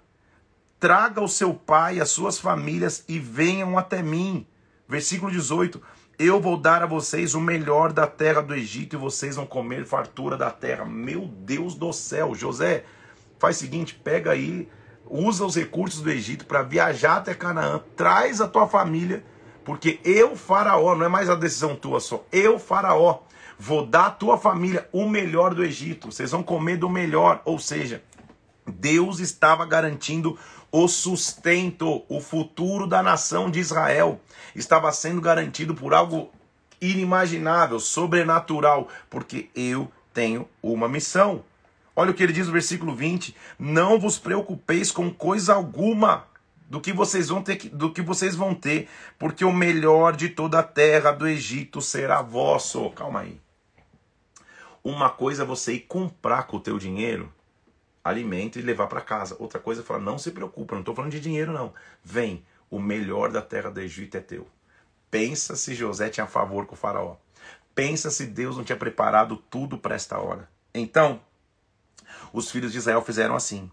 traga 0.79 1.21
o 1.21 1.27
seu 1.27 1.53
pai 1.53 1.97
e 1.97 2.01
as 2.01 2.09
suas 2.09 2.39
famílias 2.39 3.05
e 3.07 3.19
venham 3.19 3.77
até 3.77 4.01
mim. 4.01 4.47
Versículo 4.87 5.31
18: 5.31 5.79
Eu 6.17 6.39
vou 6.39 6.55
dar 6.55 6.81
a 6.81 6.85
vocês 6.85 7.35
o 7.35 7.41
melhor 7.41 7.91
da 7.91 8.07
terra 8.07 8.41
do 8.41 8.55
Egito 8.55 8.95
e 8.95 8.99
vocês 8.99 9.35
vão 9.35 9.45
comer 9.45 9.83
fartura 9.85 10.37
da 10.37 10.49
terra. 10.49 10.85
Meu 10.85 11.27
Deus 11.27 11.75
do 11.75 11.91
céu, 11.91 12.33
José, 12.33 12.85
faz 13.37 13.57
o 13.57 13.59
seguinte: 13.59 13.93
pega 13.95 14.31
aí, 14.31 14.69
usa 15.05 15.45
os 15.45 15.57
recursos 15.57 16.01
do 16.01 16.09
Egito 16.09 16.45
para 16.45 16.63
viajar 16.63 17.17
até 17.17 17.33
Canaã, 17.33 17.81
traz 17.97 18.39
a 18.39 18.47
tua 18.47 18.65
família, 18.65 19.25
porque 19.65 19.99
eu, 20.05 20.37
Faraó, 20.37 20.95
não 20.95 21.05
é 21.05 21.09
mais 21.09 21.29
a 21.29 21.35
decisão 21.35 21.75
tua 21.75 21.99
só, 21.99 22.23
eu, 22.31 22.57
Faraó, 22.57 23.19
vou 23.59 23.85
dar 23.85 24.05
à 24.05 24.11
tua 24.11 24.37
família 24.37 24.87
o 24.93 25.09
melhor 25.09 25.53
do 25.53 25.65
Egito, 25.65 26.13
vocês 26.13 26.31
vão 26.31 26.41
comer 26.41 26.77
do 26.77 26.89
melhor, 26.89 27.41
ou 27.43 27.59
seja, 27.59 28.01
Deus 28.65 29.19
estava 29.19 29.65
garantindo 29.65 30.39
o 30.77 30.89
sustento, 30.89 32.03
o 32.09 32.19
futuro 32.19 32.85
da 32.85 33.01
nação 33.01 33.49
de 33.49 33.61
Israel 33.61 34.19
estava 34.53 34.91
sendo 34.91 35.21
garantido 35.21 35.73
por 35.73 35.93
algo 35.93 36.33
inimaginável, 36.81 37.79
sobrenatural, 37.79 38.89
porque 39.09 39.49
eu 39.55 39.89
tenho 40.13 40.45
uma 40.61 40.89
missão. 40.89 41.45
Olha 41.95 42.11
o 42.11 42.13
que 42.13 42.21
ele 42.21 42.33
diz 42.33 42.47
no 42.47 42.51
versículo 42.51 42.93
20: 42.93 43.33
Não 43.57 43.97
vos 43.97 44.19
preocupeis 44.19 44.91
com 44.91 45.09
coisa 45.09 45.53
alguma 45.53 46.25
do 46.69 46.81
que 46.81 46.91
vocês 46.91 47.29
vão 47.29 47.41
ter, 47.41 47.69
do 47.69 47.93
que 47.93 48.01
vocês 48.01 48.35
vão 48.35 48.53
ter, 48.53 48.89
porque 49.17 49.45
o 49.45 49.53
melhor 49.53 50.13
de 50.13 50.27
toda 50.27 50.59
a 50.59 50.63
terra 50.63 51.13
do 51.13 51.25
Egito 51.25 51.81
será 51.81 52.21
vosso. 52.21 52.89
Calma 52.89 53.21
aí. 53.21 53.39
Uma 54.83 55.09
coisa 55.09 55.43
é 55.43 55.45
você 55.45 55.75
ir 55.75 55.85
comprar 55.87 56.43
com 56.43 56.57
o 56.57 56.59
teu 56.59 56.77
dinheiro 56.77 57.31
alimento 58.05 58.59
e 58.59 58.61
levar 58.61 58.85
para 58.85 59.01
casa. 59.01 59.35
Outra 59.39 59.59
coisa 59.59 59.81
é 59.81 59.83
falar, 59.83 59.99
não 59.99 60.19
se 60.19 60.29
preocupe, 60.29 60.73
não 60.73 60.81
estou 60.81 60.93
falando 60.93 61.11
de 61.11 61.19
dinheiro 61.19 61.51
não. 61.51 61.73
Vem, 62.03 62.45
o 62.69 62.79
melhor 62.79 63.31
da 63.31 63.41
terra 63.41 63.71
do 63.71 63.81
Egito 63.81 64.15
é 64.15 64.19
teu. 64.19 64.47
Pensa 65.09 65.55
se 65.55 65.73
José 65.73 66.09
tinha 66.09 66.27
favor 66.27 66.67
com 66.67 66.75
o 66.75 66.77
faraó. 66.77 67.15
Pensa 67.73 68.11
se 68.11 68.27
Deus 68.27 68.55
não 68.55 68.63
tinha 68.63 68.77
preparado 68.77 69.37
tudo 69.49 69.77
para 69.77 69.95
esta 69.95 70.19
hora. 70.19 70.47
Então, 70.73 71.19
os 72.31 72.51
filhos 72.51 72.71
de 72.71 72.77
Israel 72.77 73.01
fizeram 73.01 73.35
assim. 73.35 73.69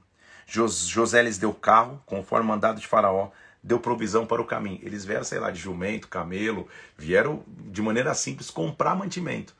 José 0.46 1.22
lhes 1.22 1.38
deu 1.38 1.52
carro, 1.52 2.02
conforme 2.06 2.48
mandado 2.48 2.80
de 2.80 2.86
Faraó, 2.86 3.30
deu 3.62 3.78
provisão 3.78 4.26
para 4.26 4.42
o 4.42 4.46
caminho. 4.46 4.80
Eles 4.82 5.04
vieram, 5.04 5.24
sei 5.24 5.38
lá, 5.38 5.50
de 5.50 5.60
jumento, 5.60 6.08
camelo, 6.08 6.68
vieram 6.96 7.44
de 7.46 7.80
maneira 7.80 8.12
simples 8.14 8.50
comprar 8.50 8.96
mantimento. 8.96 9.54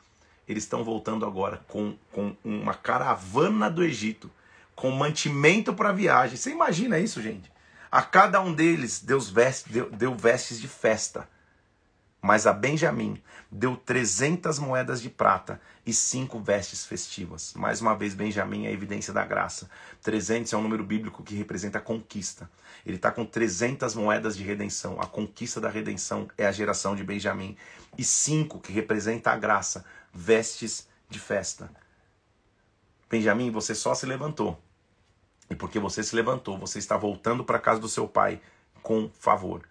Eles 0.47 0.65
estão 0.65 0.83
voltando 0.83 1.25
agora 1.25 1.61
com, 1.69 1.97
com 2.11 2.35
uma 2.45 2.75
caravana 2.75 3.71
do 3.71 3.83
Egito, 3.83 4.31
com 4.75 4.91
mantimento 4.91 5.75
para 5.75 5.93
viagem. 5.93 6.37
Você 6.37 6.51
imagina 6.51 6.99
isso, 6.99 7.21
gente? 7.23 7.51
A 7.91 8.03
cada 8.03 8.41
um 8.41 8.55
deles 8.55 9.01
Deus 9.01 9.29
veste, 9.29 9.71
deu, 9.71 9.91
deu 9.91 10.15
vestes 10.15 10.61
de 10.61 10.69
festa. 10.69 11.29
Mas 12.23 12.47
a 12.47 12.53
Benjamim 12.53 13.21
deu 13.51 13.77
300 13.77 14.61
moedas 14.61 15.03
de 15.03 15.11
prata 15.11 15.61
e 15.85 15.93
cinco 15.93 16.39
vestes 16.39 16.87
festivas. 16.87 17.53
Mais 17.55 17.81
uma 17.81 17.97
vez, 17.97 18.15
Benjamim 18.15 18.65
é 18.65 18.69
a 18.69 18.73
evidência 18.73 19.13
da 19.13 19.25
graça. 19.25 19.69
300 20.03 20.53
é 20.53 20.57
um 20.57 20.63
número 20.63 20.85
bíblico 20.85 21.25
que 21.25 21.35
representa 21.35 21.79
a 21.79 21.81
conquista. 21.81 22.49
Ele 22.87 22.95
está 22.95 23.11
com 23.11 23.27
300 23.27 23.97
moedas 23.97 24.37
de 24.37 24.45
redenção. 24.45 25.01
A 25.01 25.07
conquista 25.07 25.61
da 25.61 25.69
redenção 25.69 26.29
é 26.39 26.47
a 26.47 26.53
geração 26.53 26.95
de 26.95 27.03
Benjamim. 27.03 27.57
E 27.99 28.05
cinco, 28.05 28.61
que 28.61 28.73
representa 28.73 29.33
a 29.33 29.37
graça, 29.37 29.85
vestes 30.15 30.89
de 31.11 31.19
festa. 31.19 31.69
Benjamim, 33.13 33.51
você 33.51 33.75
só 33.75 33.95
se 33.95 34.07
levantou. 34.07 34.59
E 35.51 35.55
porque 35.55 35.79
você 35.79 36.03
se 36.03 36.17
levantou, 36.17 36.57
você 36.57 36.79
está 36.79 36.97
voltando 36.97 37.45
para 37.45 37.59
a 37.59 37.61
casa 37.61 37.79
do 37.79 37.87
seu 37.87 38.09
pai 38.09 38.41
com 38.83 39.11
favor. 39.21 39.69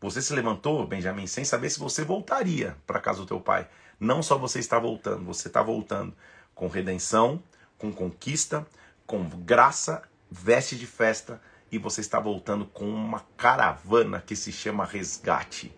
Você 0.00 0.22
se 0.22 0.32
levantou, 0.32 0.86
Benjamim, 0.86 1.26
sem 1.26 1.44
saber 1.44 1.68
se 1.68 1.80
você 1.80 2.04
voltaria 2.04 2.76
para 2.86 3.00
casa 3.00 3.18
do 3.18 3.26
teu 3.26 3.40
pai. 3.40 3.66
Não 3.98 4.22
só 4.22 4.38
você 4.38 4.60
está 4.60 4.78
voltando, 4.78 5.24
você 5.24 5.48
está 5.48 5.60
voltando 5.64 6.14
com 6.54 6.68
redenção, 6.68 7.42
com 7.76 7.92
conquista, 7.92 8.64
com 9.04 9.28
graça, 9.28 10.02
veste 10.30 10.76
de 10.76 10.86
festa 10.86 11.42
e 11.72 11.78
você 11.78 12.00
está 12.00 12.20
voltando 12.20 12.66
com 12.66 12.88
uma 12.88 13.26
caravana 13.36 14.22
que 14.24 14.36
se 14.36 14.52
chama 14.52 14.84
resgate. 14.84 15.74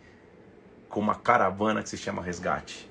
Com 0.90 1.01
uma 1.01 1.14
caravana 1.14 1.83
que 1.83 1.88
se 1.88 1.97
chama 1.97 2.21
resgate. 2.21 2.87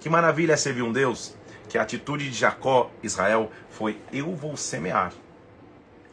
Que 0.00 0.08
maravilha 0.08 0.54
é 0.54 0.56
servir 0.56 0.82
um 0.82 0.92
Deus 0.92 1.36
que 1.70 1.78
a 1.78 1.82
atitude 1.82 2.28
de 2.28 2.36
Jacó, 2.36 2.90
Israel, 3.02 3.50
foi: 3.70 3.98
eu 4.12 4.36
vou 4.36 4.58
semear. 4.58 5.14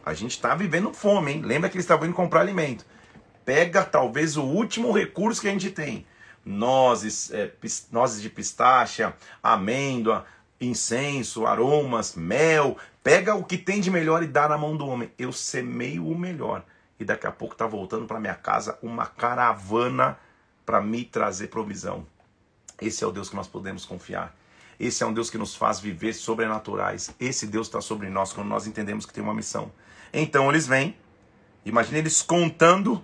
A 0.05 0.13
gente 0.13 0.31
está 0.31 0.55
vivendo 0.55 0.93
fome, 0.93 1.33
hein? 1.33 1.41
Lembra 1.41 1.69
que 1.69 1.75
eles 1.75 1.83
estavam 1.83 2.05
indo 2.05 2.15
comprar 2.15 2.39
alimento 2.39 2.85
pega 3.47 3.81
talvez 3.81 4.35
o 4.35 4.43
último 4.43 4.91
recurso 4.91 5.39
que 5.39 5.47
a 5.47 5.51
gente 5.51 5.71
tem. 5.71 6.05
Nozes, 6.43 7.31
é, 7.31 7.49
nozes 7.89 8.21
de 8.21 8.29
pistache, 8.29 9.07
amêndoa, 9.41 10.25
incenso, 10.59 11.45
aromas, 11.47 12.13
mel. 12.13 12.75
Pega 13.01 13.35
o 13.35 13.45
que 13.45 13.57
tem 13.57 13.79
de 13.79 13.89
melhor 13.89 14.21
e 14.21 14.27
dá 14.27 14.49
na 14.49 14.57
mão 14.57 14.75
do 14.75 14.85
homem. 14.85 15.09
Eu 15.17 15.31
semeio 15.31 16.05
o 16.05 16.19
melhor. 16.19 16.65
E 16.99 17.05
daqui 17.05 17.25
a 17.25 17.31
pouco 17.31 17.53
está 17.53 17.65
voltando 17.65 18.05
para 18.05 18.19
minha 18.19 18.35
casa 18.35 18.77
uma 18.81 19.05
caravana 19.05 20.19
para 20.65 20.81
me 20.81 21.05
trazer 21.05 21.47
provisão. 21.47 22.05
Esse 22.81 23.01
é 23.01 23.07
o 23.07 23.11
Deus 23.13 23.29
que 23.29 23.35
nós 23.37 23.47
podemos 23.47 23.85
confiar. 23.85 24.35
Esse 24.79 25.03
é 25.03 25.05
um 25.05 25.13
Deus 25.13 25.29
que 25.29 25.37
nos 25.37 25.55
faz 25.55 25.79
viver 25.79 26.13
sobrenaturais. 26.13 27.13
Esse 27.19 27.47
Deus 27.47 27.67
está 27.67 27.81
sobre 27.81 28.09
nós 28.09 28.31
quando 28.31 28.47
nós 28.47 28.67
entendemos 28.67 29.05
que 29.05 29.13
tem 29.13 29.23
uma 29.23 29.33
missão. 29.33 29.71
Então 30.13 30.49
eles 30.49 30.67
vêm, 30.67 30.95
imagine 31.65 31.99
eles 31.99 32.21
contando 32.21 33.03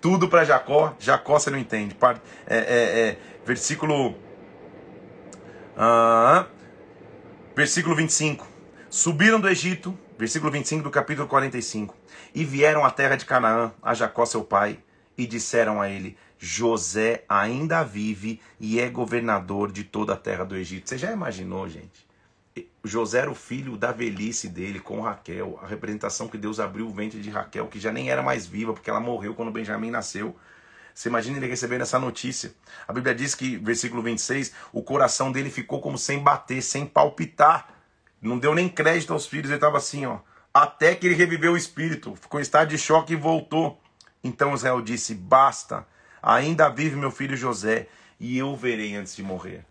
tudo 0.00 0.28
para 0.28 0.44
Jacó. 0.44 0.94
Jacó 0.98 1.38
você 1.38 1.48
não 1.48 1.58
entende. 1.58 1.96
É, 2.46 2.56
é, 2.56 2.58
é, 2.58 3.18
versículo. 3.46 4.16
Uh, 5.76 6.44
versículo 7.54 7.94
25. 7.94 8.46
Subiram 8.90 9.40
do 9.40 9.48
Egito, 9.48 9.96
versículo 10.18 10.50
25 10.52 10.82
do 10.82 10.90
capítulo 10.90 11.26
45, 11.26 11.96
e 12.34 12.44
vieram 12.44 12.84
à 12.84 12.90
terra 12.90 13.16
de 13.16 13.24
Canaã, 13.24 13.72
a 13.82 13.94
Jacó 13.94 14.26
seu 14.26 14.44
pai, 14.44 14.78
e 15.16 15.26
disseram 15.26 15.80
a 15.80 15.88
ele: 15.88 16.18
José 16.44 17.24
ainda 17.28 17.84
vive 17.84 18.40
e 18.58 18.80
é 18.80 18.88
governador 18.88 19.70
de 19.70 19.84
toda 19.84 20.14
a 20.14 20.16
terra 20.16 20.42
do 20.42 20.56
Egito. 20.56 20.88
Você 20.88 20.98
já 20.98 21.12
imaginou, 21.12 21.68
gente? 21.68 22.04
José 22.82 23.20
era 23.20 23.30
o 23.30 23.34
filho 23.34 23.76
da 23.76 23.92
velhice 23.92 24.48
dele 24.48 24.80
com 24.80 25.00
Raquel, 25.00 25.60
a 25.62 25.68
representação 25.68 26.26
que 26.26 26.36
Deus 26.36 26.58
abriu 26.58 26.88
o 26.88 26.92
ventre 26.92 27.20
de 27.20 27.30
Raquel, 27.30 27.68
que 27.68 27.78
já 27.78 27.92
nem 27.92 28.10
era 28.10 28.24
mais 28.24 28.44
viva, 28.44 28.72
porque 28.72 28.90
ela 28.90 28.98
morreu 28.98 29.36
quando 29.36 29.52
Benjamim 29.52 29.92
nasceu. 29.92 30.34
Você 30.92 31.08
imagina 31.08 31.36
ele 31.36 31.46
recebendo 31.46 31.82
essa 31.82 31.96
notícia. 31.96 32.52
A 32.88 32.92
Bíblia 32.92 33.14
diz 33.14 33.36
que, 33.36 33.56
versículo 33.56 34.02
26, 34.02 34.52
o 34.72 34.82
coração 34.82 35.30
dele 35.30 35.48
ficou 35.48 35.80
como 35.80 35.96
sem 35.96 36.18
bater, 36.18 36.60
sem 36.60 36.84
palpitar. 36.84 37.72
Não 38.20 38.36
deu 38.36 38.52
nem 38.52 38.68
crédito 38.68 39.12
aos 39.12 39.28
filhos, 39.28 39.46
ele 39.46 39.58
estava 39.58 39.78
assim, 39.78 40.06
ó. 40.06 40.18
Até 40.52 40.96
que 40.96 41.06
ele 41.06 41.14
reviveu 41.14 41.52
o 41.52 41.56
espírito, 41.56 42.16
ficou 42.16 42.40
em 42.40 42.42
estado 42.42 42.70
de 42.70 42.78
choque 42.78 43.12
e 43.12 43.16
voltou. 43.16 43.80
Então 44.24 44.54
Israel 44.54 44.82
disse: 44.82 45.14
Basta, 45.14 45.86
ainda 46.22 46.68
vive 46.68 46.96
meu 46.96 47.10
filho 47.10 47.36
José, 47.36 47.88
e 48.20 48.38
eu 48.38 48.48
o 48.48 48.56
verei 48.56 48.94
antes 48.94 49.16
de 49.16 49.22
morrer. 49.22 49.64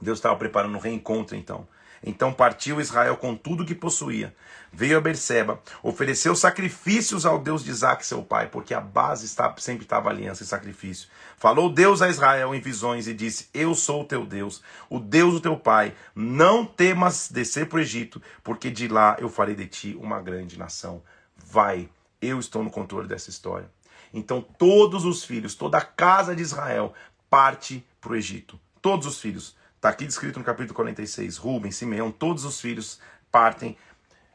Deus 0.00 0.18
estava 0.18 0.36
preparando 0.36 0.76
um 0.76 0.80
reencontro 0.80 1.36
então. 1.36 1.68
Então 2.02 2.32
partiu 2.32 2.80
Israel 2.80 3.16
com 3.16 3.36
tudo 3.36 3.64
que 3.64 3.74
possuía. 3.74 4.34
Veio 4.72 4.96
a 4.96 5.00
Berseba, 5.00 5.60
ofereceu 5.82 6.34
sacrifícios 6.34 7.26
ao 7.26 7.38
Deus 7.38 7.62
de 7.62 7.70
Isaac, 7.70 8.06
seu 8.06 8.22
pai, 8.22 8.46
porque 8.46 8.72
a 8.72 8.80
base 8.80 9.28
sempre 9.58 9.84
estava 9.84 10.08
aliança 10.08 10.42
e 10.42 10.46
sacrifício. 10.46 11.08
Falou 11.36 11.70
Deus 11.70 12.00
a 12.00 12.08
Israel 12.08 12.54
em 12.54 12.60
visões 12.60 13.06
e 13.06 13.12
disse: 13.12 13.48
Eu 13.52 13.74
sou 13.74 14.02
o 14.02 14.04
teu 14.06 14.24
Deus, 14.24 14.62
o 14.88 14.98
Deus 14.98 15.34
do 15.34 15.40
teu 15.40 15.56
pai. 15.56 15.94
Não 16.14 16.64
temas 16.64 17.28
descer 17.30 17.68
para 17.68 17.78
o 17.78 17.80
Egito, 17.80 18.22
porque 18.42 18.70
de 18.70 18.88
lá 18.88 19.16
eu 19.18 19.28
farei 19.28 19.54
de 19.54 19.66
ti 19.66 19.98
uma 20.00 20.20
grande 20.22 20.58
nação. 20.58 21.02
Vai, 21.36 21.88
eu 22.22 22.38
estou 22.38 22.62
no 22.62 22.70
controle 22.70 23.08
dessa 23.08 23.28
história. 23.28 23.68
Então 24.12 24.40
todos 24.40 25.04
os 25.04 25.24
filhos, 25.24 25.54
toda 25.54 25.78
a 25.78 25.84
casa 25.84 26.34
de 26.34 26.42
Israel 26.42 26.94
parte 27.28 27.86
para 28.00 28.12
o 28.12 28.16
Egito. 28.16 28.58
Todos 28.82 29.06
os 29.06 29.20
filhos 29.20 29.54
Está 29.80 29.88
aqui 29.88 30.04
descrito 30.04 30.38
no 30.38 30.44
capítulo 30.44 30.74
46. 30.74 31.38
Rubem, 31.38 31.72
Simeão, 31.72 32.12
todos 32.12 32.44
os 32.44 32.60
filhos 32.60 33.00
partem. 33.32 33.78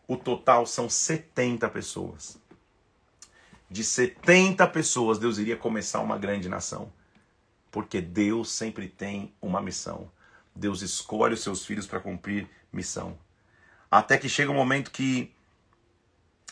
O 0.07 0.17
total 0.17 0.65
são 0.65 0.89
70 0.89 1.69
pessoas. 1.69 2.39
De 3.69 3.84
70 3.84 4.65
pessoas, 4.69 5.19
Deus 5.19 5.38
iria 5.38 5.55
começar 5.55 5.99
uma 5.99 6.17
grande 6.17 6.49
nação. 6.49 6.91
Porque 7.69 8.01
Deus 8.01 8.49
sempre 8.49 8.88
tem 8.88 9.36
uma 9.39 9.61
missão. 9.61 10.09
Deus 10.55 10.82
escolhe 10.82 11.36
os 11.36 11.43
seus 11.43 11.63
filhos 11.63 11.86
para 11.86 11.99
cumprir 11.99 12.49
missão. 12.73 13.15
Até 13.91 14.17
que 14.17 14.28
chega 14.28 14.49
o 14.49 14.53
um 14.55 14.57
momento 14.57 14.89
que 14.89 15.32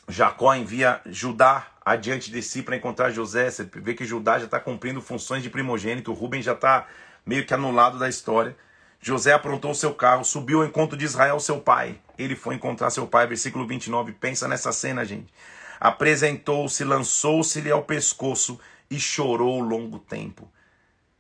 Jacó 0.08 0.54
envia 0.54 1.02
Judá 1.08 1.72
adiante 1.86 2.32
de 2.32 2.42
si 2.42 2.62
para 2.62 2.76
encontrar 2.76 3.12
José. 3.12 3.50
Você 3.50 3.64
vê 3.64 3.94
que 3.94 4.06
Judá 4.06 4.40
já 4.40 4.46
está 4.46 4.60
cumprindo 4.60 5.02
funções 5.02 5.44
de 5.44 5.50
primogênito. 5.50 6.14
Rubem 6.14 6.42
já 6.42 6.54
está 6.54 6.88
meio 7.26 7.46
que 7.46 7.54
anulado 7.54 8.00
da 8.00 8.10
história. 8.10 8.56
José 9.00 9.34
aprontou 9.34 9.76
seu 9.76 9.94
carro, 9.94 10.24
subiu 10.24 10.62
ao 10.62 10.66
encontro 10.66 10.98
de 10.98 11.04
Israel, 11.04 11.40
seu 11.40 11.60
pai. 11.60 12.00
Ele 12.18 12.36
foi 12.36 12.56
encontrar 12.56 12.90
seu 12.90 13.06
pai, 13.06 13.28
versículo 13.28 13.68
29. 13.68 14.14
Pensa 14.14 14.48
nessa 14.48 14.72
cena, 14.72 15.04
gente. 15.04 15.34
Apresentou-se, 15.78 16.84
lançou-se-lhe 16.86 17.70
ao 17.70 17.84
pescoço 17.84 18.58
e 18.90 18.98
chorou 18.98 19.60
longo 19.60 20.00
tempo. 20.00 20.50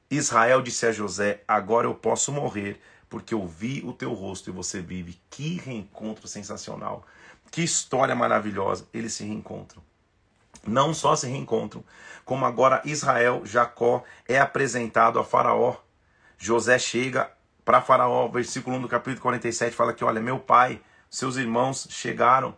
Israel 0.09 0.61
disse 0.61 0.85
a 0.85 0.93
José: 0.93 1.43
Agora 1.45 1.87
eu 1.87 1.93
posso 1.93 2.31
morrer, 2.31 2.79
porque 3.09 3.33
eu 3.33 3.45
vi 3.45 3.81
o 3.83 3.91
teu 3.91 4.13
rosto 4.13 4.49
e 4.49 4.53
você 4.53 4.79
vive. 4.79 5.19
Que 5.29 5.57
reencontro 5.57 6.25
sensacional. 6.25 7.05
Que 7.51 7.63
história 7.63 8.15
maravilhosa. 8.15 8.87
Eles 8.93 9.13
se 9.13 9.25
reencontram. 9.25 9.83
Não 10.65 10.93
só 10.93 11.15
se 11.15 11.27
reencontram, 11.27 11.83
como 12.23 12.45
agora 12.45 12.81
Israel, 12.85 13.41
Jacó, 13.45 14.03
é 14.27 14.39
apresentado 14.39 15.19
a 15.19 15.23
Faraó. 15.23 15.75
José 16.37 16.79
chega 16.79 17.31
para 17.65 17.81
Faraó, 17.81 18.27
versículo 18.27 18.77
1 18.77 18.81
do 18.81 18.87
capítulo 18.87 19.21
47 19.21 19.75
fala 19.75 19.93
que: 19.93 20.03
Olha, 20.03 20.21
meu 20.21 20.39
pai, 20.39 20.81
seus 21.09 21.37
irmãos 21.37 21.87
chegaram. 21.89 22.55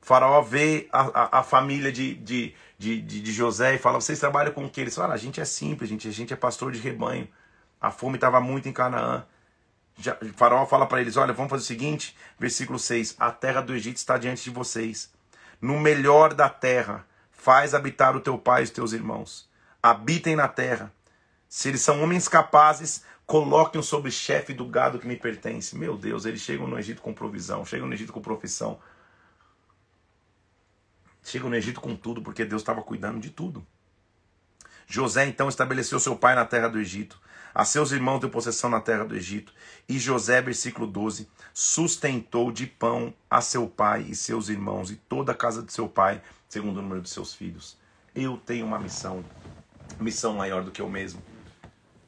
Faraó 0.00 0.42
vê 0.42 0.88
a, 0.92 1.00
a, 1.00 1.38
a 1.40 1.42
família 1.42 1.90
de, 1.90 2.14
de, 2.16 2.54
de, 2.78 3.00
de, 3.00 3.32
José 3.32 3.74
e 3.74 3.78
fala: 3.78 4.00
Vocês 4.00 4.18
trabalham 4.18 4.52
com 4.52 4.64
o 4.66 4.70
que? 4.70 4.80
Eles 4.80 4.94
falam: 4.94 5.12
A 5.12 5.16
gente 5.16 5.40
é 5.40 5.44
simples, 5.44 5.88
gente, 5.88 6.06
a 6.06 6.12
gente 6.12 6.32
é 6.32 6.36
pastor 6.36 6.72
de 6.72 6.78
rebanho. 6.78 7.28
A 7.80 7.90
fome 7.90 8.16
estava 8.16 8.40
muito 8.40 8.68
em 8.68 8.72
Canaã. 8.72 9.24
Já, 9.96 10.16
faraó 10.36 10.66
fala 10.66 10.86
para 10.86 11.00
eles: 11.00 11.16
Olha, 11.16 11.32
vamos 11.32 11.48
fazer 11.48 11.62
o 11.62 11.66
seguinte, 11.66 12.14
versículo 12.38 12.78
6: 12.78 13.16
A 13.18 13.30
terra 13.30 13.62
do 13.62 13.74
Egito 13.74 13.96
está 13.96 14.18
diante 14.18 14.44
de 14.44 14.50
vocês. 14.50 15.13
No 15.64 15.80
melhor 15.80 16.34
da 16.34 16.48
terra, 16.48 17.06
faz 17.30 17.74
habitar 17.74 18.14
o 18.16 18.20
teu 18.20 18.36
pai 18.36 18.60
e 18.60 18.64
os 18.64 18.70
teus 18.70 18.92
irmãos. 18.92 19.48
Habitem 19.82 20.36
na 20.36 20.48
terra. 20.48 20.92
Se 21.48 21.68
eles 21.68 21.80
são 21.80 22.02
homens 22.02 22.28
capazes, 22.28 23.02
Coloquem-o 23.26 23.82
sobre 23.82 24.10
chefe 24.10 24.52
do 24.52 24.66
gado 24.66 24.98
que 24.98 25.06
me 25.06 25.16
pertence. 25.16 25.76
Meu 25.76 25.96
Deus, 25.96 26.26
eles 26.26 26.42
chegam 26.42 26.66
no 26.66 26.78
Egito 26.78 27.00
com 27.00 27.14
provisão, 27.14 27.64
chegam 27.64 27.86
no 27.86 27.94
Egito 27.94 28.12
com 28.12 28.20
profissão. 28.20 28.78
Chegam 31.22 31.48
no 31.48 31.56
Egito 31.56 31.80
com 31.80 31.96
tudo, 31.96 32.20
porque 32.20 32.44
Deus 32.44 32.60
estava 32.60 32.82
cuidando 32.82 33.18
de 33.18 33.30
tudo. 33.30 33.66
José 34.86 35.26
então 35.26 35.48
estabeleceu 35.48 35.98
seu 35.98 36.14
pai 36.14 36.34
na 36.34 36.44
terra 36.44 36.68
do 36.68 36.78
Egito. 36.78 37.18
A 37.54 37.64
seus 37.64 37.92
irmãos 37.92 38.18
deu 38.18 38.28
possessão 38.28 38.68
na 38.68 38.80
terra 38.80 39.04
do 39.04 39.14
Egito. 39.14 39.52
E 39.88 39.96
José, 39.98 40.42
versículo 40.42 40.88
12, 40.88 41.28
sustentou 41.52 42.50
de 42.50 42.66
pão 42.66 43.14
a 43.30 43.40
seu 43.40 43.68
pai 43.68 44.06
e 44.08 44.16
seus 44.16 44.48
irmãos 44.48 44.90
e 44.90 44.96
toda 44.96 45.30
a 45.30 45.36
casa 45.36 45.62
de 45.62 45.72
seu 45.72 45.88
pai, 45.88 46.20
segundo 46.48 46.78
o 46.78 46.82
número 46.82 47.00
de 47.00 47.08
seus 47.08 47.32
filhos. 47.32 47.78
Eu 48.12 48.36
tenho 48.36 48.66
uma 48.66 48.78
missão, 48.78 49.24
missão 50.00 50.34
maior 50.34 50.64
do 50.64 50.72
que 50.72 50.82
eu 50.82 50.88
mesmo. 50.88 51.22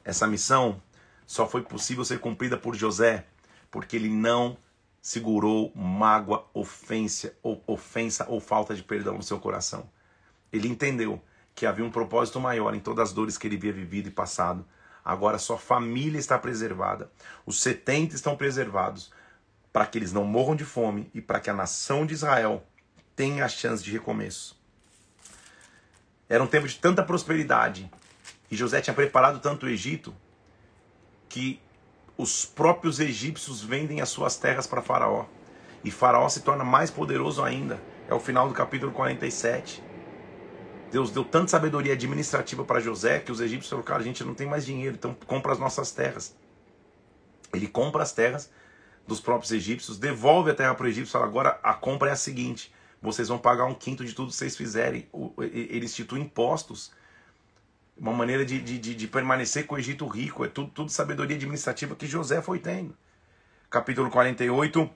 Essa 0.03 0.27
missão 0.27 0.81
só 1.25 1.47
foi 1.47 1.61
possível 1.61 2.03
ser 2.03 2.19
cumprida 2.19 2.57
por 2.57 2.75
José 2.75 3.25
porque 3.71 3.95
ele 3.95 4.09
não 4.09 4.57
segurou 5.01 5.71
mágoa, 5.73 6.45
ofensa 6.53 7.33
ou, 7.41 7.63
ofensa 7.65 8.25
ou 8.27 8.41
falta 8.41 8.75
de 8.75 8.83
perdão 8.83 9.15
no 9.15 9.23
seu 9.23 9.39
coração. 9.39 9.89
Ele 10.51 10.67
entendeu 10.67 11.21
que 11.55 11.65
havia 11.65 11.85
um 11.85 11.91
propósito 11.91 12.39
maior 12.39 12.75
em 12.75 12.79
todas 12.79 13.09
as 13.09 13.13
dores 13.13 13.37
que 13.37 13.47
ele 13.47 13.55
havia 13.55 13.71
vivido 13.71 14.09
e 14.09 14.11
passado. 14.11 14.65
Agora 15.07 15.39
sua 15.39 15.57
família 15.57 16.19
está 16.19 16.37
preservada, 16.37 17.09
os 17.45 17.61
70 17.61 18.13
estão 18.13 18.35
preservados, 18.35 19.09
para 19.71 19.85
que 19.85 19.97
eles 19.97 20.11
não 20.11 20.25
morram 20.25 20.53
de 20.53 20.65
fome 20.65 21.09
e 21.13 21.21
para 21.21 21.39
que 21.39 21.49
a 21.49 21.53
nação 21.53 22.05
de 22.05 22.13
Israel 22.13 22.61
tenha 23.15 23.45
a 23.45 23.47
chance 23.47 23.81
de 23.81 23.89
recomeço. 23.89 24.59
Era 26.27 26.43
um 26.43 26.47
tempo 26.47 26.67
de 26.67 26.75
tanta 26.75 27.01
prosperidade 27.03 27.89
e 28.51 28.57
José 28.57 28.81
tinha 28.81 28.93
preparado 28.93 29.39
tanto 29.39 29.65
o 29.65 29.69
Egito 29.69 30.13
que 31.29 31.61
os 32.17 32.43
próprios 32.43 32.99
egípcios 32.99 33.61
vendem 33.61 34.01
as 34.01 34.09
suas 34.09 34.35
terras 34.35 34.67
para 34.67 34.81
Faraó. 34.81 35.25
E 35.85 35.89
Faraó 35.89 36.27
se 36.27 36.41
torna 36.41 36.65
mais 36.65 36.91
poderoso 36.91 37.41
ainda. 37.41 37.79
É 38.09 38.13
o 38.13 38.19
final 38.19 38.49
do 38.49 38.53
capítulo 38.53 38.91
47. 38.91 39.81
Deus 40.91 41.11
deu 41.11 41.23
tanta 41.25 41.49
sabedoria 41.49 41.93
administrativa 41.93 42.63
para 42.63 42.79
José 42.79 43.19
que 43.19 43.31
os 43.31 43.41
egípcios 43.41 43.69
falaram: 43.69 43.85
cara, 43.85 44.01
a 44.01 44.03
gente 44.03 44.23
não 44.23 44.33
tem 44.33 44.47
mais 44.47 44.65
dinheiro, 44.65 44.95
então 44.95 45.13
compra 45.25 45.51
as 45.51 45.59
nossas 45.59 45.91
terras. 45.91 46.35
Ele 47.53 47.67
compra 47.67 48.03
as 48.03 48.11
terras 48.11 48.49
dos 49.05 49.19
próprios 49.19 49.51
egípcios, 49.51 49.97
devolve 49.97 50.51
a 50.51 50.55
terra 50.55 50.75
para 50.75 50.85
o 50.85 50.89
egípcio 50.89 51.09
e 51.09 51.13
fala: 51.13 51.25
agora 51.25 51.59
a 51.61 51.73
compra 51.73 52.09
é 52.09 52.13
a 52.13 52.15
seguinte: 52.15 52.73
vocês 53.01 53.27
vão 53.27 53.37
pagar 53.37 53.65
um 53.65 53.73
quinto 53.73 54.05
de 54.05 54.13
tudo 54.13 54.29
que 54.29 54.35
vocês 54.35 54.55
fizerem. 54.55 55.07
Ele 55.39 55.85
institui 55.85 56.19
impostos 56.19 56.91
uma 57.97 58.13
maneira 58.13 58.45
de, 58.45 58.59
de, 58.61 58.77
de, 58.95 59.07
permanecer 59.07 59.65
com 59.65 59.75
o 59.75 59.79
Egito 59.79 60.05
rico. 60.07 60.45
É 60.45 60.47
tudo, 60.47 60.69
tudo 60.69 60.91
sabedoria 60.91 61.35
administrativa 61.35 61.95
que 61.95 62.05
José 62.05 62.41
foi 62.41 62.59
tendo. 62.59 62.95
Capítulo 63.69 64.09
48. 64.09 64.89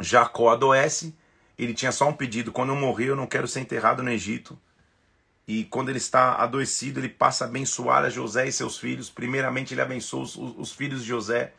Jacó 0.00 0.50
adoece. 0.50 1.16
Ele 1.58 1.72
tinha 1.72 1.92
só 1.92 2.08
um 2.08 2.12
pedido: 2.12 2.52
quando 2.52 2.70
eu 2.70 2.76
morrer, 2.76 3.08
eu 3.08 3.16
não 3.16 3.26
quero 3.26 3.48
ser 3.48 3.60
enterrado 3.60 4.02
no 4.02 4.10
Egito. 4.10 4.58
E 5.48 5.64
quando 5.64 5.90
ele 5.90 5.98
está 5.98 6.34
adoecido, 6.34 6.98
ele 6.98 7.08
passa 7.08 7.44
a 7.44 7.46
abençoar 7.48 8.04
a 8.04 8.10
José 8.10 8.48
e 8.48 8.52
seus 8.52 8.78
filhos. 8.78 9.08
Primeiramente, 9.08 9.74
ele 9.74 9.80
abençoa 9.80 10.22
os, 10.22 10.36
os 10.36 10.72
filhos 10.72 11.02
de 11.02 11.08
José, 11.08 11.52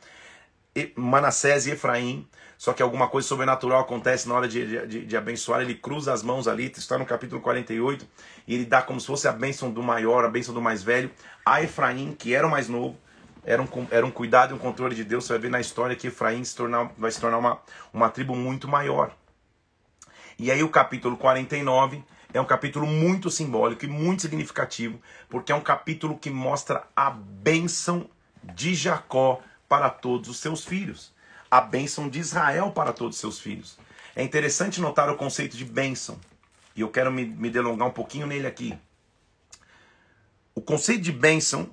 Manassés 0.96 1.68
e 1.68 1.72
Efraim. 1.72 2.28
Só 2.58 2.74
que 2.74 2.82
alguma 2.82 3.08
coisa 3.08 3.28
sobrenatural 3.28 3.80
acontece 3.80 4.28
na 4.28 4.36
hora 4.36 4.48
de, 4.48 4.88
de, 4.88 5.06
de, 5.06 5.18
abençoar. 5.18 5.62
Ele 5.62 5.76
cruza 5.76 6.12
as 6.12 6.22
mãos 6.22 6.48
ali, 6.48 6.72
está 6.76 6.98
no 6.98 7.06
capítulo 7.06 7.40
48, 7.40 8.06
e 8.48 8.56
ele 8.56 8.66
dá 8.66 8.82
como 8.82 9.00
se 9.00 9.08
fosse 9.08 9.28
a 9.28 9.32
bênção 9.32 9.72
do 9.72 9.82
maior, 9.82 10.26
a 10.26 10.30
bênção 10.30 10.54
do 10.54 10.62
mais 10.62 10.84
velho, 10.84 11.10
a 11.46 11.62
Efraim, 11.62 12.14
que 12.14 12.34
era 12.34 12.46
o 12.46 12.52
mais 12.52 12.68
novo. 12.68 12.98
Era 13.46 13.62
um, 13.62 13.68
era 13.90 14.06
um 14.06 14.12
cuidado 14.12 14.52
e 14.52 14.54
um 14.56 14.58
controle 14.58 14.96
de 14.96 15.06
Deus. 15.06 15.24
Você 15.24 15.34
vai 15.34 15.44
ver 15.44 15.50
na 15.50 15.62
história 15.62 15.96
que 15.96 16.08
Efraim 16.08 16.44
se 16.44 16.56
tornar, 16.56 16.92
vai 16.98 17.12
se 17.12 17.22
tornar 17.22 17.38
uma, 17.38 17.62
uma 17.94 18.10
tribo 18.10 18.36
muito 18.36 18.68
maior. 18.68 19.16
E 20.38 20.52
aí 20.52 20.62
o 20.62 20.70
capítulo 20.70 21.16
49 21.16 22.04
é 22.34 22.42
um 22.42 22.46
capítulo 22.46 22.86
muito 22.86 23.30
simbólico 23.30 23.86
e 23.86 23.88
muito 23.88 24.22
significativo, 24.24 25.02
porque 25.30 25.52
é 25.52 25.56
um 25.56 25.62
capítulo 25.62 26.18
que 26.18 26.30
mostra 26.30 26.88
a 26.96 27.10
bênção 27.10 28.10
de 28.44 28.76
Jacó 28.76 29.42
para 29.68 29.90
todos 29.90 30.30
os 30.30 30.38
seus 30.38 30.64
filhos 30.64 31.16
a 31.50 31.62
bênção 31.62 32.10
de 32.10 32.20
Israel 32.20 32.72
para 32.72 32.94
todos 32.94 33.16
os 33.16 33.22
seus 33.22 33.40
filhos. 33.40 33.78
É 34.16 34.24
interessante 34.24 34.82
notar 34.82 35.10
o 35.10 35.16
conceito 35.16 35.56
de 35.58 35.66
bênção, 35.66 36.20
e 36.76 36.82
eu 36.82 36.90
quero 36.90 37.12
me, 37.12 37.26
me 37.26 37.50
delongar 37.50 37.88
um 37.88 37.92
pouquinho 37.92 38.28
nele 38.28 38.48
aqui. 38.48 38.78
O 40.54 40.62
conceito 40.62 41.02
de 41.02 41.12
bênção, 41.12 41.70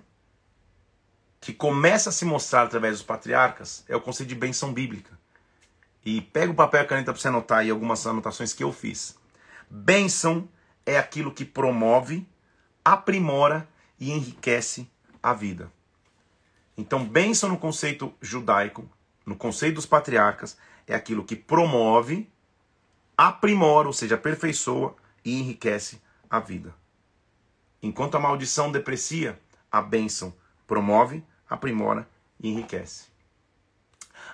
que 1.41 1.53
começa 1.53 2.11
a 2.11 2.13
se 2.13 2.25
mostrar 2.25 2.63
através 2.63 2.99
dos 2.99 3.07
patriarcas, 3.07 3.85
é 3.89 3.97
o 3.97 4.01
conceito 4.01 4.29
de 4.29 4.35
bênção 4.35 4.73
bíblica. 4.73 5.19
E 6.05 6.21
pega 6.21 6.53
o 6.53 6.55
papel 6.55 6.81
e 6.81 6.85
a 6.85 6.87
caneta 6.87 7.13
para 7.13 7.21
você 7.21 7.29
anotar 7.29 7.59
aí 7.59 7.71
algumas 7.71 8.07
anotações 8.07 8.53
que 8.53 8.63
eu 8.63 8.73
fiz. 8.73 9.17
Bênção 9.77 10.49
é 10.87 10.97
aquilo 10.97 11.33
que 11.33 11.45
promove, 11.45 12.27
aprimora 12.85 13.69
e 13.99 14.13
enriquece 14.13 14.89
a 15.23 15.33
vida. 15.33 15.73
Então, 16.77 17.05
bênção 17.05 17.49
no 17.49 17.59
conceito 17.59 18.15
judaico 18.21 18.89
no 19.25 19.37
conceito 19.37 19.77
dos 19.77 19.87
patriarcas, 19.87 20.57
é 20.87 20.95
aquilo 20.95 21.25
que 21.25 21.35
promove, 21.35 22.31
aprimora, 23.17 23.87
ou 23.87 23.93
seja, 23.93 24.17
aperfeiçoa 24.17 24.95
e 25.25 25.41
enriquece 25.41 26.01
a 26.29 26.39
vida. 26.39 26.75
Enquanto 27.83 28.17
a 28.17 28.21
maldição 28.21 28.71
deprecia, 28.71 29.41
a 29.71 29.81
bênção 29.81 30.35
promove, 30.67 31.25
aprimora 31.49 32.09
e 32.41 32.49
enriquece. 32.49 33.09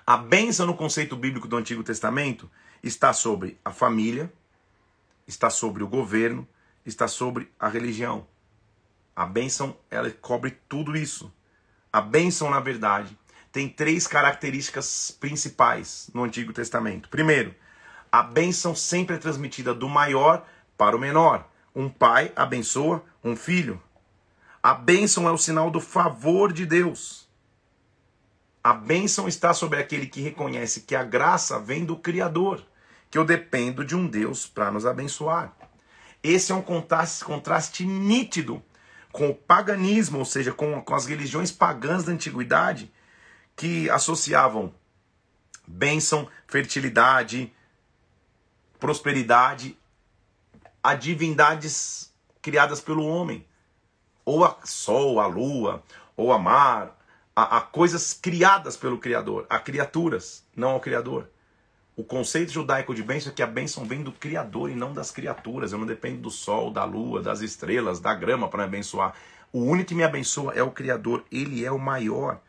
A 0.07 0.17
bênção 0.17 0.67
no 0.67 0.77
conceito 0.77 1.17
bíblico 1.17 1.49
do 1.49 1.57
Antigo 1.57 1.83
Testamento 1.83 2.51
está 2.83 3.13
sobre 3.13 3.59
a 3.65 3.71
família, 3.71 4.33
está 5.31 5.49
sobre 5.49 5.83
o 5.83 5.89
governo, 5.89 6.47
está 6.85 7.07
sobre 7.07 7.51
a 7.59 7.69
religião. 7.69 8.27
A 9.15 9.25
bênção, 9.25 9.77
ela 9.91 10.11
cobre 10.11 10.59
tudo 10.69 10.97
isso. 10.97 11.33
A 11.93 12.01
bênção, 12.01 12.51
na 12.51 12.61
verdade, 12.61 13.17
tem 13.53 13.69
três 13.69 14.07
características 14.07 15.11
principais 15.11 16.11
no 16.13 16.25
Antigo 16.25 16.53
Testamento. 16.53 17.09
Primeiro, 17.09 17.55
a 18.11 18.23
bênção 18.23 18.75
sempre 18.75 19.17
é 19.17 19.19
transmitida 19.19 19.73
do 19.73 19.89
maior 19.89 20.45
para 20.77 20.97
o 20.97 21.01
menor. 21.01 21.49
Um 21.75 21.89
pai 21.89 22.33
abençoa 22.35 23.05
um 23.23 23.37
filho. 23.37 23.81
A 24.63 24.75
bênção 24.75 25.29
é 25.29 25.31
o 25.33 25.39
sinal 25.39 25.71
do 25.71 25.81
favor 25.81 26.53
de 26.53 26.67
Deus. 26.67 27.29
A 28.63 28.75
bênção 28.75 29.29
está 29.29 29.55
sobre 29.55 29.79
aquele 29.79 30.07
que 30.07 30.21
reconhece 30.21 30.83
que 30.83 30.95
a 30.95 31.05
graça 31.05 31.59
vem 31.59 31.85
do 31.85 31.97
Criador, 31.97 32.63
que 33.11 33.19
eu 33.19 33.25
dependo 33.25 33.85
de 33.85 33.97
um 33.97 34.07
Deus 34.07 34.47
para 34.47 34.71
nos 34.71 34.87
abençoar. 34.87 35.53
Esse 36.23 36.53
é 36.53 36.55
um 36.55 36.63
contraste, 36.63 37.25
contraste 37.25 37.85
nítido 37.85 38.63
com 39.11 39.31
o 39.31 39.35
paganismo, 39.35 40.19
ou 40.19 40.25
seja, 40.25 40.53
com, 40.53 40.81
com 40.81 40.95
as 40.95 41.07
religiões 41.07 41.51
pagãs 41.51 42.05
da 42.05 42.13
antiguidade, 42.13 42.93
que 43.57 43.91
associavam 43.91 44.73
bênção, 45.67 46.29
fertilidade, 46.47 47.53
prosperidade 48.79 49.77
a 50.83 50.95
divindades 50.95 52.13
criadas 52.41 52.81
pelo 52.81 53.05
homem, 53.05 53.47
ou 54.25 54.45
a 54.45 54.59
sol, 54.65 55.21
a 55.21 55.27
lua, 55.27 55.83
ou 56.17 56.33
a 56.33 56.39
mar, 56.39 56.97
a, 57.35 57.59
a 57.59 57.61
coisas 57.61 58.13
criadas 58.13 58.77
pelo 58.77 58.99
Criador, 58.99 59.47
a 59.49 59.59
criaturas, 59.59 60.45
não 60.55 60.71
ao 60.71 60.81
Criador. 60.81 61.29
O 62.01 62.03
conceito 62.03 62.51
judaico 62.51 62.95
de 62.95 63.03
bênção 63.03 63.31
é 63.31 63.35
que 63.35 63.43
a 63.43 63.47
bênção 63.47 63.85
vem 63.85 64.03
do 64.03 64.11
Criador 64.11 64.71
e 64.71 64.75
não 64.75 64.95
das 64.95 65.11
criaturas. 65.11 65.71
Eu 65.71 65.79
não 65.79 65.85
dependo 65.85 66.23
do 66.23 66.31
sol, 66.31 66.71
da 66.71 66.83
lua, 66.83 67.21
das 67.21 67.43
estrelas, 67.43 68.01
da 68.01 68.15
grama 68.15 68.49
para 68.49 68.61
me 68.61 68.65
abençoar. 68.65 69.15
O 69.53 69.59
único 69.65 69.91
que 69.91 69.95
me 69.95 70.03
abençoa 70.03 70.55
é 70.55 70.63
o 70.63 70.71
Criador. 70.71 71.23
Ele 71.31 71.63
é 71.63 71.71
o 71.71 71.79
maior. 71.79 72.41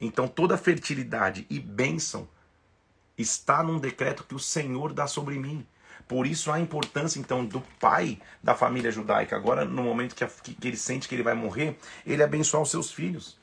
Então 0.00 0.28
toda 0.28 0.56
fertilidade 0.56 1.44
e 1.50 1.58
bênção 1.58 2.28
está 3.18 3.64
num 3.64 3.80
decreto 3.80 4.22
que 4.22 4.36
o 4.36 4.38
Senhor 4.38 4.92
dá 4.92 5.08
sobre 5.08 5.40
mim. 5.40 5.66
Por 6.06 6.24
isso 6.24 6.52
a 6.52 6.60
importância 6.60 7.18
então 7.18 7.44
do 7.44 7.60
pai 7.80 8.20
da 8.40 8.54
família 8.54 8.92
judaica. 8.92 9.34
Agora, 9.34 9.64
no 9.64 9.82
momento 9.82 10.14
que, 10.14 10.22
a, 10.22 10.28
que, 10.28 10.56
ele 10.62 10.76
sente 10.76 11.08
que 11.08 11.16
ele 11.16 11.24
vai 11.24 11.34
morrer, 11.34 11.76
ele 12.06 12.22
abençoar 12.22 12.62
os 12.62 12.70
seus 12.70 12.92
filhos. 12.92 13.36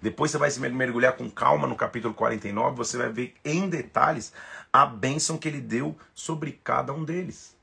Depois 0.00 0.30
você 0.30 0.38
vai 0.38 0.50
se 0.50 0.60
mergulhar 0.60 1.14
com 1.14 1.30
calma 1.30 1.66
no 1.66 1.74
capítulo 1.74 2.14
49, 2.14 2.76
você 2.76 2.96
vai 2.96 3.10
ver 3.10 3.34
em 3.44 3.68
detalhes 3.68 4.32
a 4.72 4.84
bênção 4.84 5.38
que 5.38 5.48
ele 5.48 5.60
deu 5.60 5.96
sobre 6.14 6.52
cada 6.62 6.92
um 6.92 7.04
deles. 7.04 7.56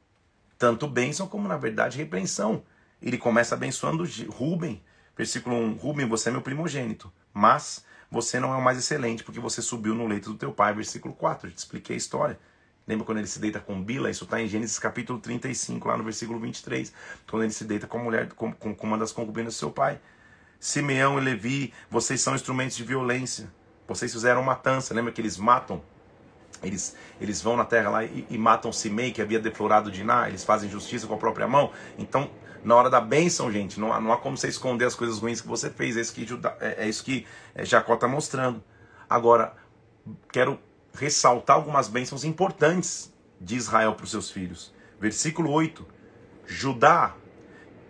Tanto 0.57 0.87
bênção 0.87 1.27
como, 1.27 1.47
na 1.47 1.57
verdade, 1.57 1.97
repreensão. 1.97 2.63
Ele 3.01 3.17
começa 3.17 3.55
abençoando 3.55 4.07
Rubem, 4.29 4.81
versículo 5.15 5.55
1: 5.55 5.73
Rubem, 5.75 6.07
você 6.07 6.29
é 6.29 6.31
meu 6.31 6.41
primogênito, 6.41 7.11
mas 7.33 7.85
você 8.09 8.39
não 8.39 8.53
é 8.53 8.57
o 8.57 8.61
mais 8.61 8.77
excelente 8.77 9.23
porque 9.23 9.39
você 9.39 9.61
subiu 9.61 9.95
no 9.95 10.07
leito 10.07 10.31
do 10.31 10.37
teu 10.37 10.53
pai, 10.53 10.73
versículo 10.73 11.13
4. 11.13 11.47
Eu 11.47 11.51
te 11.51 11.57
expliquei 11.57 11.95
a 11.95 11.97
história. 11.97 12.39
Lembra 12.85 13.05
quando 13.05 13.17
ele 13.17 13.27
se 13.27 13.39
deita 13.39 13.59
com 13.59 13.81
Bila? 13.81 14.09
Isso 14.09 14.25
está 14.25 14.41
em 14.41 14.47
Gênesis 14.47 14.77
capítulo 14.77 15.19
35, 15.19 15.87
lá 15.87 15.97
no 15.97 16.03
versículo 16.03 16.39
23. 16.39 16.93
Quando 17.29 17.43
ele 17.43 17.53
se 17.53 17.63
deita 17.63 17.87
com 17.87 17.97
a 17.97 18.03
mulher, 18.03 18.27
com, 18.33 18.53
com, 18.53 18.75
uma 18.85 18.97
das 18.97 19.11
concubinas 19.11 19.55
do 19.55 19.57
seu 19.57 19.71
pai. 19.71 19.99
Simeão 20.63 21.19
e 21.19 21.21
Levi, 21.21 21.73
vocês 21.91 22.21
são 22.21 22.33
instrumentos 22.33 22.77
de 22.77 22.85
violência. 22.85 23.51
Vocês 23.85 24.13
fizeram 24.13 24.41
matança. 24.41 24.93
Lembra 24.93 25.11
que 25.11 25.19
eles 25.19 25.35
matam? 25.35 25.81
Eles, 26.63 26.95
eles 27.19 27.41
vão 27.41 27.57
na 27.57 27.65
terra 27.65 27.89
lá 27.89 28.05
e, 28.05 28.25
e 28.29 28.37
matam 28.37 28.71
Simei, 28.71 29.11
que 29.11 29.21
havia 29.21 29.41
deflorado 29.41 29.91
Diná. 29.91 30.29
Eles 30.29 30.45
fazem 30.45 30.69
justiça 30.69 31.05
com 31.05 31.15
a 31.15 31.17
própria 31.17 31.49
mão. 31.49 31.73
Então, 31.97 32.31
na 32.63 32.75
hora 32.75 32.89
da 32.89 33.01
bênção, 33.01 33.51
gente, 33.51 33.77
não 33.77 33.91
há, 33.91 33.99
não 33.99 34.13
há 34.13 34.17
como 34.17 34.37
você 34.37 34.47
esconder 34.47 34.85
as 34.85 34.95
coisas 34.95 35.19
ruins 35.19 35.41
que 35.41 35.47
você 35.49 35.69
fez. 35.69 35.97
É 35.97 35.99
isso 35.99 36.13
que, 36.13 36.25
Judá, 36.25 36.55
é, 36.61 36.85
é 36.85 36.87
isso 36.87 37.03
que 37.03 37.27
é, 37.53 37.65
Jacó 37.65 37.95
está 37.95 38.07
mostrando. 38.07 38.63
Agora, 39.09 39.53
quero 40.31 40.57
ressaltar 40.93 41.57
algumas 41.57 41.89
bênçãos 41.89 42.23
importantes 42.23 43.13
de 43.37 43.57
Israel 43.57 43.95
para 43.95 44.05
os 44.05 44.11
seus 44.11 44.31
filhos. 44.31 44.73
Versículo 44.97 45.51
8: 45.51 45.85
Judá, 46.47 47.17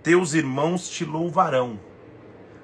teus 0.01 0.33
irmãos 0.33 0.89
te 0.89 1.05
louvarão, 1.05 1.79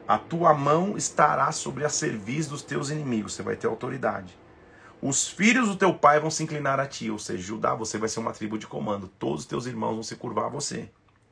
a 0.10 0.18
tua 0.18 0.55
mão 0.55 0.97
estará 0.97 1.51
sobre 1.51 1.86
a 1.86 1.89
cerviz 1.89 2.47
dos 2.47 2.64
teus 2.64 2.89
inimigos, 2.89 3.36
você 3.36 3.43
vai 3.43 3.55
ter 3.55 3.68
autoridade. 3.68 4.36
Os 4.99 5.28
filhos 5.28 5.68
do 5.68 5.76
teu 5.76 5.93
pai 5.93 6.20
vão 6.20 6.32
se 6.32 6.41
inclinar 6.41 6.80
a 6.80 6.88
ti, 6.88 7.12
ou 7.12 7.20
seja, 7.20 7.43
Judá, 7.43 7.76
você 7.76 7.99
vai 7.99 8.10
ser 8.10 8.20
uma 8.20 8.34
tribo 8.34 8.57
de 8.57 8.66
comando, 8.66 9.07
todos 9.07 9.41
os 9.41 9.45
teus 9.45 9.68
irmãos 9.68 9.93
vão 9.93 10.01
se 10.01 10.16
curvar 10.16 10.45
a 10.45 10.49
você. 10.49 10.89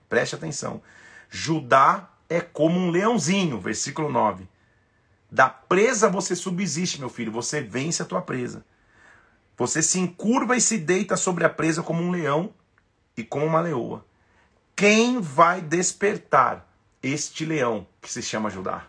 Preste 0.07 0.35
atenção. 0.35 0.79
Judá 1.27 2.07
é 2.29 2.39
como 2.39 2.79
um 2.79 2.91
leãozinho, 2.91 3.59
versículo 3.59 4.11
9. 4.11 4.47
Da 5.31 5.49
presa 5.49 6.07
você 6.07 6.35
subsiste, 6.35 6.99
meu 6.99 7.09
filho, 7.09 7.31
você 7.31 7.61
vence 7.61 8.03
a 8.03 8.05
tua 8.05 8.21
presa. 8.21 8.63
Você 9.57 9.81
se 9.81 9.99
encurva 9.99 10.55
e 10.55 10.61
se 10.61 10.77
deita 10.77 11.17
sobre 11.17 11.43
a 11.43 11.49
presa 11.49 11.81
como 11.81 12.03
um 12.03 12.11
leão 12.11 12.53
e 13.17 13.23
como 13.23 13.43
uma 13.43 13.59
leoa. 13.59 14.05
Quem 14.75 15.19
vai 15.19 15.61
despertar 15.61 16.66
este 17.01 17.45
leão 17.45 17.87
que 18.01 18.11
se 18.11 18.21
chama 18.21 18.49
Judá? 18.49 18.87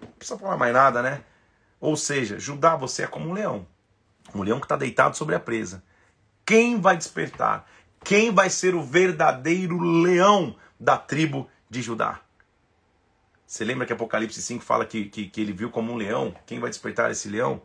Não 0.00 0.08
precisa 0.12 0.38
falar 0.38 0.56
mais 0.56 0.72
nada, 0.72 1.02
né? 1.02 1.22
Ou 1.80 1.96
seja, 1.96 2.38
Judá, 2.38 2.76
você 2.76 3.02
é 3.02 3.06
como 3.06 3.28
um 3.28 3.32
leão. 3.32 3.66
Um 4.34 4.42
leão 4.42 4.58
que 4.58 4.66
está 4.66 4.76
deitado 4.76 5.16
sobre 5.16 5.34
a 5.34 5.40
presa. 5.40 5.82
Quem 6.46 6.80
vai 6.80 6.96
despertar? 6.96 7.68
Quem 8.02 8.32
vai 8.32 8.50
ser 8.50 8.74
o 8.74 8.82
verdadeiro 8.82 9.78
leão 9.78 10.56
da 10.78 10.96
tribo 10.96 11.48
de 11.70 11.80
Judá? 11.80 12.20
Você 13.46 13.64
lembra 13.64 13.86
que 13.86 13.92
Apocalipse 13.92 14.42
5 14.42 14.64
fala 14.64 14.84
que, 14.84 15.06
que, 15.06 15.26
que 15.28 15.40
ele 15.40 15.52
viu 15.52 15.70
como 15.70 15.92
um 15.92 15.96
leão? 15.96 16.34
Quem 16.46 16.58
vai 16.58 16.70
despertar 16.70 17.10
esse 17.10 17.28
leão? 17.28 17.62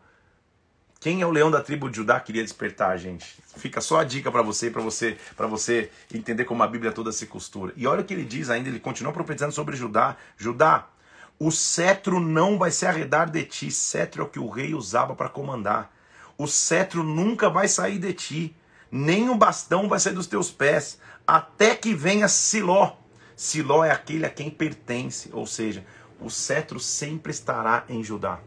Quem 1.00 1.22
é 1.22 1.26
o 1.26 1.32
leão 1.32 1.50
da 1.50 1.62
tribo 1.62 1.90
de 1.90 1.96
Judá 1.96 2.20
queria 2.20 2.44
despertar, 2.44 2.98
gente? 2.98 3.26
Fica 3.56 3.80
só 3.80 4.02
a 4.02 4.04
dica 4.04 4.30
para 4.30 4.42
você, 4.42 4.70
para 4.70 4.82
você, 4.82 5.18
para 5.38 5.48
você 5.48 5.90
entender 6.14 6.44
como 6.44 6.62
a 6.62 6.68
Bíblia 6.68 6.92
toda 6.92 7.14
se 7.14 7.26
costura. 7.26 7.72
E 7.78 7.88
olha 7.88 8.02
o 8.02 8.04
que 8.04 8.14
ele 8.14 8.26
diz 8.26 8.50
ainda, 8.50 8.68
ele 8.68 8.82
continua 8.82 9.14
profetizando 9.14 9.54
sobre 9.54 9.78
Judá. 9.78 10.18
Judá, 10.38 10.90
o 11.40 11.52
cetro 11.52 12.20
não 12.20 12.58
vai 12.58 12.70
se 12.70 12.86
arredar 12.86 13.30
de 13.32 13.46
ti. 13.46 13.72
Cetro 13.72 14.24
é 14.24 14.26
o 14.26 14.30
que 14.30 14.40
o 14.40 14.50
rei 14.50 14.74
usava 14.74 15.16
para 15.16 15.30
comandar. 15.30 15.90
O 16.38 16.48
cetro 16.48 17.02
nunca 17.02 17.50
vai 17.50 17.70
sair 17.70 17.98
de 17.98 18.12
ti, 18.12 18.56
nem 18.92 19.30
o 19.30 19.36
bastão 19.36 19.88
vai 19.88 20.02
sair 20.02 20.14
dos 20.14 20.28
teus 20.28 20.52
pés, 20.52 21.00
até 21.26 21.76
que 21.76 21.94
venha 21.94 22.28
Siló. 22.28 22.98
Siló 23.38 23.86
é 23.86 23.92
aquele 23.92 24.26
a 24.26 24.30
quem 24.30 24.50
pertence, 24.50 25.30
ou 25.32 25.48
seja, 25.48 25.86
o 26.20 26.30
cetro 26.30 26.78
sempre 26.78 27.32
estará 27.32 27.86
em 27.88 28.04
Judá. 28.04 28.42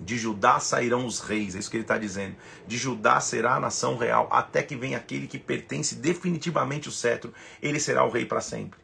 De 0.00 0.18
Judá 0.18 0.58
sairão 0.58 1.06
os 1.06 1.20
reis, 1.20 1.54
é 1.54 1.58
isso 1.58 1.70
que 1.70 1.76
ele 1.76 1.84
está 1.84 1.96
dizendo. 1.96 2.36
De 2.66 2.76
Judá 2.76 3.20
será 3.20 3.54
a 3.54 3.60
nação 3.60 3.96
real, 3.96 4.28
até 4.30 4.62
que 4.62 4.76
venha 4.76 4.98
aquele 4.98 5.26
que 5.26 5.38
pertence 5.38 5.94
definitivamente 5.94 6.88
o 6.88 6.92
cetro, 6.92 7.32
ele 7.62 7.78
será 7.78 8.04
o 8.04 8.10
rei 8.10 8.24
para 8.24 8.40
sempre. 8.40 8.80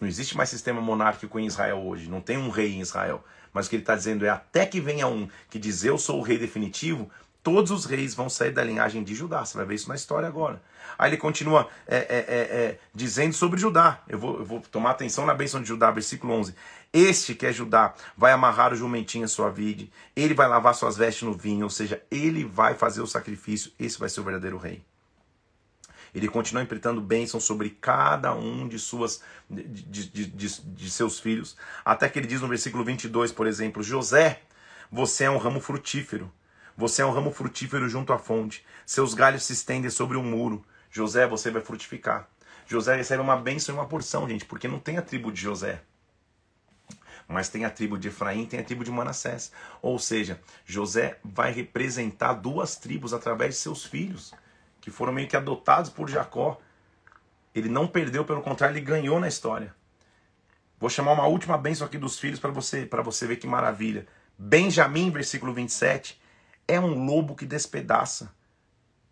Não 0.00 0.06
existe 0.06 0.36
mais 0.36 0.50
sistema 0.50 0.80
monárquico 0.80 1.38
em 1.38 1.46
Israel 1.46 1.78
hoje, 1.78 2.10
não 2.10 2.20
tem 2.20 2.36
um 2.36 2.50
rei 2.50 2.74
em 2.74 2.80
Israel. 2.80 3.24
Mas 3.52 3.66
o 3.66 3.70
que 3.70 3.76
ele 3.76 3.82
está 3.82 3.96
dizendo 3.96 4.26
é: 4.26 4.28
até 4.28 4.66
que 4.66 4.80
venha 4.80 5.06
um 5.06 5.26
que 5.48 5.58
diz 5.58 5.82
eu 5.82 5.96
sou 5.96 6.18
o 6.18 6.22
rei 6.22 6.36
definitivo, 6.36 7.10
todos 7.46 7.70
os 7.70 7.84
reis 7.84 8.12
vão 8.12 8.28
sair 8.28 8.50
da 8.50 8.64
linhagem 8.64 9.04
de 9.04 9.14
Judá. 9.14 9.44
Você 9.44 9.56
vai 9.56 9.64
ver 9.64 9.76
isso 9.76 9.88
na 9.88 9.94
história 9.94 10.26
agora. 10.26 10.60
Aí 10.98 11.10
ele 11.10 11.16
continua 11.16 11.68
é, 11.86 11.96
é, 11.96 12.00
é, 12.00 12.40
é 12.40 12.78
dizendo 12.92 13.34
sobre 13.34 13.60
Judá. 13.60 14.02
Eu 14.08 14.18
vou, 14.18 14.38
eu 14.40 14.44
vou 14.44 14.60
tomar 14.62 14.90
atenção 14.90 15.24
na 15.24 15.32
bênção 15.32 15.62
de 15.62 15.68
Judá, 15.68 15.92
versículo 15.92 16.32
11. 16.32 16.56
Este 16.92 17.36
que 17.36 17.46
é 17.46 17.52
Judá 17.52 17.94
vai 18.16 18.32
amarrar 18.32 18.72
o 18.72 18.76
jumentinho 18.76 19.24
à 19.24 19.28
sua 19.28 19.48
vide, 19.48 19.92
ele 20.16 20.34
vai 20.34 20.48
lavar 20.48 20.74
suas 20.74 20.96
vestes 20.96 21.22
no 21.22 21.34
vinho, 21.34 21.62
ou 21.62 21.70
seja, 21.70 22.02
ele 22.10 22.42
vai 22.42 22.74
fazer 22.74 23.00
o 23.00 23.06
sacrifício, 23.06 23.70
esse 23.78 23.96
vai 23.96 24.08
ser 24.08 24.22
o 24.22 24.24
verdadeiro 24.24 24.58
rei. 24.58 24.82
Ele 26.12 26.26
continua 26.26 26.64
empreitando 26.64 27.00
bênção 27.00 27.38
sobre 27.38 27.70
cada 27.70 28.34
um 28.34 28.66
de, 28.66 28.80
suas, 28.80 29.22
de, 29.48 29.62
de, 29.62 30.26
de, 30.26 30.60
de 30.62 30.90
seus 30.90 31.20
filhos, 31.20 31.56
até 31.84 32.08
que 32.08 32.18
ele 32.18 32.26
diz 32.26 32.40
no 32.40 32.48
versículo 32.48 32.82
22, 32.82 33.30
por 33.30 33.46
exemplo: 33.46 33.84
José, 33.84 34.40
você 34.90 35.24
é 35.24 35.30
um 35.30 35.38
ramo 35.38 35.60
frutífero, 35.60 36.28
você 36.76 37.02
é 37.02 37.06
um 37.06 37.12
ramo 37.12 37.30
frutífero 37.32 37.88
junto 37.88 38.12
à 38.12 38.18
fonte, 38.18 38.64
seus 38.84 39.14
galhos 39.14 39.44
se 39.44 39.52
estendem 39.52 39.90
sobre 39.90 40.16
um 40.16 40.22
muro. 40.22 40.64
José, 40.90 41.26
você 41.26 41.50
vai 41.50 41.62
frutificar. 41.62 42.28
José 42.66 42.96
recebe 42.96 43.22
uma 43.22 43.36
bênção 43.36 43.74
e 43.74 43.78
uma 43.78 43.86
porção, 43.86 44.28
gente, 44.28 44.44
porque 44.44 44.68
não 44.68 44.78
tem 44.78 44.98
a 44.98 45.02
tribo 45.02 45.32
de 45.32 45.40
José 45.40 45.82
mas 47.28 47.48
tem 47.48 47.64
a 47.64 47.70
tribo 47.70 47.98
de 47.98 48.08
Efraim, 48.08 48.46
tem 48.46 48.60
a 48.60 48.64
tribo 48.64 48.84
de 48.84 48.90
Manassés. 48.90 49.52
Ou 49.82 49.98
seja, 49.98 50.40
José 50.64 51.18
vai 51.24 51.52
representar 51.52 52.34
duas 52.34 52.76
tribos 52.76 53.12
através 53.12 53.54
de 53.54 53.60
seus 53.60 53.84
filhos, 53.84 54.32
que 54.80 54.90
foram 54.90 55.12
meio 55.12 55.28
que 55.28 55.36
adotados 55.36 55.90
por 55.90 56.08
Jacó. 56.08 56.60
Ele 57.54 57.68
não 57.68 57.86
perdeu, 57.88 58.24
pelo 58.24 58.42
contrário, 58.42 58.74
ele 58.74 58.84
ganhou 58.84 59.18
na 59.18 59.28
história. 59.28 59.74
Vou 60.78 60.90
chamar 60.90 61.12
uma 61.12 61.26
última 61.26 61.56
bênção 61.56 61.86
aqui 61.86 61.98
dos 61.98 62.18
filhos 62.18 62.38
para 62.38 62.50
você, 62.50 62.84
para 62.84 63.02
você 63.02 63.26
ver 63.26 63.36
que 63.36 63.46
maravilha. 63.46 64.06
Benjamim, 64.38 65.10
versículo 65.10 65.52
27, 65.52 66.20
é 66.68 66.78
um 66.80 67.04
lobo 67.04 67.34
que 67.34 67.46
despedaça. 67.46 68.34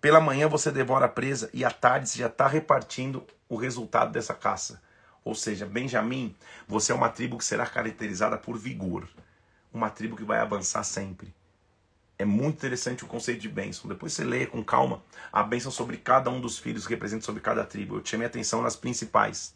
Pela 0.01 0.21
manhã 0.21 0.49
você 0.49 0.71
devora 0.71 1.07
a 1.07 1.09
presa 1.09 1.49
e 1.53 1.65
à 1.65 1.71
tarde 1.71 2.09
você 2.09 2.19
já 2.19 2.27
está 2.27 2.47
repartindo 2.47 3.27
o 3.49 3.57
resultado 3.57 4.13
dessa 4.13 4.35
caça. 4.35 4.83
Ou 5.25 5.35
seja, 5.35 5.65
Benjamim, 5.65 6.35
você 6.69 6.93
é 6.93 6.95
uma 6.95 7.09
tribo 7.09 7.39
que 7.39 7.45
será 7.45 7.65
caracterizada 7.65 8.37
por 8.37 8.59
vigor. 8.59 9.09
Uma 9.73 9.89
tribo 9.89 10.17
que 10.17 10.25
vai 10.25 10.39
avançar 10.39 10.85
sempre. 10.85 11.35
É 12.19 12.25
muito 12.25 12.57
interessante 12.57 13.03
o 13.03 13.07
conceito 13.09 13.41
de 13.41 13.49
bênção. 13.49 13.89
Depois 13.89 14.13
você 14.13 14.23
lê 14.23 14.47
com 14.47 14.63
calma 14.63 15.03
a 15.33 15.43
bênção 15.43 15.73
sobre 15.73 15.97
cada 15.97 16.31
um 16.31 16.41
dos 16.41 16.59
filhos 16.59 16.87
que 16.87 16.93
representa 16.93 17.25
sobre 17.25 17.41
cada 17.41 17.65
tribo. 17.65 17.97
Eu 17.97 18.05
chamei 18.05 18.27
atenção 18.27 18.61
nas 18.63 18.77
principais. 18.77 19.55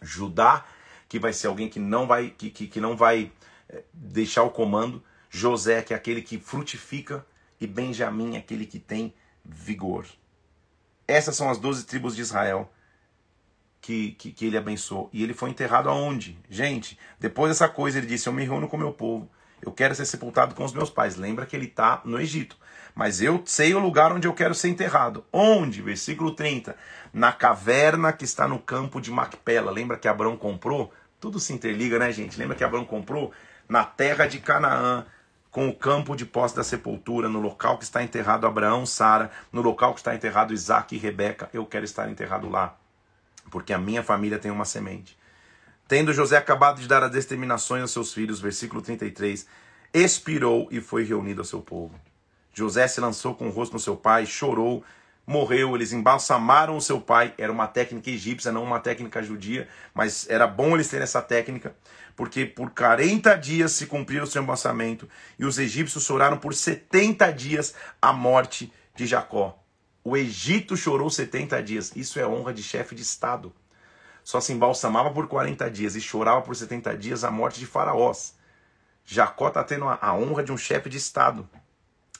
Judá, 0.00 0.64
que 1.08 1.18
vai 1.18 1.32
ser 1.32 1.46
alguém 1.46 1.68
que 1.68 1.78
não 1.78 2.06
vai, 2.06 2.30
que, 2.30 2.50
que, 2.50 2.66
que 2.66 2.80
não 2.80 2.96
vai 2.96 3.30
é, 3.68 3.84
deixar 3.92 4.42
o 4.42 4.50
comando. 4.50 5.02
José, 5.36 5.82
que 5.82 5.92
é 5.92 5.96
aquele 5.96 6.22
que 6.22 6.38
frutifica. 6.38 7.24
E 7.60 7.66
Benjamim, 7.66 8.36
aquele 8.36 8.66
que 8.66 8.78
tem 8.78 9.14
vigor. 9.44 10.06
Essas 11.06 11.36
são 11.36 11.48
as 11.48 11.58
doze 11.58 11.84
tribos 11.84 12.16
de 12.16 12.22
Israel 12.22 12.70
que, 13.80 14.12
que, 14.12 14.32
que, 14.32 14.46
ele 14.46 14.58
abençoou. 14.58 15.08
E 15.12 15.22
ele 15.22 15.32
foi 15.32 15.50
enterrado 15.50 15.88
aonde? 15.88 16.38
Gente, 16.50 16.98
depois 17.20 17.50
dessa 17.50 17.68
coisa, 17.68 17.98
ele 17.98 18.06
disse: 18.06 18.28
Eu 18.28 18.32
me 18.32 18.44
reúno 18.44 18.68
com 18.68 18.76
meu 18.76 18.92
povo. 18.92 19.30
Eu 19.62 19.72
quero 19.72 19.94
ser 19.94 20.04
sepultado 20.04 20.54
com 20.54 20.64
os 20.64 20.72
meus 20.72 20.90
pais. 20.90 21.16
Lembra 21.16 21.46
que 21.46 21.56
ele 21.56 21.66
está 21.66 22.02
no 22.04 22.20
Egito. 22.20 22.56
Mas 22.94 23.20
eu 23.20 23.42
sei 23.46 23.74
o 23.74 23.78
lugar 23.78 24.12
onde 24.12 24.26
eu 24.26 24.34
quero 24.34 24.54
ser 24.54 24.68
enterrado. 24.68 25.24
Onde? 25.32 25.80
Versículo 25.82 26.34
30. 26.34 26.76
Na 27.12 27.32
caverna 27.32 28.12
que 28.12 28.24
está 28.24 28.48
no 28.48 28.58
campo 28.58 29.00
de 29.00 29.10
Macpela. 29.10 29.70
Lembra 29.70 29.96
que 29.96 30.08
Abraão 30.08 30.36
comprou? 30.36 30.92
Tudo 31.18 31.40
se 31.40 31.52
interliga, 31.52 31.98
né, 31.98 32.12
gente? 32.12 32.38
Lembra 32.38 32.56
que 32.56 32.64
Abraão 32.64 32.84
comprou? 32.84 33.32
na 33.68 33.84
terra 33.84 34.26
de 34.26 34.38
Canaã, 34.38 35.04
com 35.56 35.70
o 35.70 35.74
campo 35.74 36.14
de 36.14 36.26
posse 36.26 36.54
da 36.54 36.62
sepultura, 36.62 37.30
no 37.30 37.40
local 37.40 37.78
que 37.78 37.84
está 37.84 38.02
enterrado 38.02 38.46
Abraão, 38.46 38.84
Sara, 38.84 39.30
no 39.50 39.62
local 39.62 39.94
que 39.94 40.00
está 40.00 40.14
enterrado 40.14 40.52
Isaac 40.52 40.94
e 40.94 40.98
Rebeca, 40.98 41.48
eu 41.50 41.64
quero 41.64 41.86
estar 41.86 42.10
enterrado 42.10 42.46
lá, 42.46 42.76
porque 43.50 43.72
a 43.72 43.78
minha 43.78 44.02
família 44.02 44.38
tem 44.38 44.50
uma 44.50 44.66
semente. 44.66 45.16
Tendo 45.88 46.12
José 46.12 46.36
acabado 46.36 46.78
de 46.78 46.86
dar 46.86 47.02
as 47.02 47.10
determinações 47.10 47.80
aos 47.80 47.90
seus 47.90 48.12
filhos, 48.12 48.38
versículo 48.38 48.82
33, 48.82 49.46
expirou 49.94 50.68
e 50.70 50.78
foi 50.78 51.04
reunido 51.04 51.40
ao 51.40 51.46
seu 51.46 51.62
povo. 51.62 51.98
José 52.52 52.86
se 52.86 53.00
lançou 53.00 53.34
com 53.34 53.48
o 53.48 53.50
rosto 53.50 53.72
no 53.72 53.80
seu 53.80 53.96
pai, 53.96 54.26
chorou, 54.26 54.84
morreu, 55.26 55.74
eles 55.74 55.92
embalsamaram 55.92 56.76
o 56.76 56.80
seu 56.80 57.00
pai. 57.00 57.34
Era 57.36 57.50
uma 57.50 57.66
técnica 57.66 58.10
egípcia, 58.10 58.52
não 58.52 58.62
uma 58.62 58.78
técnica 58.78 59.22
judia, 59.22 59.68
mas 59.92 60.28
era 60.30 60.46
bom 60.46 60.74
eles 60.74 60.88
terem 60.88 61.02
essa 61.02 61.20
técnica, 61.20 61.74
porque 62.14 62.46
por 62.46 62.70
40 62.70 63.34
dias 63.36 63.72
se 63.72 63.86
cumpriu 63.86 64.22
o 64.22 64.26
seu 64.26 64.42
embalsamento 64.42 65.08
e 65.38 65.44
os 65.44 65.58
egípcios 65.58 66.04
choraram 66.04 66.38
por 66.38 66.54
70 66.54 67.32
dias 67.32 67.74
a 68.00 68.12
morte 68.12 68.72
de 68.94 69.06
Jacó. 69.06 69.58
O 70.04 70.16
Egito 70.16 70.76
chorou 70.76 71.10
70 71.10 71.60
dias. 71.64 71.92
Isso 71.96 72.20
é 72.20 72.26
honra 72.26 72.54
de 72.54 72.62
chefe 72.62 72.94
de 72.94 73.02
Estado. 73.02 73.52
Só 74.22 74.40
se 74.40 74.52
embalsamava 74.52 75.10
por 75.10 75.26
40 75.26 75.68
dias 75.68 75.96
e 75.96 76.00
chorava 76.00 76.42
por 76.42 76.54
70 76.54 76.96
dias 76.96 77.24
a 77.24 77.30
morte 77.30 77.58
de 77.58 77.66
Faraós. 77.66 78.34
Jacó 79.04 79.48
está 79.48 79.64
tendo 79.64 79.86
a 79.88 80.14
honra 80.14 80.44
de 80.44 80.52
um 80.52 80.56
chefe 80.56 80.88
de 80.88 80.96
Estado. 80.96 81.48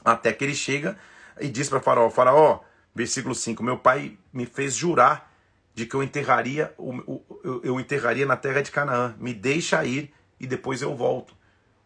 Até 0.04 0.32
que 0.32 0.44
ele 0.44 0.54
chega 0.54 0.96
e 1.40 1.48
diz 1.48 1.68
para 1.68 1.80
Faraó: 1.80 2.10
Faraó, 2.10 2.60
Versículo 2.96 3.34
5: 3.34 3.62
Meu 3.62 3.76
pai 3.76 4.16
me 4.32 4.46
fez 4.46 4.74
jurar 4.74 5.30
de 5.74 5.84
que 5.84 5.94
eu 5.94 6.02
enterraria, 6.02 6.74
eu 7.62 7.78
enterraria 7.78 8.24
na 8.24 8.38
terra 8.38 8.62
de 8.62 8.70
Canaã. 8.70 9.14
Me 9.20 9.34
deixa 9.34 9.84
ir 9.84 10.14
e 10.40 10.46
depois 10.46 10.80
eu 10.80 10.96
volto. 10.96 11.32
O 11.32 11.36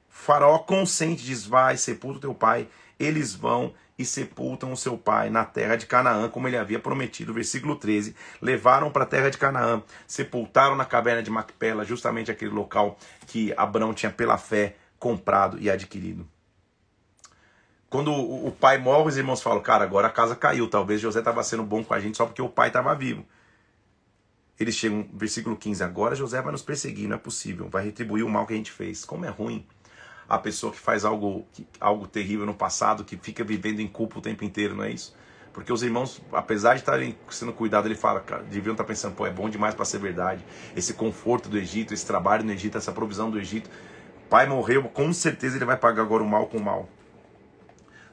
faraó 0.08 0.60
consente, 0.60 1.24
diz: 1.24 1.44
Vai, 1.44 1.76
sepulta 1.76 2.20
teu 2.20 2.32
pai. 2.32 2.68
Eles 2.96 3.34
vão 3.34 3.74
e 3.98 4.04
sepultam 4.04 4.72
o 4.72 4.76
seu 4.76 4.96
pai 4.96 5.30
na 5.30 5.44
terra 5.44 5.74
de 5.74 5.86
Canaã, 5.86 6.28
como 6.28 6.46
ele 6.46 6.56
havia 6.56 6.78
prometido. 6.78 7.34
Versículo 7.34 7.74
13: 7.74 8.14
Levaram 8.40 8.88
para 8.92 9.02
a 9.02 9.06
terra 9.06 9.30
de 9.30 9.36
Canaã, 9.36 9.82
sepultaram 10.06 10.76
na 10.76 10.84
caverna 10.84 11.24
de 11.24 11.30
Macpela, 11.30 11.84
justamente 11.84 12.30
aquele 12.30 12.52
local 12.52 12.96
que 13.26 13.52
Abraão 13.56 13.92
tinha 13.92 14.12
pela 14.12 14.38
fé 14.38 14.76
comprado 14.96 15.58
e 15.58 15.68
adquirido. 15.68 16.24
Quando 17.90 18.12
o 18.12 18.52
pai 18.52 18.78
morre, 18.78 19.08
os 19.08 19.16
irmãos 19.16 19.42
falam, 19.42 19.60
cara, 19.60 19.82
agora 19.82 20.06
a 20.06 20.10
casa 20.10 20.36
caiu. 20.36 20.70
Talvez 20.70 21.00
José 21.00 21.18
estava 21.18 21.42
sendo 21.42 21.64
bom 21.64 21.82
com 21.82 21.92
a 21.92 21.98
gente 21.98 22.16
só 22.16 22.24
porque 22.24 22.40
o 22.40 22.48
pai 22.48 22.68
estava 22.68 22.94
vivo. 22.94 23.26
Eles 24.60 24.76
chegam, 24.76 25.08
versículo 25.12 25.56
15, 25.56 25.82
agora 25.82 26.14
José 26.14 26.40
vai 26.40 26.52
nos 26.52 26.62
perseguir, 26.62 27.08
não 27.08 27.16
é 27.16 27.18
possível, 27.18 27.68
vai 27.68 27.82
retribuir 27.82 28.24
o 28.24 28.28
mal 28.28 28.46
que 28.46 28.52
a 28.52 28.56
gente 28.56 28.70
fez. 28.70 29.04
Como 29.04 29.24
é 29.24 29.28
ruim 29.28 29.66
a 30.28 30.38
pessoa 30.38 30.72
que 30.72 30.78
faz 30.78 31.04
algo, 31.04 31.44
algo 31.80 32.06
terrível 32.06 32.46
no 32.46 32.54
passado, 32.54 33.02
que 33.02 33.16
fica 33.16 33.42
vivendo 33.42 33.80
em 33.80 33.88
culpa 33.88 34.18
o 34.18 34.22
tempo 34.22 34.44
inteiro, 34.44 34.76
não 34.76 34.84
é 34.84 34.92
isso? 34.92 35.16
Porque 35.52 35.72
os 35.72 35.82
irmãos, 35.82 36.22
apesar 36.32 36.74
de 36.74 36.80
estarem 36.80 37.18
sendo 37.28 37.52
cuidados, 37.52 37.86
ele 37.86 37.98
fala, 37.98 38.20
cara, 38.20 38.44
deviam 38.44 38.72
estar 38.72 38.84
pensando, 38.84 39.16
pô, 39.16 39.26
é 39.26 39.30
bom 39.30 39.50
demais 39.50 39.74
para 39.74 39.84
ser 39.84 39.98
verdade. 39.98 40.44
Esse 40.76 40.94
conforto 40.94 41.48
do 41.48 41.58
Egito, 41.58 41.92
esse 41.92 42.06
trabalho 42.06 42.44
no 42.44 42.52
Egito, 42.52 42.78
essa 42.78 42.92
provisão 42.92 43.28
do 43.28 43.38
Egito. 43.40 43.68
Pai 44.28 44.46
morreu, 44.46 44.84
com 44.84 45.12
certeza 45.12 45.56
ele 45.56 45.64
vai 45.64 45.76
pagar 45.76 46.02
agora 46.02 46.22
o 46.22 46.28
mal 46.28 46.46
com 46.46 46.58
o 46.58 46.62
mal. 46.62 46.88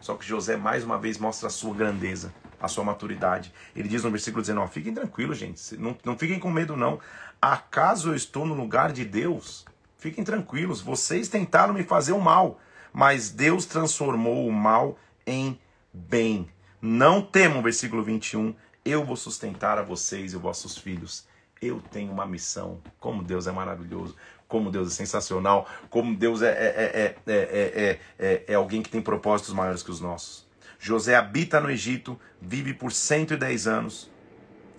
Só 0.07 0.15
que 0.15 0.25
José 0.25 0.55
mais 0.55 0.85
uma 0.85 0.97
vez 0.97 1.17
mostra 1.17 1.47
a 1.47 1.49
sua 1.49 1.75
grandeza, 1.75 2.33
a 2.61 2.69
sua 2.69 2.81
maturidade. 2.81 3.53
Ele 3.75 3.89
diz 3.89 4.05
no 4.05 4.09
versículo 4.09 4.41
19: 4.41 4.71
Fiquem 4.71 4.93
tranquilos, 4.93 5.37
gente. 5.37 5.75
Não, 5.75 5.97
não 6.01 6.17
fiquem 6.17 6.39
com 6.39 6.49
medo, 6.49 6.77
não. 6.77 6.97
Acaso 7.41 8.11
eu 8.11 8.15
estou 8.15 8.45
no 8.45 8.53
lugar 8.53 8.93
de 8.93 9.03
Deus? 9.03 9.65
Fiquem 9.97 10.23
tranquilos. 10.23 10.79
Vocês 10.79 11.27
tentaram 11.27 11.73
me 11.73 11.83
fazer 11.83 12.13
o 12.13 12.21
mal, 12.21 12.57
mas 12.93 13.29
Deus 13.29 13.65
transformou 13.65 14.47
o 14.47 14.53
mal 14.53 14.97
em 15.25 15.59
bem. 15.91 16.47
Não 16.81 17.21
temam, 17.21 17.61
versículo 17.61 18.01
21. 18.01 18.55
Eu 18.85 19.03
vou 19.03 19.17
sustentar 19.17 19.77
a 19.77 19.83
vocês 19.83 20.31
e 20.31 20.37
vossos 20.37 20.77
filhos. 20.77 21.27
Eu 21.61 21.81
tenho 21.91 22.13
uma 22.13 22.25
missão. 22.25 22.79
Como 22.97 23.21
Deus 23.21 23.45
é 23.45 23.51
maravilhoso 23.51 24.15
como 24.47 24.71
Deus 24.71 24.87
é 24.87 24.91
sensacional, 24.91 25.67
como 25.89 26.15
Deus 26.15 26.41
é, 26.41 26.49
é, 26.49 27.15
é, 27.27 27.99
é, 28.17 28.43
é, 28.47 28.53
alguém 28.53 28.81
que 28.81 28.89
tem 28.89 29.01
propósitos 29.01 29.53
maiores 29.53 29.83
que 29.83 29.91
os 29.91 29.99
nossos. 29.99 30.45
José 30.79 31.15
habita 31.15 31.59
no 31.59 31.69
Egito, 31.69 32.19
vive 32.41 32.73
por 32.73 32.91
110 32.91 33.67
anos, 33.67 34.09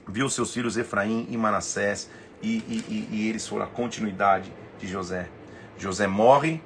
viu 0.06 0.30
seus 0.30 0.52
filhos 0.52 0.76
Efraim 0.76 1.26
e 1.28 1.36
Manassés, 1.36 2.08
e, 2.40 2.58
e, 2.58 3.08
e 3.10 3.28
eles 3.28 3.46
foram 3.46 3.64
a 3.64 3.68
continuidade 3.68 4.52
de 4.78 4.86
José. 4.86 5.28
José 5.76 6.06
morre, 6.06 6.62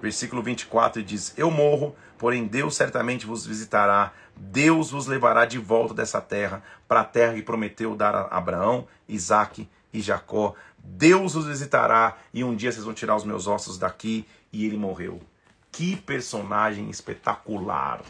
versículo 0.00 0.42
24 0.42 1.02
diz: 1.02 1.34
Eu 1.36 1.50
morro, 1.50 1.94
porém 2.18 2.46
Deus 2.46 2.74
certamente 2.74 3.26
vos 3.26 3.46
visitará, 3.46 4.12
Deus 4.34 4.90
vos 4.90 5.06
levará 5.06 5.44
de 5.44 5.58
volta 5.58 5.94
dessa 5.94 6.20
terra, 6.20 6.62
para 6.88 7.00
a 7.00 7.04
terra 7.04 7.34
que 7.34 7.42
prometeu 7.42 7.94
dar 7.94 8.14
a 8.14 8.36
Abraão, 8.36 8.86
Isaque 9.08 9.68
e 9.92 10.00
Jacó. 10.00 10.54
Deus 10.82 11.34
os 11.34 11.46
visitará 11.46 12.18
e 12.32 12.42
um 12.44 12.54
dia 12.54 12.70
vocês 12.70 12.84
vão 12.84 12.94
tirar 12.94 13.16
os 13.16 13.24
meus 13.24 13.46
ossos 13.46 13.78
daqui. 13.78 14.26
E 14.52 14.66
ele 14.66 14.76
morreu. 14.76 15.20
Que 15.70 15.96
personagem 15.96 16.90
espetacular. 16.90 18.02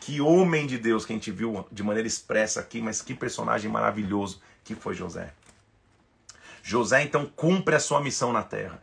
Que 0.00 0.20
homem 0.20 0.66
de 0.66 0.78
Deus 0.78 1.06
que 1.06 1.12
a 1.12 1.16
gente 1.16 1.30
viu 1.30 1.64
de 1.70 1.82
maneira 1.82 2.08
expressa 2.08 2.60
aqui, 2.60 2.80
mas 2.80 3.00
que 3.00 3.14
personagem 3.14 3.70
maravilhoso 3.70 4.40
que 4.64 4.74
foi 4.74 4.94
José. 4.94 5.32
José 6.62 7.02
então 7.02 7.26
cumpre 7.26 7.76
a 7.76 7.80
sua 7.80 8.00
missão 8.00 8.32
na 8.32 8.42
terra 8.42 8.82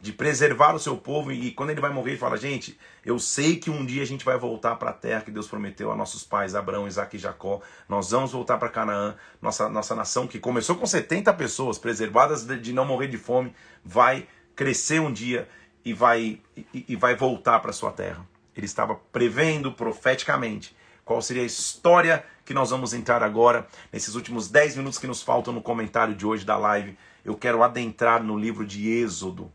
de 0.00 0.12
preservar 0.12 0.74
o 0.74 0.78
seu 0.78 0.96
povo. 0.96 1.30
E 1.30 1.50
quando 1.52 1.70
ele 1.70 1.80
vai 1.80 1.92
morrer, 1.92 2.12
ele 2.12 2.18
fala: 2.18 2.36
Gente, 2.36 2.78
eu 3.04 3.18
sei 3.18 3.56
que 3.56 3.70
um 3.70 3.84
dia 3.84 4.02
a 4.02 4.06
gente 4.06 4.24
vai 4.24 4.38
voltar 4.38 4.76
para 4.76 4.90
a 4.90 4.94
terra 4.94 5.20
que 5.20 5.30
Deus 5.30 5.46
prometeu 5.46 5.92
a 5.92 5.96
nossos 5.96 6.24
pais, 6.24 6.54
Abraão, 6.54 6.88
Isaac 6.88 7.14
e 7.16 7.18
Jacó. 7.18 7.60
Nós 7.88 8.10
vamos 8.10 8.32
voltar 8.32 8.56
para 8.56 8.70
Canaã, 8.70 9.14
nossa, 9.42 9.68
nossa 9.68 9.94
nação 9.94 10.26
que 10.26 10.38
começou 10.38 10.76
com 10.76 10.86
70 10.86 11.32
pessoas 11.34 11.78
preservadas 11.78 12.46
de, 12.46 12.72
não 12.72 12.84
morrer 12.84 13.08
de 13.08 13.18
fome, 13.18 13.54
vai 13.84 14.26
crescer 14.56 15.00
um 15.00 15.12
dia 15.12 15.48
e 15.84 15.92
vai, 15.92 16.40
e, 16.56 16.84
e 16.88 16.96
vai 16.96 17.14
voltar 17.14 17.60
para 17.60 17.72
sua 17.72 17.92
terra. 17.92 18.26
Ele 18.56 18.66
estava 18.66 18.94
prevendo 19.12 19.72
profeticamente 19.72 20.74
qual 21.04 21.20
seria 21.20 21.42
a 21.42 21.46
história 21.46 22.24
que 22.44 22.54
nós 22.54 22.70
vamos 22.70 22.92
entrar 22.92 23.22
agora, 23.22 23.66
nesses 23.92 24.14
últimos 24.14 24.48
10 24.48 24.76
minutos 24.76 24.98
que 24.98 25.06
nos 25.06 25.22
faltam 25.22 25.52
no 25.52 25.62
comentário 25.62 26.14
de 26.14 26.26
hoje 26.26 26.44
da 26.44 26.56
live. 26.56 26.96
Eu 27.24 27.36
quero 27.36 27.62
adentrar 27.62 28.22
no 28.22 28.38
livro 28.38 28.66
de 28.66 28.88
Êxodo. 28.88 29.52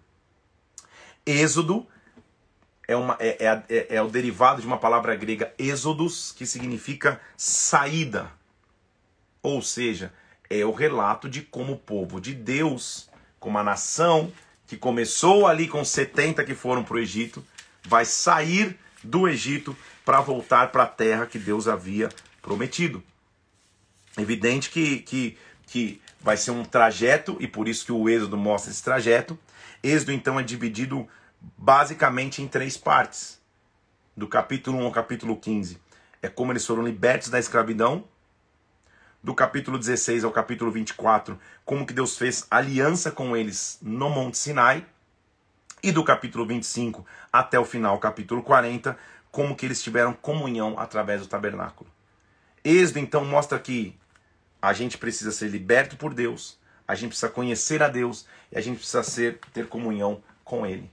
Êxodo 1.26 1.88
é, 2.88 2.96
uma, 2.96 3.18
é, 3.20 3.46
é, 3.46 3.64
é, 3.70 3.96
é 3.96 4.02
o 4.02 4.10
derivado 4.10 4.62
de 4.62 4.68
uma 4.68 4.78
palavra 4.78 5.16
grega 5.16 5.54
êxodos, 5.58 6.32
que 6.32 6.46
significa 6.46 7.20
saída. 7.36 8.32
Ou 9.42 9.62
seja, 9.62 10.14
é 10.50 10.64
o 10.66 10.72
relato 10.72 11.28
de 11.28 11.42
como 11.42 11.74
o 11.74 11.78
povo 11.78 12.20
de 12.20 12.34
Deus, 12.34 13.10
como 13.40 13.58
a 13.58 13.64
nação 13.64 14.32
que 14.68 14.78
começou 14.78 15.46
ali 15.46 15.68
com 15.68 15.84
70 15.84 16.44
que 16.44 16.56
foram 16.56 16.84
para 16.84 16.96
o 16.96 17.00
Egito, 17.00 17.44
vai 17.84 18.06
sair 18.06 18.78
do 19.04 19.28
Egito 19.28 19.76
para 20.04 20.22
voltar 20.22 20.72
para 20.72 20.84
a 20.84 20.88
terra 20.88 21.26
que 21.26 21.38
Deus 21.38 21.68
havia 21.68 22.10
prometido. 22.42 23.04
Evidente 24.18 24.70
que, 24.70 25.00
que, 25.00 25.38
que 25.68 26.02
vai 26.22 26.38
ser 26.38 26.52
um 26.52 26.64
trajeto, 26.64 27.38
e 27.40 27.48
por 27.48 27.68
isso 27.68 27.86
que 27.86 27.92
o 27.92 28.10
Êxodo 28.10 28.38
mostra 28.38 28.72
esse 28.72 28.84
trajeto, 28.84 29.38
Êxodo 29.86 30.12
então 30.12 30.40
é 30.40 30.42
dividido 30.42 31.08
basicamente 31.56 32.42
em 32.42 32.48
três 32.48 32.76
partes. 32.76 33.40
Do 34.18 34.28
capítulo 34.28 34.80
1 34.80 34.86
ao 34.86 34.92
capítulo 34.92 35.38
15 35.38 35.80
é 36.24 36.28
como 36.28 36.52
eles 36.52 36.66
foram 36.66 36.82
libertos 36.82 37.30
da 37.30 37.38
escravidão. 37.38 38.04
Do 39.22 39.36
capítulo 39.36 39.78
16 39.78 40.24
ao 40.24 40.32
capítulo 40.32 40.72
24, 40.72 41.40
como 41.64 41.86
que 41.86 41.94
Deus 41.94 42.18
fez 42.18 42.48
aliança 42.50 43.12
com 43.12 43.38
eles 43.38 43.78
no 43.80 44.10
Monte 44.10 44.40
Sinai. 44.40 44.84
E 45.84 45.92
do 45.92 46.04
capítulo 46.04 46.48
25 46.48 47.06
até 47.32 47.60
o 47.60 47.66
final, 47.66 48.00
capítulo 48.00 48.42
40, 48.42 48.98
como 49.30 49.56
que 49.56 49.68
eles 49.68 49.84
tiveram 49.84 50.14
comunhão 50.14 50.80
através 50.80 51.22
do 51.22 51.28
tabernáculo. 51.28 51.88
Êxodo 52.64 52.98
então 52.98 53.24
mostra 53.24 53.60
que 53.60 53.96
a 54.60 54.74
gente 54.74 54.98
precisa 54.98 55.32
ser 55.32 55.50
liberto 55.50 55.96
por 55.96 56.12
Deus, 56.12 56.58
a 56.88 56.96
gente 56.96 57.10
precisa 57.10 57.30
conhecer 57.30 57.84
a 57.84 57.88
Deus 57.88 58.26
e 58.56 58.58
a 58.58 58.62
gente 58.62 58.78
precisa 58.78 59.04
ser, 59.04 59.40
ter 59.54 59.68
comunhão 59.68 60.24
com 60.44 60.66
Ele. 60.66 60.90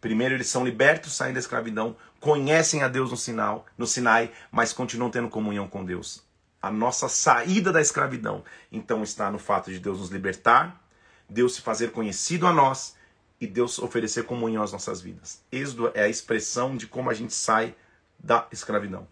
Primeiro 0.00 0.34
eles 0.34 0.46
são 0.46 0.64
libertos, 0.64 1.14
saem 1.14 1.34
da 1.34 1.40
escravidão, 1.40 1.94
conhecem 2.18 2.82
a 2.82 2.88
Deus 2.88 3.10
no 3.10 3.16
sinal, 3.16 3.66
no 3.76 3.86
Sinai, 3.86 4.32
mas 4.50 4.72
continuam 4.72 5.10
tendo 5.10 5.28
comunhão 5.28 5.68
com 5.68 5.84
Deus. 5.84 6.22
A 6.62 6.70
nossa 6.70 7.08
saída 7.08 7.70
da 7.70 7.80
escravidão, 7.80 8.42
então, 8.72 9.02
está 9.02 9.30
no 9.30 9.38
fato 9.38 9.70
de 9.70 9.78
Deus 9.78 9.98
nos 9.98 10.10
libertar, 10.10 10.82
Deus 11.28 11.56
se 11.56 11.60
fazer 11.60 11.92
conhecido 11.92 12.46
a 12.46 12.52
nós 12.52 12.96
e 13.40 13.46
Deus 13.46 13.78
oferecer 13.78 14.24
comunhão 14.24 14.62
às 14.62 14.72
nossas 14.72 15.00
vidas. 15.00 15.40
Êxodo 15.52 15.92
é 15.94 16.04
a 16.04 16.08
expressão 16.08 16.76
de 16.76 16.86
como 16.86 17.10
a 17.10 17.14
gente 17.14 17.34
sai 17.34 17.74
da 18.18 18.48
escravidão. 18.50 19.06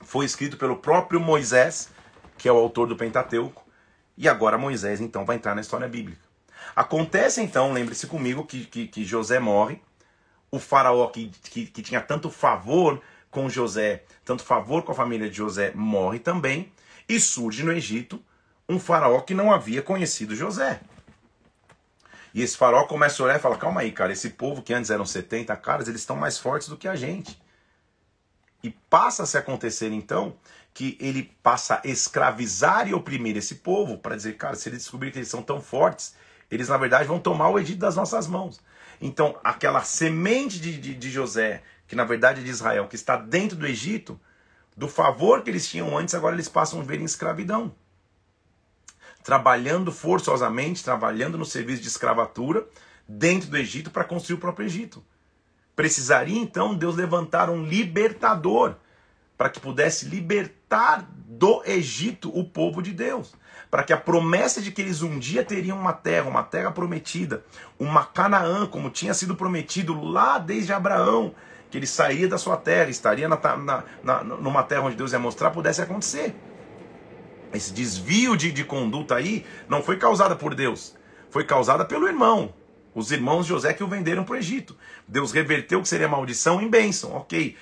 Foi 0.00 0.26
escrito 0.26 0.56
pelo 0.56 0.76
próprio 0.76 1.20
Moisés, 1.20 1.88
que 2.36 2.48
é 2.48 2.52
o 2.52 2.56
autor 2.56 2.88
do 2.88 2.96
Pentateuco, 2.96 3.64
e 4.16 4.28
agora 4.28 4.58
Moisés 4.58 5.00
então 5.00 5.24
vai 5.24 5.36
entrar 5.36 5.54
na 5.54 5.60
história 5.60 5.88
bíblica. 5.88 6.33
Acontece 6.74 7.40
então, 7.40 7.72
lembre-se 7.72 8.06
comigo, 8.06 8.44
que, 8.44 8.64
que, 8.64 8.86
que, 8.86 9.04
José 9.04 9.38
morre. 9.38 9.80
O 10.50 10.58
faraó 10.58 11.06
que, 11.08 11.30
que, 11.50 11.66
que 11.66 11.82
tinha 11.82 12.00
tanto 12.00 12.30
favor 12.30 13.00
com 13.30 13.48
José, 13.48 14.04
tanto 14.24 14.44
favor 14.44 14.82
com 14.82 14.92
a 14.92 14.94
família 14.94 15.28
de 15.28 15.36
José, 15.36 15.72
morre 15.74 16.18
também. 16.18 16.72
E 17.08 17.18
surge 17.20 17.62
no 17.62 17.72
Egito 17.72 18.22
um 18.68 18.78
faraó 18.78 19.20
que 19.20 19.34
não 19.34 19.52
havia 19.52 19.82
conhecido 19.82 20.34
José. 20.34 20.80
E 22.32 22.42
esse 22.42 22.56
faraó 22.56 22.84
começa 22.84 23.22
a 23.22 23.26
olhar 23.26 23.36
e 23.36 23.42
fala: 23.42 23.56
calma 23.56 23.82
aí, 23.82 23.92
cara, 23.92 24.12
esse 24.12 24.30
povo 24.30 24.62
que 24.62 24.74
antes 24.74 24.90
eram 24.90 25.06
70 25.06 25.54
caras, 25.56 25.86
eles 25.86 26.00
estão 26.00 26.16
mais 26.16 26.38
fortes 26.38 26.68
do 26.68 26.76
que 26.76 26.88
a 26.88 26.96
gente. 26.96 27.40
E 28.62 28.70
passa 28.70 29.22
a 29.22 29.26
se 29.26 29.38
acontecer 29.38 29.92
então 29.92 30.36
que 30.72 30.98
ele 31.00 31.32
passa 31.42 31.80
a 31.84 31.86
escravizar 31.86 32.88
e 32.88 32.94
oprimir 32.94 33.36
esse 33.36 33.56
povo 33.56 33.98
para 33.98 34.16
dizer, 34.16 34.36
cara, 34.36 34.56
se 34.56 34.68
eles 34.68 34.80
descobrirem 34.80 35.12
que 35.12 35.18
eles 35.20 35.28
são 35.28 35.42
tão 35.42 35.60
fortes, 35.60 36.16
eles 36.54 36.68
na 36.68 36.76
verdade 36.76 37.08
vão 37.08 37.18
tomar 37.18 37.48
o 37.48 37.58
Egito 37.58 37.78
das 37.78 37.96
nossas 37.96 38.26
mãos. 38.26 38.60
Então, 39.00 39.38
aquela 39.42 39.82
semente 39.82 40.60
de, 40.60 40.78
de, 40.78 40.94
de 40.94 41.10
José, 41.10 41.62
que 41.86 41.96
na 41.96 42.04
verdade 42.04 42.40
é 42.40 42.44
de 42.44 42.50
Israel, 42.50 42.86
que 42.88 42.96
está 42.96 43.16
dentro 43.16 43.56
do 43.56 43.66
Egito, 43.66 44.18
do 44.76 44.88
favor 44.88 45.42
que 45.42 45.50
eles 45.50 45.68
tinham 45.68 45.96
antes, 45.96 46.14
agora 46.14 46.34
eles 46.34 46.48
passam 46.48 46.80
a 46.80 46.82
ver 46.82 47.00
em 47.00 47.04
escravidão. 47.04 47.74
Trabalhando 49.22 49.90
forçosamente, 49.90 50.84
trabalhando 50.84 51.38
no 51.38 51.44
serviço 51.44 51.82
de 51.82 51.88
escravatura 51.88 52.66
dentro 53.08 53.48
do 53.48 53.56
Egito 53.56 53.90
para 53.90 54.04
construir 54.04 54.36
o 54.36 54.40
próprio 54.40 54.66
Egito. 54.66 55.02
Precisaria 55.74 56.38
então 56.38 56.74
Deus 56.74 56.96
levantar 56.96 57.50
um 57.50 57.64
libertador 57.64 58.76
para 59.36 59.48
que 59.48 59.60
pudesse 59.60 60.06
libertar 60.06 61.08
do 61.10 61.62
Egito 61.64 62.30
o 62.36 62.44
povo 62.44 62.80
de 62.80 62.92
Deus, 62.92 63.34
para 63.74 63.82
que 63.82 63.92
a 63.92 63.96
promessa 63.96 64.62
de 64.62 64.70
que 64.70 64.80
eles 64.80 65.02
um 65.02 65.18
dia 65.18 65.44
teriam 65.44 65.76
uma 65.76 65.92
terra, 65.92 66.28
uma 66.28 66.44
terra 66.44 66.70
prometida, 66.70 67.44
uma 67.76 68.04
Canaã, 68.04 68.66
como 68.66 68.88
tinha 68.88 69.12
sido 69.12 69.34
prometido 69.34 70.00
lá 70.00 70.38
desde 70.38 70.72
Abraão, 70.72 71.34
que 71.72 71.78
ele 71.78 71.86
sairia 71.88 72.28
da 72.28 72.38
sua 72.38 72.56
terra, 72.56 72.88
estaria 72.88 73.28
na, 73.28 73.36
na, 73.56 73.84
na, 74.00 74.22
numa 74.22 74.62
terra 74.62 74.82
onde 74.82 74.94
Deus 74.94 75.12
ia 75.12 75.18
mostrar, 75.18 75.50
pudesse 75.50 75.82
acontecer. 75.82 76.36
Esse 77.52 77.72
desvio 77.72 78.36
de, 78.36 78.52
de 78.52 78.62
conduta 78.62 79.16
aí 79.16 79.44
não 79.68 79.82
foi 79.82 79.96
causada 79.96 80.36
por 80.36 80.54
Deus, 80.54 80.94
foi 81.28 81.42
causada 81.42 81.84
pelo 81.84 82.06
irmão, 82.06 82.54
os 82.94 83.10
irmãos 83.10 83.42
de 83.42 83.48
José 83.48 83.72
que 83.72 83.82
o 83.82 83.88
venderam 83.88 84.22
para 84.22 84.34
o 84.34 84.38
Egito. 84.38 84.76
Deus 85.08 85.32
reverteu 85.32 85.80
o 85.80 85.82
que 85.82 85.88
seria 85.88 86.06
maldição 86.06 86.62
em 86.62 86.70
bênção. 86.70 87.12
Ok. 87.12 87.56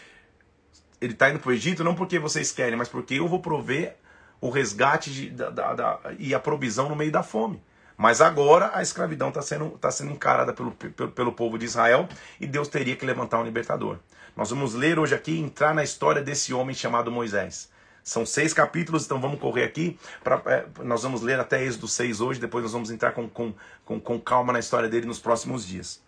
Ele 1.01 1.15
está 1.15 1.31
indo 1.31 1.39
para 1.39 1.49
o 1.49 1.55
Egito 1.55 1.83
não 1.83 1.95
porque 1.95 2.19
vocês 2.19 2.53
querem, 2.53 2.77
mas 2.77 2.91
porque 2.91 3.15
eu 3.15 3.27
vou 3.27 3.41
prover 3.41 3.97
o 4.43 4.51
resgate 4.51 5.11
de, 5.11 5.31
da, 5.31 5.49
da, 5.51 5.73
da, 5.73 6.01
e 6.19 6.35
a 6.35 6.41
provisão 6.41 6.89
no 6.89 6.97
meio 6.97 7.13
da 7.13 7.23
fome. 7.23 7.63
Mas 7.97 8.21
agora 8.21 8.73
a 8.75 8.83
escravidão 8.83 9.29
está 9.29 9.41
sendo, 9.41 9.71
tá 9.79 9.89
sendo 9.91 10.11
encarada 10.11 10.53
pelo, 10.53 10.73
pelo, 10.73 11.11
pelo 11.13 11.33
povo 11.33 11.57
de 11.57 11.65
Israel 11.65 12.09
e 12.41 12.47
Deus 12.47 12.67
teria 12.67 12.97
que 12.97 13.07
levantar 13.07 13.39
um 13.39 13.45
libertador. 13.45 13.99
Nós 14.37 14.51
vamos 14.51 14.75
ler 14.75 14.99
hoje 14.99 15.15
aqui, 15.15 15.39
entrar 15.39 15.73
na 15.73 15.85
história 15.85 16.21
desse 16.21 16.53
homem 16.53 16.75
chamado 16.75 17.13
Moisés. 17.13 17.71
São 18.03 18.27
seis 18.27 18.53
capítulos, 18.53 19.05
então 19.05 19.21
vamos 19.21 19.39
correr 19.39 19.63
aqui. 19.63 19.97
Pra, 20.25 20.43
é, 20.47 20.65
nós 20.83 21.05
vamos 21.05 21.23
ler 21.23 21.39
até 21.39 21.63
Êxodo 21.63 21.87
6 21.87 22.21
hoje, 22.21 22.41
depois 22.41 22.65
nós 22.65 22.73
vamos 22.73 22.91
entrar 22.91 23.13
com, 23.13 23.29
com, 23.29 23.55
com, 23.85 24.01
com 24.01 24.19
calma 24.19 24.53
na 24.53 24.59
história 24.59 24.89
dele 24.89 25.07
nos 25.07 25.21
próximos 25.21 25.65
dias. 25.65 26.03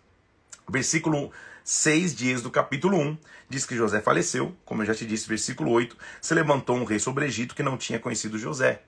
Versículo 0.67 1.31
6 1.63 2.13
de 2.13 2.29
Êxodo, 2.29 2.51
capítulo 2.51 2.97
1, 2.97 3.17
diz 3.49 3.65
que 3.65 3.75
José 3.75 4.01
faleceu, 4.01 4.55
como 4.65 4.81
eu 4.81 4.85
já 4.85 4.95
te 4.95 5.05
disse, 5.05 5.27
versículo 5.27 5.71
8, 5.71 5.97
se 6.21 6.33
levantou 6.33 6.75
um 6.75 6.83
rei 6.83 6.99
sobre 6.99 7.25
Egito 7.25 7.55
que 7.55 7.63
não 7.63 7.77
tinha 7.77 7.99
conhecido 7.99 8.37
José. 8.37 8.81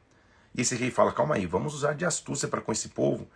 E 0.55 0.61
esse 0.61 0.75
rei 0.75 0.91
fala: 0.91 1.13
calma 1.13 1.35
aí, 1.35 1.45
vamos 1.45 1.73
usar 1.73 1.93
de 1.93 2.05
astúcia 2.05 2.47
para 2.47 2.61
com 2.61 2.71
esse 2.71 2.89
povo, 2.89 3.27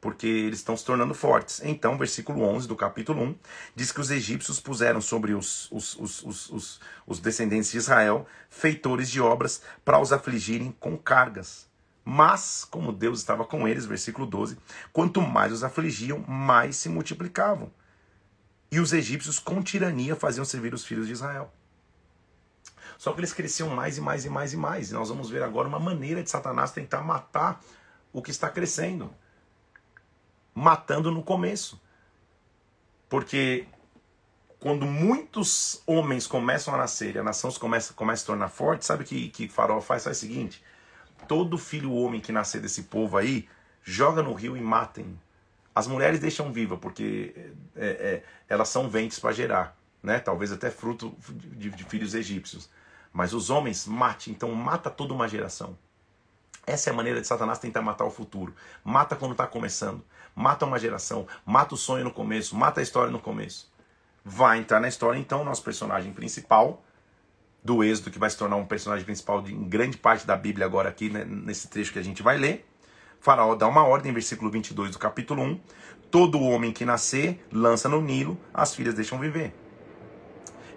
porque 0.00 0.26
eles 0.26 0.60
estão 0.60 0.76
se 0.76 0.84
tornando 0.84 1.14
fortes. 1.14 1.60
Então, 1.64 1.98
versículo 1.98 2.42
11 2.42 2.68
do 2.68 2.76
capítulo 2.76 3.22
1 3.22 3.34
diz 3.74 3.92
que 3.92 4.00
os 4.00 4.10
egípcios 4.10 4.60
puseram 4.60 5.00
sobre 5.00 5.34
os, 5.34 5.70
os, 5.70 5.96
os, 5.96 6.50
os, 6.50 6.80
os 7.06 7.20
descendentes 7.20 7.72
de 7.72 7.78
Israel 7.78 8.26
feitores 8.48 9.10
de 9.10 9.20
obras 9.20 9.62
para 9.84 10.00
os 10.00 10.12
afligirem 10.12 10.74
com 10.78 10.96
cargas. 10.96 11.68
Mas, 12.04 12.66
como 12.68 12.92
Deus 12.92 13.18
estava 13.18 13.44
com 13.44 13.68
eles, 13.68 13.84
versículo 13.84 14.26
12, 14.26 14.56
quanto 14.92 15.20
mais 15.20 15.52
os 15.52 15.62
afligiam, 15.62 16.24
mais 16.26 16.76
se 16.76 16.88
multiplicavam. 16.88 17.70
E 18.70 18.78
os 18.78 18.92
egípcios 18.92 19.38
com 19.38 19.62
tirania 19.62 20.14
faziam 20.14 20.44
servir 20.44 20.72
os 20.72 20.84
filhos 20.84 21.06
de 21.06 21.12
Israel. 21.12 21.52
Só 22.96 23.12
que 23.12 23.20
eles 23.20 23.32
cresciam 23.32 23.68
mais 23.70 23.96
e 23.96 24.00
mais 24.00 24.24
e 24.24 24.28
mais 24.28 24.52
e 24.52 24.56
mais. 24.56 24.90
E 24.90 24.94
nós 24.94 25.08
vamos 25.08 25.30
ver 25.30 25.42
agora 25.42 25.66
uma 25.66 25.80
maneira 25.80 26.22
de 26.22 26.30
Satanás 26.30 26.70
tentar 26.70 27.02
matar 27.02 27.60
o 28.12 28.22
que 28.22 28.30
está 28.30 28.48
crescendo 28.48 29.12
matando 30.54 31.10
no 31.10 31.22
começo. 31.22 31.80
Porque 33.08 33.66
quando 34.58 34.86
muitos 34.86 35.82
homens 35.86 36.26
começam 36.26 36.74
a 36.74 36.78
nascer 36.78 37.16
e 37.16 37.18
a 37.18 37.22
nação 37.22 37.50
começa, 37.52 37.94
começa 37.94 38.20
a 38.20 38.22
se 38.22 38.26
tornar 38.26 38.48
forte, 38.48 38.84
sabe 38.84 39.04
o 39.04 39.06
que, 39.06 39.28
que 39.30 39.48
Farol 39.48 39.80
faz? 39.80 40.04
Faz 40.04 40.18
o 40.18 40.20
seguinte: 40.20 40.62
todo 41.26 41.58
filho 41.58 41.92
homem 41.92 42.20
que 42.20 42.32
nascer 42.32 42.60
desse 42.60 42.84
povo 42.84 43.16
aí, 43.16 43.48
joga 43.82 44.22
no 44.22 44.34
rio 44.34 44.56
e 44.56 44.60
matem. 44.60 45.18
As 45.74 45.86
mulheres 45.86 46.20
deixam 46.20 46.52
viva, 46.52 46.76
porque 46.76 47.52
é, 47.76 47.86
é, 47.86 48.22
elas 48.48 48.68
são 48.68 48.88
ventes 48.88 49.18
para 49.18 49.32
gerar, 49.32 49.76
né? 50.02 50.18
talvez 50.18 50.52
até 50.52 50.70
fruto 50.70 51.14
de, 51.28 51.70
de 51.70 51.84
filhos 51.84 52.14
egípcios. 52.14 52.68
Mas 53.12 53.32
os 53.32 53.50
homens 53.50 53.86
mate, 53.86 54.30
então 54.30 54.52
mata 54.52 54.90
toda 54.90 55.14
uma 55.14 55.28
geração. 55.28 55.76
Essa 56.66 56.90
é 56.90 56.92
a 56.92 56.96
maneira 56.96 57.20
de 57.20 57.26
Satanás 57.26 57.58
tentar 57.58 57.82
matar 57.82 58.04
o 58.04 58.10
futuro. 58.10 58.54
Mata 58.84 59.16
quando 59.16 59.32
está 59.32 59.46
começando 59.46 60.04
mata 60.34 60.64
uma 60.64 60.78
geração, 60.78 61.26
mata 61.44 61.74
o 61.74 61.78
sonho 61.78 62.04
no 62.04 62.10
começo, 62.10 62.56
mata 62.56 62.80
a 62.80 62.82
história 62.82 63.10
no 63.10 63.20
começo. 63.20 63.70
Vai 64.24 64.58
entrar 64.58 64.80
na 64.80 64.88
história, 64.88 65.18
então, 65.18 65.42
o 65.42 65.44
nosso 65.44 65.62
personagem 65.62 66.12
principal 66.12 66.82
do 67.62 67.84
Êxodo, 67.84 68.10
que 68.10 68.18
vai 68.18 68.30
se 68.30 68.38
tornar 68.38 68.56
um 68.56 68.66
personagem 68.66 69.04
principal 69.04 69.42
de, 69.42 69.52
em 69.52 69.68
grande 69.68 69.96
parte 69.96 70.26
da 70.26 70.36
Bíblia 70.36 70.64
agora 70.64 70.88
aqui, 70.88 71.10
né, 71.10 71.24
nesse 71.24 71.68
trecho 71.68 71.92
que 71.92 71.98
a 71.98 72.02
gente 72.02 72.22
vai 72.22 72.38
ler. 72.38 72.66
Faraó 73.20 73.54
dá 73.54 73.68
uma 73.68 73.84
ordem, 73.84 74.12
versículo 74.12 74.50
22 74.50 74.90
do 74.90 74.98
capítulo 74.98 75.42
1. 75.42 75.60
Todo 76.10 76.40
homem 76.40 76.72
que 76.72 76.84
nascer, 76.84 77.46
lança 77.52 77.88
no 77.88 78.00
Nilo, 78.00 78.38
as 78.52 78.74
filhas 78.74 78.94
deixam 78.94 79.18
viver. 79.18 79.54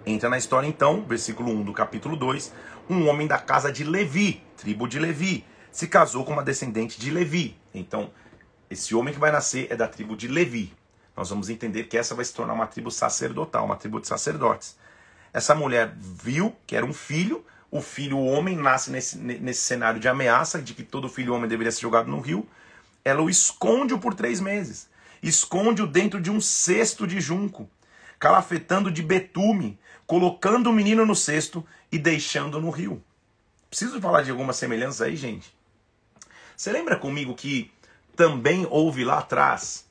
Entra 0.06 0.28
na 0.28 0.36
história 0.36 0.66
então, 0.66 1.02
versículo 1.04 1.50
1 1.50 1.62
do 1.64 1.72
capítulo 1.72 2.16
2, 2.16 2.52
um 2.90 3.08
homem 3.08 3.26
da 3.26 3.38
casa 3.38 3.72
de 3.72 3.82
Levi, 3.82 4.42
tribo 4.56 4.86
de 4.86 4.98
Levi, 4.98 5.44
se 5.72 5.88
casou 5.88 6.24
com 6.24 6.32
uma 6.32 6.42
descendente 6.42 7.00
de 7.00 7.10
Levi. 7.10 7.58
Então, 7.72 8.10
esse 8.68 8.94
homem 8.94 9.14
que 9.14 9.18
vai 9.18 9.32
nascer 9.32 9.66
é 9.70 9.76
da 9.76 9.88
tribo 9.88 10.14
de 10.14 10.28
Levi. 10.28 10.72
Nós 11.16 11.30
vamos 11.30 11.48
entender 11.48 11.84
que 11.84 11.96
essa 11.96 12.14
vai 12.14 12.24
se 12.24 12.34
tornar 12.34 12.52
uma 12.52 12.66
tribo 12.66 12.90
sacerdotal, 12.90 13.64
uma 13.64 13.76
tribo 13.76 14.00
de 14.00 14.06
sacerdotes. 14.06 14.76
Essa 15.32 15.54
mulher 15.54 15.94
viu 15.96 16.54
que 16.66 16.76
era 16.76 16.84
um 16.84 16.92
filho, 16.92 17.44
o 17.74 17.80
filho 17.80 18.16
o 18.16 18.26
homem 18.26 18.56
nasce 18.56 18.88
nesse, 18.88 19.18
nesse 19.18 19.62
cenário 19.62 19.98
de 19.98 20.06
ameaça, 20.06 20.62
de 20.62 20.74
que 20.74 20.84
todo 20.84 21.08
filho 21.08 21.34
homem 21.34 21.48
deveria 21.48 21.72
ser 21.72 21.80
jogado 21.80 22.08
no 22.08 22.20
rio. 22.20 22.48
Ela 23.04 23.20
o 23.20 23.28
esconde 23.28 23.98
por 23.98 24.14
três 24.14 24.40
meses. 24.40 24.88
Esconde-o 25.20 25.84
dentro 25.84 26.20
de 26.20 26.30
um 26.30 26.40
cesto 26.40 27.04
de 27.04 27.20
junco, 27.20 27.68
calafetando 28.16 28.92
de 28.92 29.02
betume, 29.02 29.76
colocando 30.06 30.70
o 30.70 30.72
menino 30.72 31.04
no 31.04 31.16
cesto 31.16 31.66
e 31.90 31.98
deixando 31.98 32.60
no 32.60 32.70
rio. 32.70 33.02
Preciso 33.68 34.00
falar 34.00 34.22
de 34.22 34.30
algumas 34.30 34.54
semelhanças 34.54 35.00
aí, 35.00 35.16
gente. 35.16 35.52
Você 36.56 36.70
lembra 36.70 36.94
comigo 36.94 37.34
que 37.34 37.72
também 38.14 38.68
houve 38.70 39.04
lá 39.04 39.18
atrás 39.18 39.84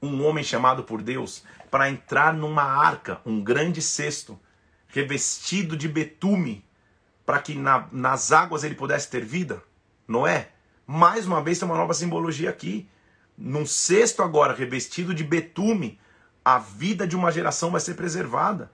um 0.00 0.24
homem 0.24 0.44
chamado 0.44 0.84
por 0.84 1.02
Deus 1.02 1.42
para 1.68 1.90
entrar 1.90 2.32
numa 2.32 2.62
arca, 2.62 3.20
um 3.26 3.42
grande 3.42 3.82
cesto, 3.82 4.38
revestido 4.86 5.76
de 5.76 5.88
betume, 5.88 6.64
para 7.24 7.38
que 7.38 7.54
na, 7.54 7.86
nas 7.90 8.32
águas 8.32 8.64
ele 8.64 8.74
pudesse 8.74 9.08
ter 9.08 9.24
vida? 9.24 9.62
Noé? 10.06 10.50
Mais 10.86 11.26
uma 11.26 11.42
vez 11.42 11.58
tem 11.58 11.66
uma 11.66 11.76
nova 11.76 11.94
simbologia 11.94 12.50
aqui. 12.50 12.88
Num 13.36 13.66
cesto 13.66 14.22
agora, 14.22 14.54
revestido 14.54 15.14
de 15.14 15.24
betume, 15.24 15.98
a 16.44 16.58
vida 16.58 17.06
de 17.06 17.16
uma 17.16 17.32
geração 17.32 17.70
vai 17.70 17.80
ser 17.80 17.94
preservada. 17.94 18.70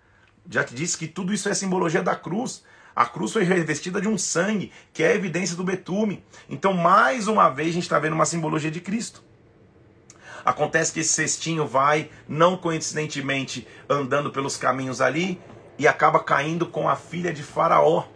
Já 0.49 0.65
que 0.65 0.75
diz 0.75 0.97
que 0.97 1.07
tudo 1.07 1.33
isso 1.33 1.49
é 1.49 1.55
simbologia 1.55 2.03
da 2.03 2.17
cruz. 2.17 2.65
A 2.95 3.07
cruz 3.07 3.33
foi 3.33 3.45
revestida 3.45 4.01
de 4.01 4.09
um 4.09 4.19
sangue, 4.19 4.73
que 4.93 5.03
é 5.03 5.13
a 5.13 5.15
evidência 5.15 5.57
do 5.57 5.63
betume. 5.63 6.25
Então, 6.49 6.73
mais 6.73 7.29
uma 7.29 7.49
vez, 7.49 7.69
a 7.69 7.73
gente 7.73 7.85
está 7.85 7.99
vendo 7.99 8.15
uma 8.15 8.27
simbologia 8.27 8.71
de 8.71 8.81
Cristo. 8.81 9.23
Acontece 10.45 10.93
que 10.93 11.01
esse 11.01 11.13
cestinho 11.13 11.67
vai, 11.67 12.11
não 12.27 12.57
coincidentemente, 12.57 13.67
andando 13.89 14.31
pelos 14.31 14.57
caminhos 14.57 15.01
ali 15.01 15.41
e 15.79 15.87
acaba 15.87 16.19
caindo 16.19 16.67
com 16.67 16.89
a 16.89 16.97
filha 16.97 17.33
de 17.33 17.43
Faraó. 17.43 18.07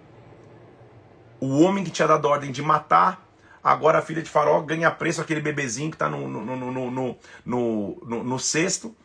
O 1.44 1.60
homem 1.60 1.84
que 1.84 1.90
tinha 1.90 2.08
dado 2.08 2.24
ordem 2.26 2.50
de 2.50 2.62
matar, 2.62 3.22
agora 3.62 3.98
a 3.98 4.02
filha 4.02 4.22
de 4.22 4.30
Faraó 4.30 4.62
ganha 4.62 4.90
preço 4.90 5.20
aquele 5.20 5.42
bebezinho 5.42 5.90
que 5.90 5.94
está 5.94 6.08
no, 6.08 6.26
no, 6.26 6.90
no, 7.44 8.24
no, 8.24 8.38
cesto. 8.38 8.96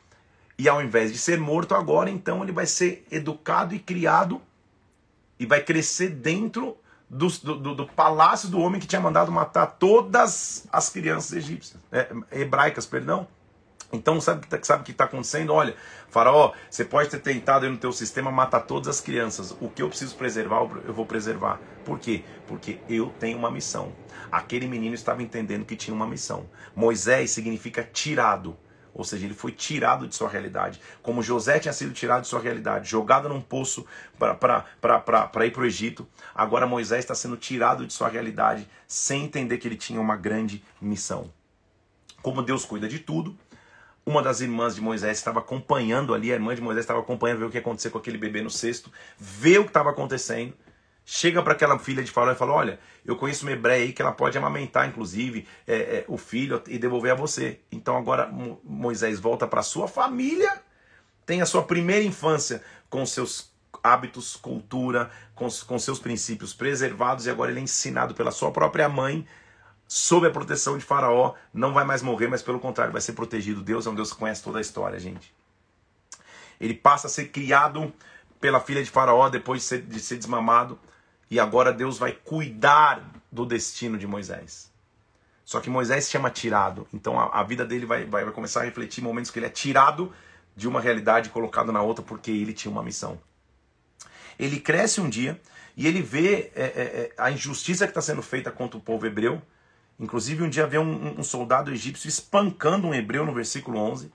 E 0.57 0.69
ao 0.69 0.81
invés 0.81 1.11
de 1.11 1.17
ser 1.17 1.37
morto 1.37 1.75
agora, 1.75 2.09
então 2.09 2.41
ele 2.41 2.53
vai 2.53 2.65
ser 2.65 3.05
educado 3.11 3.75
e 3.75 3.79
criado 3.79 4.41
e 5.37 5.45
vai 5.45 5.61
crescer 5.61 6.11
dentro 6.11 6.77
do, 7.09 7.27
do, 7.27 7.75
do, 7.75 7.85
palácio 7.85 8.47
do 8.47 8.57
homem 8.61 8.79
que 8.79 8.87
tinha 8.87 9.01
mandado 9.01 9.29
matar 9.33 9.65
todas 9.77 10.65
as 10.71 10.89
crianças 10.89 11.33
egípcias, 11.33 11.81
é, 11.91 12.07
hebraicas, 12.31 12.85
perdão. 12.85 13.27
Então, 13.91 14.21
sabe 14.21 14.45
o 14.45 14.47
que 14.47 14.55
está 14.55 14.77
tá 14.95 15.03
acontecendo? 15.03 15.51
Olha, 15.51 15.75
Faraó, 16.09 16.53
você 16.69 16.83
pode 16.83 17.09
ter 17.09 17.19
tentado 17.19 17.65
aí 17.65 17.71
no 17.71 17.77
teu 17.77 17.91
sistema 17.91 18.31
matar 18.31 18.61
todas 18.61 18.87
as 18.87 19.01
crianças. 19.01 19.55
O 19.61 19.69
que 19.69 19.81
eu 19.81 19.89
preciso 19.89 20.15
preservar, 20.15 20.67
eu 20.85 20.93
vou 20.93 21.05
preservar. 21.05 21.59
Por 21.85 21.99
quê? 21.99 22.23
Porque 22.47 22.79
eu 22.89 23.13
tenho 23.19 23.37
uma 23.37 23.51
missão. 23.51 23.93
Aquele 24.31 24.67
menino 24.67 24.95
estava 24.95 25.21
entendendo 25.21 25.65
que 25.65 25.75
tinha 25.75 25.93
uma 25.93 26.07
missão. 26.07 26.49
Moisés 26.75 27.31
significa 27.31 27.83
tirado. 27.83 28.57
Ou 28.91 29.03
seja, 29.03 29.25
ele 29.25 29.35
foi 29.35 29.51
tirado 29.51 30.07
de 30.07 30.15
sua 30.15 30.27
realidade. 30.27 30.81
Como 31.01 31.21
José 31.21 31.59
tinha 31.59 31.71
sido 31.71 31.93
tirado 31.93 32.23
de 32.23 32.27
sua 32.27 32.39
realidade, 32.39 32.89
jogado 32.89 33.29
num 33.29 33.39
poço 33.39 33.85
para 34.17 35.45
ir 35.45 35.51
para 35.51 35.61
o 35.61 35.65
Egito, 35.65 36.07
agora 36.33 36.65
Moisés 36.65 37.05
está 37.05 37.13
sendo 37.13 37.37
tirado 37.37 37.85
de 37.85 37.93
sua 37.93 38.09
realidade 38.09 38.67
sem 38.87 39.25
entender 39.25 39.59
que 39.59 39.67
ele 39.67 39.77
tinha 39.77 40.01
uma 40.01 40.17
grande 40.17 40.63
missão. 40.81 41.31
Como 42.21 42.41
Deus 42.41 42.65
cuida 42.65 42.89
de 42.89 42.99
tudo, 42.99 43.37
uma 44.09 44.23
das 44.23 44.41
irmãs 44.41 44.73
de 44.73 44.81
Moisés 44.81 45.19
estava 45.19 45.37
acompanhando 45.37 46.15
ali, 46.15 46.31
a 46.31 46.33
irmã 46.33 46.55
de 46.55 46.61
Moisés 46.61 46.83
estava 46.83 46.99
acompanhando 46.99 47.37
ver 47.37 47.45
o 47.45 47.49
que 47.51 47.57
ia 47.57 47.61
acontecer 47.61 47.91
com 47.91 47.99
aquele 47.99 48.17
bebê 48.17 48.41
no 48.41 48.49
cesto, 48.49 48.91
vê 49.19 49.59
o 49.59 49.63
que 49.63 49.69
estava 49.69 49.91
acontecendo, 49.91 50.51
chega 51.05 51.43
para 51.43 51.53
aquela 51.53 51.77
filha 51.77 52.03
de 52.03 52.09
Faraó 52.09 52.33
e 52.33 52.35
fala: 52.35 52.53
Olha, 52.53 52.79
eu 53.05 53.15
conheço 53.15 53.45
uma 53.45 53.51
hebreia 53.51 53.83
aí 53.83 53.93
que 53.93 54.01
ela 54.01 54.11
pode 54.11 54.35
amamentar, 54.35 54.87
inclusive, 54.87 55.47
é, 55.67 55.75
é, 55.75 56.05
o 56.07 56.17
filho 56.17 56.59
e 56.67 56.79
devolver 56.79 57.11
a 57.11 57.15
você. 57.15 57.59
Então 57.71 57.95
agora 57.95 58.27
Moisés 58.63 59.19
volta 59.19 59.45
para 59.45 59.61
sua 59.61 59.87
família, 59.87 60.59
tem 61.23 61.43
a 61.43 61.45
sua 61.45 61.61
primeira 61.61 62.03
infância 62.03 62.63
com 62.89 63.05
seus 63.05 63.53
hábitos, 63.83 64.35
cultura, 64.35 65.11
com, 65.35 65.47
com 65.67 65.77
seus 65.77 65.99
princípios 65.99 66.51
preservados, 66.51 67.27
e 67.27 67.29
agora 67.29 67.51
ele 67.51 67.59
é 67.59 67.63
ensinado 67.63 68.15
pela 68.15 68.31
sua 68.31 68.51
própria 68.51 68.89
mãe 68.89 69.23
sob 69.91 70.27
a 70.27 70.29
proteção 70.29 70.77
de 70.77 70.85
Faraó, 70.85 71.33
não 71.51 71.73
vai 71.73 71.83
mais 71.83 72.03
morrer, 72.03 72.27
mas 72.27 72.43
pelo 72.43 72.59
contrário, 72.59 72.93
vai 72.93 73.01
ser 73.01 73.13
protegido. 73.13 73.59
Deus 73.59 73.87
é 73.87 73.89
um 73.89 73.95
Deus 73.95 74.13
que 74.13 74.19
conhece 74.19 74.43
toda 74.43 74.59
a 74.59 74.61
história, 74.61 74.99
gente. 74.99 75.33
Ele 76.61 76.75
passa 76.75 77.07
a 77.07 77.09
ser 77.09 77.29
criado 77.29 77.91
pela 78.39 78.59
filha 78.59 78.83
de 78.83 78.89
Faraó 78.91 79.29
depois 79.29 79.61
de 79.61 79.67
ser, 79.67 79.81
de 79.81 79.99
ser 79.99 80.17
desmamado, 80.17 80.77
e 81.31 81.39
agora 81.39 81.73
Deus 81.73 81.97
vai 81.97 82.11
cuidar 82.11 83.03
do 83.31 83.47
destino 83.47 83.97
de 83.97 84.05
Moisés. 84.05 84.71
Só 85.43 85.59
que 85.59 85.71
Moisés 85.71 86.05
se 86.05 86.11
chama 86.11 86.29
tirado, 86.29 86.87
então 86.93 87.19
a, 87.19 87.39
a 87.39 87.43
vida 87.43 87.65
dele 87.65 87.87
vai, 87.87 88.05
vai, 88.05 88.23
vai 88.23 88.33
começar 88.33 88.61
a 88.61 88.65
refletir 88.65 89.03
momentos 89.03 89.31
que 89.31 89.39
ele 89.39 89.47
é 89.47 89.49
tirado 89.49 90.13
de 90.55 90.67
uma 90.67 90.79
realidade 90.79 91.29
colocado 91.29 91.71
na 91.71 91.81
outra 91.81 92.05
porque 92.05 92.29
ele 92.29 92.53
tinha 92.53 92.71
uma 92.71 92.83
missão. 92.83 93.19
Ele 94.37 94.59
cresce 94.59 95.01
um 95.01 95.09
dia 95.09 95.41
e 95.75 95.87
ele 95.87 96.03
vê 96.03 96.51
é, 96.55 96.61
é, 96.63 96.63
é 96.63 97.13
a 97.17 97.31
injustiça 97.31 97.87
que 97.87 97.91
está 97.91 98.01
sendo 98.01 98.21
feita 98.21 98.51
contra 98.51 98.77
o 98.77 98.81
povo 98.81 99.07
hebreu 99.07 99.41
Inclusive, 99.99 100.43
um 100.43 100.49
dia 100.49 100.65
vê 100.65 100.77
um, 100.77 101.19
um, 101.19 101.23
soldado 101.23 101.71
egípcio 101.71 102.07
espancando 102.07 102.87
um 102.87 102.93
hebreu 102.93 103.25
no 103.25 103.33
versículo 103.33 103.77
11. 103.77 104.11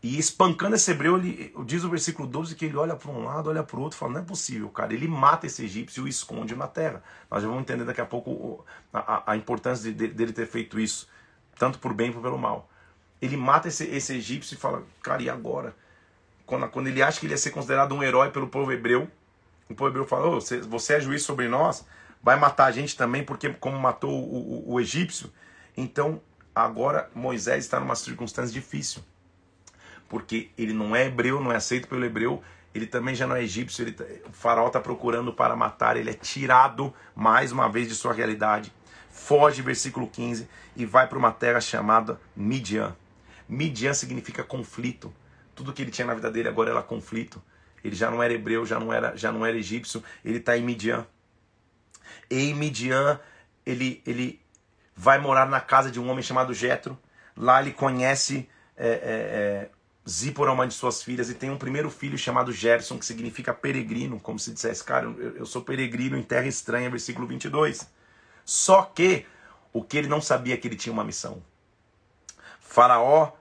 E 0.00 0.16
espancando 0.16 0.76
esse 0.76 0.88
hebreu, 0.92 1.16
ele, 1.16 1.52
diz 1.64 1.82
o 1.82 1.90
versículo 1.90 2.28
12 2.28 2.54
que 2.54 2.66
ele 2.66 2.76
olha 2.76 2.94
para 2.94 3.10
um 3.10 3.24
lado, 3.24 3.50
olha 3.50 3.64
para 3.64 3.76
o 3.76 3.82
outro 3.82 3.96
e 3.96 3.98
fala: 3.98 4.12
Não 4.12 4.20
é 4.20 4.24
possível, 4.24 4.68
cara. 4.68 4.94
Ele 4.94 5.08
mata 5.08 5.46
esse 5.46 5.64
egípcio 5.64 6.02
e 6.02 6.04
o 6.04 6.08
esconde 6.08 6.54
na 6.54 6.68
terra. 6.68 7.02
Nós 7.28 7.42
já 7.42 7.48
vamos 7.48 7.62
entender 7.62 7.84
daqui 7.84 8.00
a 8.00 8.06
pouco 8.06 8.64
a, 8.92 9.32
a 9.32 9.36
importância 9.36 9.90
de, 9.90 9.92
de, 9.92 10.14
dele 10.14 10.32
ter 10.32 10.46
feito 10.46 10.78
isso, 10.78 11.08
tanto 11.58 11.80
por 11.80 11.92
bem 11.92 12.12
como 12.12 12.22
pelo 12.22 12.38
mal. 12.38 12.70
Ele 13.20 13.36
mata 13.36 13.66
esse, 13.66 13.84
esse 13.86 14.14
egípcio 14.14 14.54
e 14.54 14.58
fala: 14.58 14.84
Cara, 15.02 15.20
e 15.20 15.28
agora? 15.28 15.74
Quando, 16.46 16.68
quando 16.68 16.86
ele 16.86 17.02
acha 17.02 17.18
que 17.18 17.26
ele 17.26 17.34
ia 17.34 17.38
ser 17.38 17.50
considerado 17.50 17.92
um 17.92 18.02
herói 18.02 18.30
pelo 18.30 18.46
povo 18.46 18.70
hebreu, 18.70 19.10
o 19.68 19.74
povo 19.74 19.90
hebreu 19.90 20.06
fala: 20.06 20.28
oh, 20.28 20.40
você, 20.40 20.60
você 20.60 20.94
é 20.94 21.00
juiz 21.00 21.22
sobre 21.22 21.48
nós? 21.48 21.84
Vai 22.22 22.38
matar 22.38 22.66
a 22.66 22.70
gente 22.70 22.96
também, 22.96 23.24
porque 23.24 23.50
como 23.50 23.78
matou 23.78 24.10
o, 24.10 24.70
o, 24.70 24.72
o 24.74 24.80
egípcio. 24.80 25.32
Então, 25.76 26.20
agora 26.54 27.10
Moisés 27.14 27.64
está 27.64 27.78
numa 27.78 27.94
circunstância 27.94 28.52
difícil. 28.52 29.02
Porque 30.08 30.50
ele 30.56 30.72
não 30.72 30.96
é 30.96 31.06
hebreu, 31.06 31.40
não 31.40 31.52
é 31.52 31.56
aceito 31.56 31.86
pelo 31.86 32.04
hebreu, 32.04 32.42
ele 32.74 32.86
também 32.86 33.14
já 33.14 33.26
não 33.26 33.36
é 33.36 33.42
egípcio, 33.42 33.82
ele, 33.82 33.92
tá, 33.92 34.04
o 34.28 34.32
faraó 34.32 34.66
está 34.68 34.80
procurando 34.80 35.32
para 35.32 35.54
matar, 35.56 35.96
ele 35.96 36.10
é 36.10 36.14
tirado 36.14 36.92
mais 37.14 37.52
uma 37.52 37.68
vez 37.68 37.88
de 37.88 37.94
sua 37.94 38.12
realidade. 38.12 38.72
Foge, 39.10 39.62
versículo 39.62 40.06
15, 40.06 40.48
e 40.76 40.86
vai 40.86 41.06
para 41.06 41.18
uma 41.18 41.32
terra 41.32 41.60
chamada 41.60 42.20
Midian. 42.36 42.94
Midian 43.48 43.94
significa 43.94 44.44
conflito. 44.44 45.12
Tudo 45.54 45.72
que 45.72 45.82
ele 45.82 45.90
tinha 45.90 46.06
na 46.06 46.14
vida 46.14 46.30
dele 46.30 46.48
agora 46.48 46.70
era 46.70 46.82
conflito. 46.82 47.42
Ele 47.82 47.96
já 47.96 48.10
não 48.10 48.22
era 48.22 48.32
hebreu, 48.32 48.64
já 48.64 48.78
não 48.78 48.92
era, 48.92 49.16
já 49.16 49.32
não 49.32 49.44
era 49.44 49.56
egípcio, 49.56 50.02
ele 50.24 50.38
está 50.38 50.56
em 50.56 50.62
Midian. 50.62 51.06
Em 52.30 52.54
Midian, 52.54 53.20
ele, 53.64 54.02
ele 54.06 54.40
vai 54.94 55.18
morar 55.18 55.46
na 55.46 55.60
casa 55.60 55.90
de 55.90 56.00
um 56.00 56.08
homem 56.10 56.22
chamado 56.22 56.52
Jetro. 56.52 56.98
Lá 57.36 57.60
ele 57.60 57.72
conhece 57.72 58.48
é, 58.76 58.88
é, 58.88 58.92
é, 58.92 59.70
Zípora, 60.08 60.52
uma 60.52 60.66
de 60.66 60.74
suas 60.74 61.02
filhas, 61.02 61.30
e 61.30 61.34
tem 61.34 61.50
um 61.50 61.56
primeiro 61.56 61.90
filho 61.90 62.18
chamado 62.18 62.52
Gerson, 62.52 62.98
que 62.98 63.06
significa 63.06 63.54
peregrino, 63.54 64.18
como 64.20 64.38
se 64.38 64.52
dissesse, 64.52 64.82
cara, 64.82 65.06
eu, 65.06 65.36
eu 65.36 65.46
sou 65.46 65.62
peregrino 65.62 66.16
em 66.16 66.22
terra 66.22 66.46
estranha, 66.46 66.90
versículo 66.90 67.26
22. 67.26 67.88
Só 68.44 68.82
que 68.82 69.26
o 69.72 69.82
que 69.82 69.96
ele 69.96 70.08
não 70.08 70.20
sabia 70.20 70.54
é 70.54 70.56
que 70.56 70.66
ele 70.66 70.76
tinha 70.76 70.92
uma 70.92 71.04
missão. 71.04 71.42
Faraó 72.60 73.32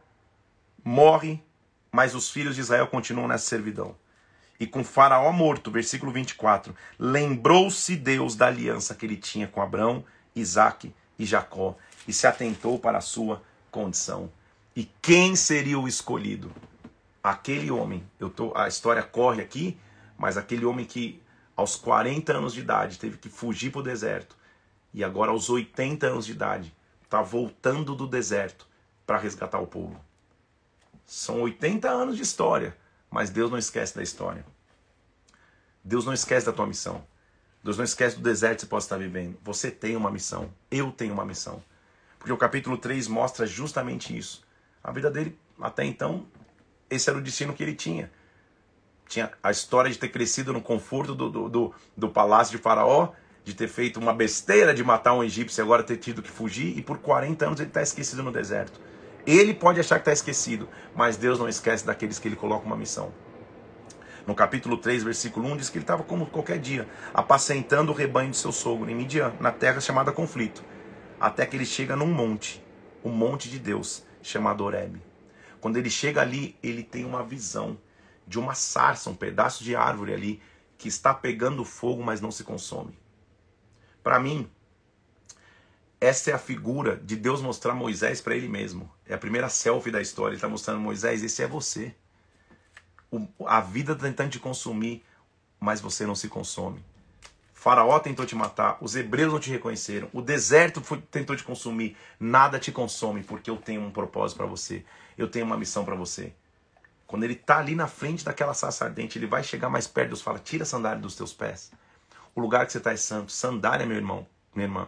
morre, 0.84 1.44
mas 1.92 2.16
os 2.16 2.30
filhos 2.30 2.56
de 2.56 2.62
Israel 2.62 2.88
continuam 2.88 3.28
nessa 3.28 3.46
servidão 3.46 3.96
e 4.60 4.66
com 4.66 4.84
Faraó 4.84 5.32
morto, 5.32 5.70
versículo 5.70 6.12
24, 6.12 6.76
lembrou-se 6.98 7.96
Deus 7.96 8.36
da 8.36 8.48
aliança 8.48 8.96
que 8.96 9.06
ele 9.06 9.18
tinha 9.18 9.48
com 9.48 9.62
Abraão, 9.62 10.04
Isaac 10.36 10.94
e 11.18 11.26
Jacó 11.26 11.76
e 12.08 12.14
se 12.14 12.26
atentou 12.26 12.80
para 12.80 12.98
a 12.98 13.02
sua 13.02 13.42
condição. 13.70 14.32
E 14.76 14.86
quem 15.02 15.36
seria 15.36 15.78
o 15.80 15.88
escolhido? 15.88 16.52
Aquele 17.24 17.70
homem. 17.70 18.04
Eu 18.20 18.30
tô, 18.30 18.56
a 18.56 18.68
história 18.68 19.04
corre 19.04 19.42
aqui, 19.42 19.78
mas 20.18 20.38
aquele 20.38 20.66
homem 20.66 20.86
que 20.86 21.22
aos 21.56 21.76
40 21.76 22.34
anos 22.34 22.54
de 22.54 22.62
idade 22.62 23.00
teve 23.00 23.18
que 23.18 23.30
fugir 23.30 23.72
para 23.72 23.80
o 23.80 23.84
deserto 23.84 24.36
e 24.94 25.04
agora 25.04 25.32
aos 25.32 25.50
80 25.50 26.08
anos 26.08 26.26
de 26.26 26.32
idade 26.32 26.74
está 27.04 27.22
voltando 27.22 27.96
do 27.96 28.08
deserto 28.08 28.68
para 29.06 29.18
resgatar 29.18 29.60
o 29.60 29.68
povo. 29.68 30.00
São 31.06 31.42
80 31.42 31.90
anos 31.90 32.16
de 32.16 32.24
história 32.24 32.76
mas 33.10 33.30
Deus 33.30 33.50
não 33.50 33.58
esquece 33.58 33.96
da 33.96 34.04
história. 34.04 34.46
Deus 35.84 36.06
não 36.06 36.14
esquece 36.14 36.46
da 36.46 36.54
tua 36.54 36.68
missão. 36.68 37.04
Deus 37.64 37.78
não 37.78 37.86
esquece 37.86 38.18
do 38.18 38.22
deserto 38.22 38.56
que 38.56 38.62
você 38.62 38.68
pode 38.68 38.84
estar 38.84 38.98
vivendo. 38.98 39.38
Você 39.44 39.72
tem 39.72 39.96
uma 39.96 40.12
missão. 40.12 40.54
Eu 40.70 40.92
tenho 40.92 41.14
uma 41.14 41.26
missão. 41.26 41.64
Porque 42.20 42.32
o 42.32 42.38
capítulo 42.38 42.78
3 42.78 43.08
mostra 43.08 43.46
justamente 43.46 44.18
isso. 44.18 44.44
A 44.84 44.92
vida 44.92 45.10
dele, 45.10 45.38
até 45.62 45.84
então, 45.86 46.26
esse 46.90 47.10
era 47.10 47.18
o 47.18 47.22
destino 47.22 47.54
que 47.54 47.64
ele 47.64 47.76
tinha. 47.76 48.12
Tinha 49.08 49.32
a 49.42 49.52
história 49.52 49.90
de 49.90 49.98
ter 49.98 50.10
crescido 50.10 50.52
no 50.52 50.62
conforto 50.62 51.16
do, 51.16 51.30
do, 51.30 51.50
do, 51.50 51.76
do 51.96 52.10
palácio 52.10 52.56
de 52.56 52.62
Faraó, 52.62 53.14
de 53.44 53.54
ter 53.54 53.70
feito 53.70 54.00
uma 54.00 54.14
besteira 54.14 54.74
de 54.74 54.84
matar 54.84 55.14
um 55.14 55.24
egípcio 55.24 55.62
e 55.62 55.64
agora 55.64 55.84
ter 55.84 55.98
tido 55.98 56.22
que 56.22 56.30
fugir, 56.30 56.78
e 56.78 56.82
por 56.82 56.98
40 56.98 57.46
anos 57.46 57.60
ele 57.60 57.70
está 57.70 57.82
esquecido 57.82 58.22
no 58.22 58.32
deserto. 58.32 58.78
Ele 59.28 59.54
pode 59.54 59.78
achar 59.78 59.96
que 59.96 60.02
está 60.02 60.14
esquecido, 60.14 60.70
mas 60.96 61.18
Deus 61.18 61.38
não 61.38 61.50
esquece 61.50 61.86
daqueles 61.86 62.18
que 62.18 62.30
ele 62.30 62.38
coloca 62.38 62.66
uma 62.66 62.78
missão. 62.78 63.12
No 64.26 64.34
capítulo 64.34 64.78
3, 64.78 65.04
versículo 65.04 65.50
1, 65.50 65.58
diz 65.58 65.70
que 65.70 65.78
ele 65.78 65.84
estava 65.84 66.02
como 66.02 66.26
qualquer 66.28 66.60
dia, 66.60 66.88
apacentando 67.14 67.92
o 67.92 67.96
rebanho 67.96 68.32
de 68.32 68.38
seu 68.38 68.54
sogro 68.54 68.90
em 68.90 68.96
Midian, 68.96 69.34
na 69.42 69.52
terra 69.52 69.82
chamada 69.82 70.14
Conflito, 70.14 70.64
até 71.20 71.46
que 71.46 71.58
ele 71.58 71.66
chega 71.66 71.94
num 71.94 72.08
monte, 72.08 72.64
o 73.04 73.10
monte 73.10 73.50
de 73.50 73.60
Deus, 73.60 74.06
chamado 74.22 74.64
Horeb. 74.64 75.02
Quando 75.60 75.76
ele 75.76 75.90
chega 75.90 76.22
ali, 76.22 76.56
ele 76.64 76.82
tem 76.82 77.04
uma 77.04 77.22
visão 77.22 77.78
de 78.26 78.40
uma 78.40 78.54
sarça, 78.54 79.10
um 79.10 79.16
pedaço 79.16 79.62
de 79.62 79.76
árvore 79.76 80.14
ali, 80.14 80.42
que 80.78 80.88
está 80.88 81.14
pegando 81.14 81.66
fogo, 81.66 82.02
mas 82.02 82.22
não 82.22 82.32
se 82.32 82.46
consome. 82.46 82.98
Para 84.02 84.22
mim, 84.22 84.50
essa 86.00 86.32
é 86.32 86.34
a 86.34 86.40
figura 86.40 86.98
de 86.98 87.16
Deus 87.16 87.42
mostrar 87.42 87.74
Moisés 87.74 88.22
para 88.22 88.36
ele 88.36 88.48
mesmo. 88.48 88.92
É 89.06 89.14
a 89.16 89.18
primeira 89.18 89.50
selfie 89.50 89.92
da 89.92 90.02
história. 90.02 90.32
Ele 90.32 90.38
está 90.38 90.48
mostrando 90.48 90.80
Moisés, 90.80 91.24
esse 91.24 91.42
é 91.42 91.48
você. 91.48 91.96
O, 93.12 93.28
a 93.46 93.62
vida 93.62 93.96
tá 93.96 94.04
tentando 94.04 94.32
te 94.32 94.40
consumir, 94.40 95.04
mas 95.60 95.82
você 95.82 96.06
não 96.06 96.14
se 96.14 96.28
consome. 96.28 96.84
Faraó 97.54 98.00
tentou 98.00 98.26
te 98.26 98.36
matar, 98.36 98.78
os 98.80 98.96
hebreus 98.96 99.34
não 99.34 99.40
te 99.40 99.50
reconheceram, 99.50 100.08
o 100.14 100.22
deserto 100.22 100.80
foi, 100.80 101.02
tentou 101.02 101.36
te 101.36 101.44
consumir, 101.44 101.98
nada 102.20 102.60
te 102.60 102.72
consome, 102.72 103.24
porque 103.24 103.50
eu 103.50 103.58
tenho 103.58 103.82
um 103.82 103.90
propósito 103.90 104.38
para 104.38 104.46
você, 104.46 104.86
eu 105.18 105.28
tenho 105.28 105.46
uma 105.46 105.58
missão 105.58 105.84
para 105.84 105.96
você. 105.96 106.34
Quando 107.08 107.24
ele 107.24 107.34
está 107.34 107.58
ali 107.58 107.74
na 107.74 107.88
frente 107.88 108.24
daquela 108.24 108.54
sarça 108.54 108.86
ardente, 108.86 109.18
ele 109.18 109.26
vai 109.26 109.44
chegar 109.44 109.70
mais 109.70 109.88
perto, 109.88 110.10
Deus 110.10 110.22
fala: 110.22 110.38
tira 110.38 110.64
a 110.64 110.66
sandália 110.68 111.02
dos 111.02 111.16
teus 111.16 111.34
pés. 111.34 111.72
O 112.36 112.40
lugar 112.40 112.66
que 112.66 112.72
você 112.72 112.78
está 112.78 112.92
é 112.92 112.98
santo. 112.98 113.32
Sandália, 113.32 113.88
meu 113.88 113.98
irmão, 113.98 114.28
minha 114.54 114.68
irmã, 114.68 114.88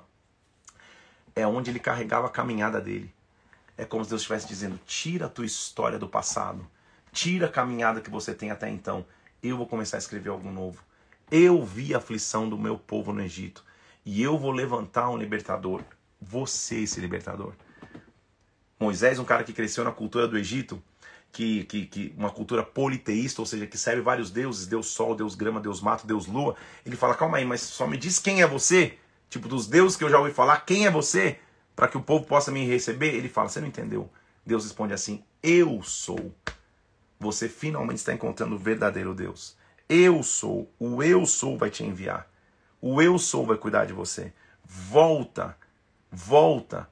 é 1.39 1.47
onde 1.47 1.69
ele 1.69 1.79
carregava 1.79 2.27
a 2.27 2.31
caminhada 2.31 2.79
dele. 2.79 3.13
É 3.77 3.85
como 3.85 4.03
se 4.03 4.09
Deus 4.09 4.21
estivesse 4.21 4.47
dizendo: 4.47 4.79
tira 4.85 5.25
a 5.25 5.29
tua 5.29 5.45
história 5.45 5.97
do 5.97 6.07
passado, 6.07 6.67
tira 7.11 7.47
a 7.47 7.51
caminhada 7.51 8.01
que 8.01 8.09
você 8.09 8.33
tem 8.33 8.51
até 8.51 8.69
então. 8.69 9.05
Eu 9.41 9.57
vou 9.57 9.65
começar 9.65 9.97
a 9.97 9.99
escrever 9.99 10.29
algo 10.29 10.51
novo. 10.51 10.83
Eu 11.31 11.63
vi 11.63 11.93
a 11.93 11.97
aflição 11.97 12.49
do 12.49 12.57
meu 12.57 12.77
povo 12.77 13.13
no 13.13 13.21
Egito 13.21 13.63
e 14.05 14.21
eu 14.21 14.37
vou 14.37 14.51
levantar 14.51 15.09
um 15.09 15.17
libertador. 15.17 15.81
Você, 16.21 16.81
esse 16.81 16.99
libertador. 16.99 17.53
Moisés, 18.79 19.19
um 19.19 19.25
cara 19.25 19.43
que 19.43 19.53
cresceu 19.53 19.83
na 19.83 19.91
cultura 19.91 20.27
do 20.27 20.37
Egito, 20.37 20.81
que, 21.31 21.63
que, 21.65 21.85
que, 21.85 22.13
uma 22.17 22.29
cultura 22.29 22.63
politeísta, 22.63 23.41
ou 23.41 23.45
seja, 23.45 23.67
que 23.67 23.77
serve 23.77 24.01
vários 24.01 24.31
deuses, 24.31 24.67
Deus 24.67 24.87
Sol, 24.87 25.15
Deus 25.15 25.35
Grama, 25.35 25.59
Deus 25.59 25.81
Mato, 25.81 26.07
Deus 26.07 26.27
Lua. 26.27 26.55
Ele 26.85 26.95
fala, 26.95 27.15
calma 27.15 27.37
aí, 27.37 27.45
mas 27.45 27.61
só 27.61 27.87
me 27.87 27.97
diz 27.97 28.19
quem 28.19 28.41
é 28.41 28.47
você? 28.47 28.97
Tipo, 29.29 29.47
dos 29.47 29.67
deuses 29.67 29.95
que 29.95 30.03
eu 30.03 30.09
já 30.09 30.19
ouvi 30.19 30.31
falar, 30.31 30.65
quem 30.65 30.85
é 30.85 30.91
você? 30.91 31.39
Para 31.75 31.87
que 31.87 31.97
o 31.97 32.01
povo 32.01 32.25
possa 32.25 32.51
me 32.51 32.65
receber? 32.65 33.13
Ele 33.15 33.29
fala, 33.29 33.47
você 33.47 33.61
não 33.61 33.67
entendeu? 33.67 34.09
Deus 34.45 34.63
responde 34.63 34.93
assim, 34.93 35.23
eu 35.43 35.81
sou. 35.83 36.33
Você 37.19 37.47
finalmente 37.47 37.97
está 37.97 38.13
encontrando 38.13 38.55
o 38.55 38.59
verdadeiro 38.59 39.13
Deus. 39.13 39.55
Eu 39.87 40.23
sou, 40.23 40.71
o 40.79 41.03
eu 41.03 41.25
sou 41.25 41.57
vai 41.57 41.69
te 41.69 41.83
enviar. 41.83 42.27
O 42.81 43.01
eu 43.01 43.17
sou 43.19 43.45
vai 43.45 43.57
cuidar 43.57 43.85
de 43.85 43.93
você. 43.93 44.33
Volta, 44.63 45.57
volta. 46.11 46.89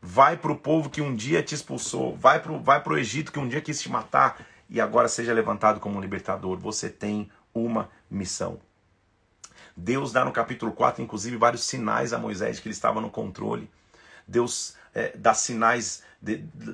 Vai 0.00 0.36
para 0.36 0.52
o 0.52 0.58
povo 0.58 0.90
que 0.90 1.00
um 1.00 1.14
dia 1.14 1.42
te 1.42 1.54
expulsou. 1.54 2.16
Vai 2.16 2.40
para 2.40 2.52
vai 2.58 2.82
o 2.84 2.98
Egito 2.98 3.32
que 3.32 3.38
um 3.38 3.48
dia 3.48 3.60
quis 3.60 3.80
te 3.80 3.90
matar. 3.90 4.46
E 4.68 4.80
agora 4.80 5.08
seja 5.08 5.32
levantado 5.32 5.80
como 5.80 5.98
um 5.98 6.00
libertador. 6.00 6.58
Você 6.58 6.90
tem 6.90 7.30
uma 7.54 7.90
missão. 8.10 8.60
Deus 9.76 10.12
dá 10.12 10.24
no 10.24 10.32
capítulo 10.32 10.72
4, 10.72 11.02
inclusive, 11.02 11.36
vários 11.36 11.64
sinais 11.64 12.12
a 12.12 12.18
Moisés 12.18 12.58
que 12.58 12.66
ele 12.66 12.74
estava 12.74 13.00
no 13.00 13.10
controle. 13.10 13.70
Deus 14.26 14.74
é, 14.94 15.12
dá 15.14 15.34
sinais 15.34 16.02
de, 16.20 16.38
de, 16.38 16.72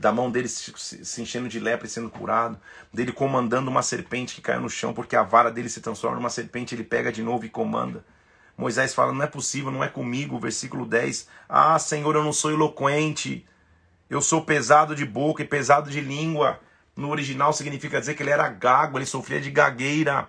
da 0.00 0.10
mão 0.10 0.30
dele 0.30 0.48
se, 0.48 0.72
se, 0.76 1.22
enchendo 1.22 1.48
de 1.48 1.60
lepra 1.60 1.86
e 1.86 1.90
sendo 1.90 2.08
curado, 2.08 2.58
dele 2.92 3.12
comandando 3.12 3.70
uma 3.70 3.82
serpente 3.82 4.34
que 4.34 4.40
caiu 4.40 4.62
no 4.62 4.70
chão, 4.70 4.94
porque 4.94 5.14
a 5.14 5.22
vara 5.22 5.50
dele 5.50 5.68
se 5.68 5.80
transforma 5.80 6.16
numa 6.16 6.30
serpente, 6.30 6.74
ele 6.74 6.84
pega 6.84 7.12
de 7.12 7.22
novo 7.22 7.44
e 7.44 7.50
comanda. 7.50 8.04
Moisés 8.56 8.94
fala: 8.94 9.12
Não 9.12 9.22
é 9.22 9.26
possível, 9.26 9.70
não 9.70 9.84
é 9.84 9.88
comigo. 9.88 10.40
Versículo 10.40 10.84
10: 10.84 11.28
Ah, 11.48 11.78
Senhor, 11.78 12.16
eu 12.16 12.24
não 12.24 12.32
sou 12.32 12.50
eloquente, 12.50 13.46
eu 14.10 14.20
sou 14.20 14.44
pesado 14.44 14.96
de 14.96 15.04
boca 15.04 15.42
e 15.42 15.46
pesado 15.46 15.90
de 15.90 16.00
língua. 16.00 16.58
No 16.96 17.10
original 17.10 17.52
significa 17.52 18.00
dizer 18.00 18.14
que 18.14 18.22
ele 18.24 18.30
era 18.30 18.48
gago, 18.48 18.98
ele 18.98 19.06
sofria 19.06 19.40
de 19.40 19.50
gagueira. 19.50 20.28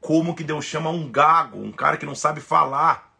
Como 0.00 0.34
que 0.34 0.44
Deus 0.44 0.64
chama 0.64 0.90
um 0.90 1.10
gago, 1.10 1.58
um 1.58 1.72
cara 1.72 1.96
que 1.96 2.06
não 2.06 2.14
sabe 2.14 2.40
falar, 2.40 3.12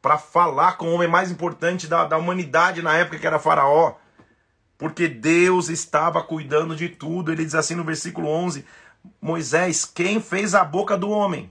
para 0.00 0.18
falar 0.18 0.76
com 0.76 0.86
o 0.86 0.94
homem 0.94 1.08
mais 1.08 1.30
importante 1.30 1.86
da, 1.86 2.04
da 2.04 2.18
humanidade 2.18 2.82
na 2.82 2.96
época, 2.96 3.18
que 3.18 3.26
era 3.26 3.38
Faraó? 3.38 3.96
Porque 4.76 5.06
Deus 5.06 5.68
estava 5.68 6.22
cuidando 6.22 6.74
de 6.74 6.88
tudo. 6.88 7.30
Ele 7.30 7.44
diz 7.44 7.54
assim 7.54 7.74
no 7.74 7.84
versículo 7.84 8.28
11: 8.28 8.64
Moisés, 9.20 9.84
quem 9.84 10.20
fez 10.20 10.54
a 10.54 10.64
boca 10.64 10.96
do 10.96 11.10
homem? 11.10 11.50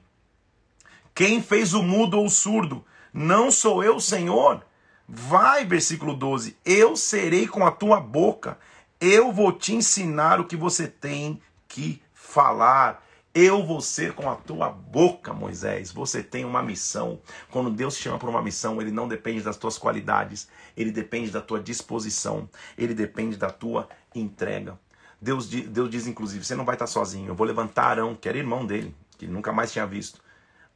Quem 1.13 1.41
fez 1.41 1.73
o 1.73 1.83
mudo 1.83 2.17
ou 2.17 2.25
o 2.25 2.29
surdo? 2.29 2.83
Não 3.13 3.51
sou 3.51 3.83
eu, 3.83 3.99
Senhor? 3.99 4.65
Vai, 5.07 5.65
versículo 5.65 6.13
12: 6.13 6.57
Eu 6.65 6.95
serei 6.95 7.47
com 7.47 7.65
a 7.65 7.71
tua 7.71 7.99
boca, 7.99 8.57
eu 8.99 9.31
vou 9.31 9.51
te 9.51 9.73
ensinar 9.73 10.39
o 10.39 10.45
que 10.45 10.55
você 10.55 10.87
tem 10.87 11.41
que 11.67 12.01
falar. 12.13 13.03
Eu 13.33 13.65
vou 13.65 13.79
ser 13.79 14.13
com 14.13 14.29
a 14.29 14.35
tua 14.35 14.69
boca, 14.69 15.31
Moisés. 15.31 15.89
Você 15.89 16.21
tem 16.21 16.43
uma 16.43 16.61
missão. 16.61 17.21
Quando 17.49 17.69
Deus 17.69 17.95
te 17.95 18.03
chama 18.03 18.19
para 18.19 18.29
uma 18.29 18.41
missão, 18.41 18.81
ele 18.81 18.91
não 18.91 19.07
depende 19.07 19.41
das 19.41 19.55
tuas 19.55 19.77
qualidades, 19.77 20.49
ele 20.75 20.91
depende 20.91 21.31
da 21.31 21.39
tua 21.39 21.57
disposição, 21.57 22.49
ele 22.77 22.93
depende 22.93 23.37
da 23.37 23.49
tua 23.49 23.87
entrega. 24.13 24.77
Deus, 25.21 25.47
Deus 25.47 25.89
diz, 25.89 26.07
inclusive, 26.07 26.43
você 26.43 26.55
não 26.55 26.65
vai 26.65 26.75
estar 26.75 26.87
sozinho. 26.87 27.29
Eu 27.29 27.35
vou 27.35 27.47
levantar 27.47 27.85
Arão, 27.85 28.15
que 28.15 28.27
era 28.27 28.37
irmão 28.37 28.65
dele, 28.65 28.93
que 29.17 29.23
ele 29.23 29.31
nunca 29.31 29.53
mais 29.53 29.71
tinha 29.71 29.85
visto. 29.87 30.21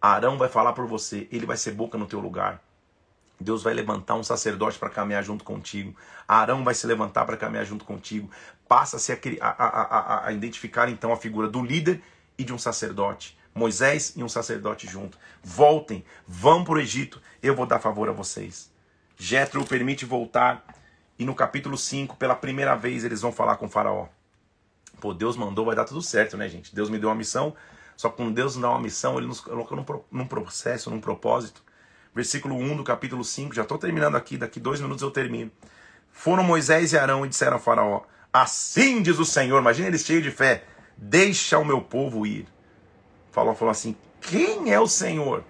Arão 0.02 0.38
vai 0.38 0.48
falar 0.48 0.72
por 0.72 0.88
você, 0.88 1.28
ele 1.34 1.46
vai 1.46 1.58
ser 1.58 1.72
boca 1.72 1.98
no 1.98 2.06
teu 2.06 2.22
lugar. 2.22 2.62
Deus 3.38 3.64
vai 3.64 3.74
levantar 3.74 4.16
um 4.16 4.24
sacerdote 4.24 4.80
para 4.80 4.90
caminhar 4.90 5.24
junto 5.24 5.44
contigo. 5.44 5.94
Arão 6.26 6.64
vai 6.64 6.74
se 6.74 6.88
levantar 6.88 7.26
para 7.26 7.36
caminhar 7.36 7.66
junto 7.66 7.84
contigo. 7.84 8.30
Passa-se 8.66 9.12
a, 9.12 9.18
a, 9.42 9.66
a, 9.68 10.28
a, 10.28 10.32
identificar 10.32 10.88
então 10.88 11.12
a 11.12 11.18
figura 11.18 11.50
do 11.50 11.62
líder 11.62 12.02
e 12.38 12.44
de 12.44 12.54
um 12.54 12.58
sacerdote. 12.58 13.38
Moisés 13.54 14.14
e 14.16 14.24
um 14.24 14.30
sacerdote 14.30 14.86
junto. 14.86 15.18
Voltem, 15.42 16.04
vão 16.28 16.64
para 16.64 16.74
o 16.74 16.80
Egito, 16.80 17.22
eu 17.42 17.56
vou 17.56 17.66
dar 17.66 17.80
favor 17.80 18.10
a 18.10 18.12
vocês. 18.12 18.70
Jetro 19.18 19.62
o 19.62 19.66
permite 19.66 20.06
voltar 20.06 20.66
e 21.18 21.24
no 21.24 21.34
capítulo 21.34 21.78
5, 21.78 22.18
pela 22.18 22.36
primeira 22.36 22.76
vez, 22.76 23.06
eles 23.06 23.22
vão 23.22 23.32
falar 23.32 23.56
com 23.56 23.70
faraó. 23.70 24.08
Pô, 25.00 25.14
Deus 25.14 25.38
mandou, 25.38 25.66
vai 25.66 25.76
dar 25.76 25.86
tudo 25.86 26.02
certo, 26.02 26.36
né, 26.36 26.50
gente? 26.50 26.76
Deus 26.76 26.90
me 26.90 27.00
deu 27.00 27.08
uma 27.08 27.16
missão, 27.16 27.56
só 27.96 28.10
que 28.10 28.18
quando 28.18 28.34
Deus 28.34 28.56
nos 28.56 28.62
dá 28.62 28.70
uma 28.70 28.82
missão, 28.82 29.18
ele 29.18 29.28
nos 29.28 29.40
coloca 29.40 29.74
num, 29.74 29.86
num 30.12 30.28
processo, 30.28 30.90
num 30.90 31.00
propósito. 31.00 31.64
Versículo 32.14 32.56
1 32.56 32.78
do 32.78 32.84
capítulo 32.84 33.24
5, 33.24 33.56
já 33.56 33.62
estou 33.62 33.78
terminando 33.78 34.16
aqui, 34.16 34.38
daqui 34.38 34.60
dois 34.60 34.82
minutos 34.82 35.02
eu 35.02 35.12
termino. 35.12 35.52
Foram 36.12 36.44
Moisés 36.44 36.92
e 36.92 36.98
Arão 36.98 37.26
e 37.26 37.30
disseram 37.30 37.58
a 37.58 37.60
Faraó: 37.60 38.02
Assim 38.32 39.02
diz 39.02 39.20
o 39.20 39.26
Senhor, 39.26 39.60
imagina 39.60 39.88
eles 39.88 40.06
cheios 40.06 40.24
de 40.24 40.32
fé 40.32 40.64
deixa 40.98 41.58
o 41.58 41.66
meu 41.66 41.82
povo 41.82 42.26
ir. 42.26 42.48
Falou, 43.32 43.56
falou 43.56 43.72
assim: 43.72 43.96
quem 44.22 44.72
é 44.74 44.80
o 44.80 44.88
Senhor 44.88 45.44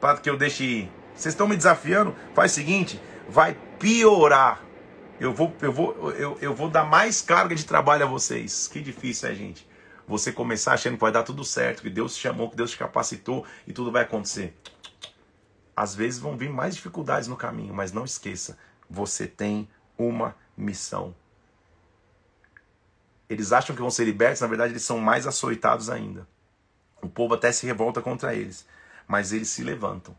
para 0.00 0.18
que 0.18 0.30
eu 0.30 0.36
deixe 0.36 0.64
ir? 0.64 0.92
Vocês 1.14 1.34
estão 1.34 1.48
me 1.48 1.56
desafiando? 1.56 2.14
Faz 2.34 2.52
o 2.52 2.54
seguinte: 2.54 3.00
vai 3.28 3.56
piorar. 3.78 4.62
Eu 5.18 5.34
vou, 5.34 5.54
eu 5.60 5.72
vou, 5.72 6.12
eu, 6.12 6.38
eu 6.40 6.54
vou 6.54 6.70
dar 6.70 6.84
mais 6.84 7.20
carga 7.20 7.54
de 7.54 7.64
trabalho 7.64 8.04
a 8.04 8.08
vocês. 8.08 8.66
Que 8.68 8.80
difícil 8.80 9.28
é, 9.28 9.34
gente. 9.34 9.68
Você 10.08 10.32
começar 10.32 10.72
achando 10.72 10.94
que 10.94 11.00
vai 11.00 11.12
dar 11.12 11.22
tudo 11.22 11.44
certo, 11.44 11.82
que 11.82 11.90
Deus 11.90 12.16
te 12.16 12.22
chamou, 12.22 12.50
que 12.50 12.56
Deus 12.56 12.70
te 12.70 12.78
capacitou 12.78 13.44
e 13.66 13.72
tudo 13.72 13.92
vai 13.92 14.02
acontecer. 14.02 14.56
Às 15.76 15.94
vezes 15.94 16.18
vão 16.18 16.36
vir 16.36 16.50
mais 16.50 16.74
dificuldades 16.74 17.28
no 17.28 17.36
caminho, 17.36 17.72
mas 17.72 17.92
não 17.92 18.04
esqueça, 18.04 18.58
você 18.88 19.26
tem 19.26 19.68
uma 19.96 20.34
missão 20.56 21.14
eles 23.30 23.52
acham 23.52 23.76
que 23.76 23.80
vão 23.80 23.90
ser 23.90 24.04
libertos, 24.04 24.40
na 24.40 24.48
verdade 24.48 24.72
eles 24.72 24.82
são 24.82 24.98
mais 24.98 25.24
açoitados 25.24 25.88
ainda. 25.88 26.26
O 27.00 27.08
povo 27.08 27.34
até 27.34 27.52
se 27.52 27.64
revolta 27.64 28.02
contra 28.02 28.34
eles, 28.34 28.66
mas 29.06 29.32
eles 29.32 29.48
se 29.48 29.62
levantam. 29.62 30.14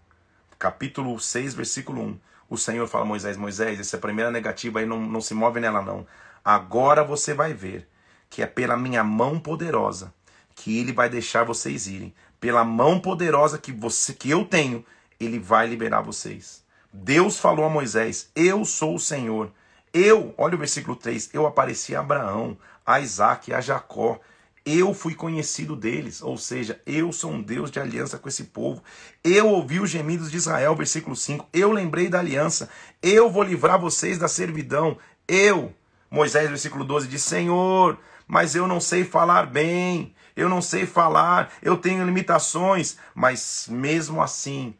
Capítulo 0.58 1.20
6, 1.20 1.54
versículo 1.54 2.02
1. 2.02 2.20
O 2.50 2.58
Senhor 2.58 2.88
fala 2.88 3.04
a 3.04 3.08
Moisés: 3.08 3.36
Moisés, 3.36 3.82
essa 3.82 3.98
é 3.98 4.00
a 4.00 4.02
primeira 4.02 4.32
negativa 4.32 4.80
aí, 4.80 4.86
não, 4.86 5.00
não 5.00 5.20
se 5.20 5.34
move 5.34 5.60
nela 5.60 5.82
não. 5.82 6.08
Agora 6.44 7.04
você 7.04 7.34
vai 7.34 7.54
ver 7.54 7.88
que 8.30 8.42
é 8.42 8.48
pela 8.48 8.78
minha 8.78 9.04
mão 9.04 9.38
poderosa 9.38 10.14
que 10.56 10.80
ele 10.80 10.94
vai 10.94 11.10
deixar 11.10 11.44
vocês 11.44 11.88
irem. 11.88 12.14
Pela 12.40 12.64
mão 12.64 13.00
poderosa 13.00 13.58
que, 13.58 13.72
você, 13.72 14.14
que 14.14 14.30
eu 14.30 14.46
tenho, 14.46 14.86
ele 15.20 15.38
vai 15.38 15.68
liberar 15.68 16.02
vocês. 16.02 16.64
Deus 16.94 17.38
falou 17.38 17.66
a 17.66 17.70
Moisés: 17.70 18.32
Eu 18.34 18.64
sou 18.64 18.96
o 18.96 19.00
Senhor. 19.00 19.52
Eu, 19.94 20.34
olha 20.38 20.56
o 20.56 20.58
versículo 20.58 20.96
3, 20.96 21.32
eu 21.34 21.46
apareci 21.46 21.94
a 21.94 22.00
Abraão, 22.00 22.58
a 22.92 23.00
Isaac, 23.00 23.54
a 23.54 23.62
Jacó. 23.62 24.20
Eu 24.64 24.94
fui 24.94 25.16
conhecido 25.16 25.76
deles, 25.76 26.22
ou 26.22 26.38
seja, 26.38 26.80
eu 26.86 27.12
sou 27.12 27.32
um 27.32 27.42
Deus 27.42 27.72
de 27.72 27.80
aliança 27.80 28.20
com 28.20 28.30
esse 28.30 28.44
povo. 28.46 28.84
Eu 29.24 29.48
ouvi 29.48 29.80
os 29.80 29.90
gemidos 29.90 30.30
de 30.30 30.38
Israel, 30.38 30.76
versículo 30.76 31.16
5. 31.16 31.50
Eu 31.52 31.72
lembrei 31.72 32.08
da 32.08 32.20
aliança. 32.20 32.70
Eu 33.02 33.32
vou 33.32 33.42
livrar 33.42 33.80
vocês 33.80 34.20
da 34.20 34.28
servidão. 34.28 35.00
Eu, 35.28 35.74
Moisés, 36.12 36.48
versículo 36.48 36.84
12, 36.84 37.08
diz: 37.08 37.24
Senhor, 37.24 37.98
mas 38.28 38.54
eu 38.54 38.68
não 38.68 38.80
sei 38.80 39.04
falar 39.04 39.48
bem. 39.48 40.14
Eu 40.36 40.48
não 40.48 40.62
sei 40.62 40.86
falar. 40.86 41.52
Eu 41.60 41.76
tenho 41.76 42.06
limitações. 42.06 42.98
Mas 43.16 43.66
mesmo 43.68 44.22
assim, 44.22 44.76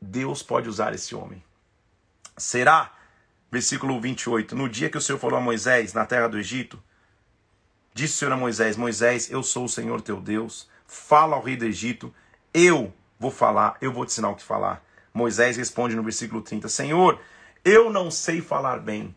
Deus 0.00 0.42
pode 0.42 0.70
usar 0.70 0.94
esse 0.94 1.14
homem. 1.14 1.44
Será? 2.34 2.90
Versículo 3.50 4.00
28. 4.00 4.56
No 4.56 4.70
dia 4.70 4.88
que 4.88 4.96
o 4.96 5.02
Senhor 5.02 5.18
falou 5.18 5.38
a 5.38 5.42
Moisés 5.42 5.92
na 5.92 6.06
terra 6.06 6.28
do 6.28 6.38
Egito 6.38 6.82
Disse 7.94 8.14
o 8.14 8.18
Senhor 8.18 8.32
a 8.32 8.36
Moisés: 8.36 8.76
Moisés, 8.76 9.30
eu 9.30 9.42
sou 9.42 9.64
o 9.64 9.68
Senhor 9.68 10.00
teu 10.00 10.20
Deus. 10.20 10.68
Fala 10.86 11.36
ao 11.36 11.42
rei 11.42 11.56
do 11.56 11.64
Egito. 11.64 12.12
Eu 12.52 12.92
vou 13.18 13.30
falar, 13.30 13.76
eu 13.80 13.92
vou 13.92 14.04
te 14.04 14.10
ensinar 14.10 14.30
o 14.30 14.36
que 14.36 14.42
falar. 14.42 14.84
Moisés 15.12 15.56
responde 15.56 15.94
no 15.94 16.02
versículo 16.02 16.40
30: 16.40 16.68
Senhor, 16.68 17.20
eu 17.64 17.90
não 17.90 18.10
sei 18.10 18.40
falar 18.40 18.80
bem. 18.80 19.14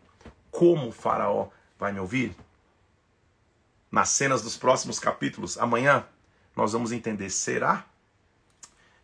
Como 0.50 0.88
o 0.88 0.92
Faraó 0.92 1.48
vai 1.78 1.92
me 1.92 2.00
ouvir? 2.00 2.34
Nas 3.90 4.10
cenas 4.10 4.42
dos 4.42 4.56
próximos 4.56 4.98
capítulos, 4.98 5.58
amanhã, 5.58 6.04
nós 6.54 6.72
vamos 6.72 6.92
entender: 6.92 7.30
será 7.30 7.84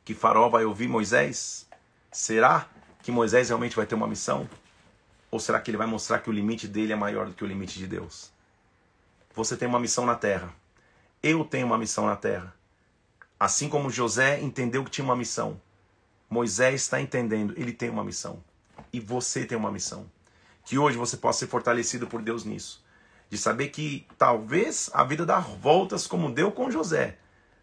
que 0.05 0.15
Faraó 0.15 0.49
vai 0.49 0.65
ouvir 0.65 0.89
Moisés? 0.89 1.67
Será 2.11 2.69
que 3.03 3.11
Moisés 3.11 3.49
realmente 3.49 3.77
vai 3.77 3.87
ter 3.87 3.95
uma 3.95 4.07
missão? 4.07 4.49
Ou 5.31 5.41
será 5.41 5.59
que 5.61 5.71
ele 5.71 5.79
vai 5.79 5.87
mostrar 5.87 6.19
que 6.19 6.29
o 6.29 6.33
limite 6.33 6.69
dele 6.69 6.93
é 6.93 6.97
maior 6.97 7.27
do 7.27 7.33
que 7.33 7.43
o 7.43 7.47
limite 7.47 7.79
de 7.79 7.87
Deus? 7.87 8.31
Você 9.35 9.57
tem 9.57 9.69
uma 9.69 9.81
missão 9.81 10.05
na 10.05 10.15
terra. 10.15 10.53
Eu 11.23 11.45
tenho 11.45 11.67
uma 11.67 11.79
missão 11.79 12.07
na 12.07 12.17
terra. 12.17 12.55
Assim 13.39 13.69
como 13.69 13.91
José 13.91 14.41
entendeu 14.41 14.85
que 14.85 14.91
tinha 14.91 15.05
uma 15.05 15.17
missão, 15.17 15.61
Moisés 16.31 16.83
está 16.83 17.01
entendendo, 17.01 17.55
ele 17.57 17.73
tem 17.73 17.91
uma 17.91 18.05
missão. 18.05 18.43
E 18.93 19.01
você 19.01 19.45
tem 19.45 19.59
uma 19.59 19.73
missão. 19.73 20.11
Que 20.65 20.79
hoje 20.79 20.97
você 20.97 21.17
possa 21.17 21.41
ser 21.41 21.47
fortalecido 21.49 22.07
por 22.07 22.23
Deus 22.23 22.45
nisso. 22.45 22.85
De 23.29 23.37
saber 23.37 23.69
que 23.69 24.07
talvez 24.17 24.91
a 24.93 25.03
vida 25.03 25.27
dá 25.27 25.41
voltas 25.41 26.07
como 26.07 26.31
deu 26.31 26.53
com 26.53 26.71
José, 26.71 27.19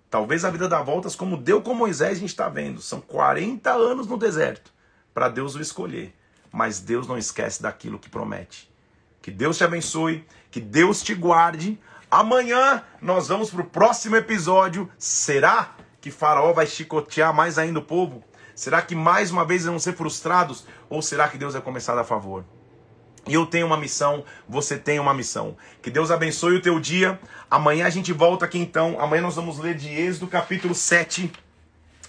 Talvez 0.10 0.44
a 0.44 0.50
vida 0.50 0.68
dá 0.68 0.82
voltas 0.82 1.16
como 1.16 1.38
deu 1.38 1.62
com 1.62 1.76
Moisés, 1.76 2.18
a 2.18 2.20
gente 2.20 2.30
está 2.30 2.50
vendo. 2.50 2.82
São 2.82 3.00
40 3.00 3.72
anos 3.72 4.08
no 4.08 4.18
deserto 4.18 4.74
para 5.14 5.30
Deus 5.30 5.54
o 5.56 5.62
escolher. 5.62 6.16
Mas 6.52 6.80
Deus 6.80 7.08
não 7.08 7.18
esquece 7.18 7.62
daquilo 7.62 8.00
que 8.00 8.10
promete. 8.10 8.68
Que 9.22 9.30
Deus 9.30 9.58
te 9.58 9.64
abençoe, 9.64 10.26
que 10.52 10.60
Deus 10.60 11.02
te 11.02 11.14
guarde. 11.14 11.80
Amanhã 12.10 12.84
nós 13.02 13.28
vamos 13.28 13.52
para 13.52 13.62
o 13.62 13.66
próximo 13.66 14.16
episódio. 14.16 14.90
Será 14.98 15.76
que 16.02 16.12
Faraó 16.12 16.54
vai 16.54 16.66
chicotear 16.66 17.34
mais 17.34 17.58
ainda 17.58 17.80
o 17.80 17.84
povo? 17.84 18.24
Será 18.56 18.82
que 18.82 18.96
mais 18.96 19.32
uma 19.32 19.46
vez 19.46 19.66
vão 19.66 19.80
ser 19.80 19.94
frustrados? 19.94 20.66
Ou 20.90 21.02
será 21.02 21.28
que 21.28 21.38
Deus 21.38 21.54
vai 21.54 21.62
começar 21.62 21.98
a 21.98 22.04
favor? 22.04 22.44
Eu 23.28 23.46
tenho 23.46 23.68
uma 23.68 23.78
missão, 23.78 24.24
você 24.48 24.78
tem 24.78 25.00
uma 25.00 25.14
missão. 25.14 25.56
Que 25.82 25.92
Deus 25.92 26.10
abençoe 26.10 26.56
o 26.56 26.62
teu 26.62 26.80
dia. 26.80 27.20
Amanhã 27.50 27.86
a 27.86 27.90
gente 27.90 28.12
volta 28.12 28.46
aqui 28.46 28.58
então. 28.58 29.00
Amanhã 29.00 29.22
nós 29.22 29.36
vamos 29.36 29.60
ler 29.60 29.76
de 29.76 29.90
Êxodo 29.90 30.28
capítulo 30.28 30.74
7 30.74 31.32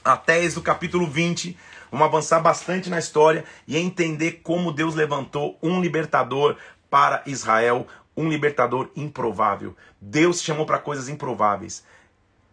até 0.04 0.42
Êxodo 0.42 0.62
capítulo 0.62 1.06
20. 1.06 1.56
Vamos 1.90 2.06
avançar 2.06 2.40
bastante 2.40 2.88
na 2.88 2.98
história 2.98 3.44
e 3.66 3.76
entender 3.76 4.40
como 4.42 4.72
Deus 4.72 4.94
levantou 4.94 5.58
um 5.62 5.80
libertador 5.80 6.56
para 6.88 7.22
Israel, 7.26 7.86
um 8.16 8.28
libertador 8.28 8.90
improvável. 8.96 9.76
Deus 10.00 10.40
te 10.40 10.46
chamou 10.46 10.66
para 10.66 10.78
coisas 10.78 11.08
improváveis. 11.08 11.84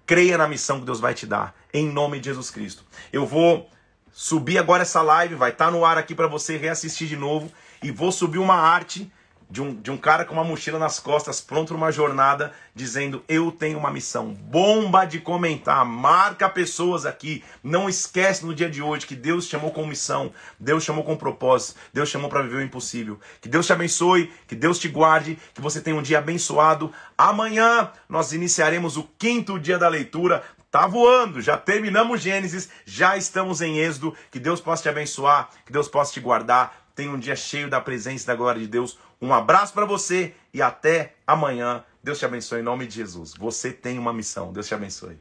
Creia 0.06 0.38
na 0.38 0.48
missão 0.48 0.80
que 0.80 0.86
Deus 0.86 1.00
vai 1.00 1.14
te 1.14 1.26
dar, 1.26 1.54
em 1.74 1.90
nome 1.90 2.20
de 2.20 2.26
Jesus 2.26 2.50
Cristo. 2.50 2.84
Eu 3.12 3.26
vou 3.26 3.70
subir 4.12 4.58
agora 4.58 4.84
essa 4.84 5.02
live, 5.02 5.36
vai 5.36 5.52
estar 5.52 5.66
tá 5.66 5.72
no 5.72 5.84
ar 5.84 5.98
aqui 5.98 6.16
para 6.16 6.28
você 6.28 6.58
reassistir 6.58 7.08
de 7.08 7.18
novo. 7.18 7.52
E 7.84 7.92
vou 7.92 8.12
subir 8.12 8.40
uma 8.40 8.56
arte 8.56 9.12
de 9.50 9.62
um, 9.62 9.74
de 9.74 9.90
um 9.90 9.98
cara 9.98 10.26
com 10.26 10.34
uma 10.34 10.44
mochila 10.44 10.78
nas 10.78 11.00
costas, 11.00 11.40
pronto 11.40 11.70
para 11.70 11.78
uma 11.78 11.92
jornada, 11.92 12.52
dizendo: 12.76 13.24
Eu 13.28 13.52
tenho 13.52 13.78
uma 13.78 13.92
missão. 13.92 14.34
Bomba 14.34 15.06
de 15.06 15.20
comentar, 15.20 15.86
marca 15.86 16.50
pessoas 16.50 17.06
aqui. 17.06 17.44
Não 17.64 17.88
esquece 17.88 18.46
no 18.46 18.54
dia 18.54 18.70
de 18.70 18.82
hoje 18.82 19.06
que 19.06 19.16
Deus 19.16 19.48
chamou 19.48 19.72
com 19.72 19.86
missão, 19.86 20.34
Deus 20.60 20.84
chamou 20.84 21.04
com 21.04 21.16
propósito, 21.16 21.80
Deus 21.94 22.10
chamou 22.10 22.30
para 22.30 22.42
viver 22.42 22.58
o 22.58 22.62
impossível. 22.62 23.20
Que 23.40 23.48
Deus 23.48 23.66
te 23.66 23.74
abençoe, 23.74 24.32
que 24.48 24.56
Deus 24.56 24.80
te 24.80 24.90
guarde, 24.90 25.40
que 25.54 25.62
você 25.62 25.80
tenha 25.82 25.96
um 25.96 26.02
dia 26.02 26.20
abençoado. 26.20 26.92
Amanhã 27.18 27.90
nós 28.10 28.34
iniciaremos 28.34 28.98
o 28.98 29.04
quinto 29.18 29.60
dia 29.60 29.78
da 29.78 29.88
leitura. 29.88 30.44
Tá 30.70 30.86
voando, 30.86 31.42
já 31.42 31.56
terminamos 31.56 32.22
Gênesis, 32.22 32.70
já 32.86 33.16
estamos 33.16 33.62
em 33.62 33.80
Êxodo. 33.80 34.14
Que 34.30 34.40
Deus 34.40 34.60
possa 34.60 34.84
te 34.84 34.90
abençoar, 34.90 35.50
que 35.66 35.72
Deus 35.72 35.88
possa 35.88 36.12
te 36.12 36.20
guardar. 36.20 36.86
Tenha 36.94 37.12
um 37.12 37.20
dia 37.20 37.36
cheio 37.36 37.70
da 37.70 37.80
presença 37.80 38.24
e 38.24 38.28
da 38.28 38.36
glória 38.36 38.60
de 38.60 38.68
Deus. 38.68 38.98
Um 39.22 39.34
abraço 39.34 39.74
para 39.74 39.86
você 39.86 40.34
e 40.54 40.62
até 40.62 41.16
amanhã. 41.26 41.84
Deus 42.04 42.20
te 42.20 42.26
abençoe 42.26 42.60
em 42.60 42.64
nome 42.64 42.88
de 42.88 42.96
Jesus. 42.96 43.34
Você 43.38 43.72
tem 43.72 43.98
uma 43.98 44.14
missão. 44.14 44.54
Deus 44.54 44.68
te 44.68 44.74
abençoe. 44.74 45.20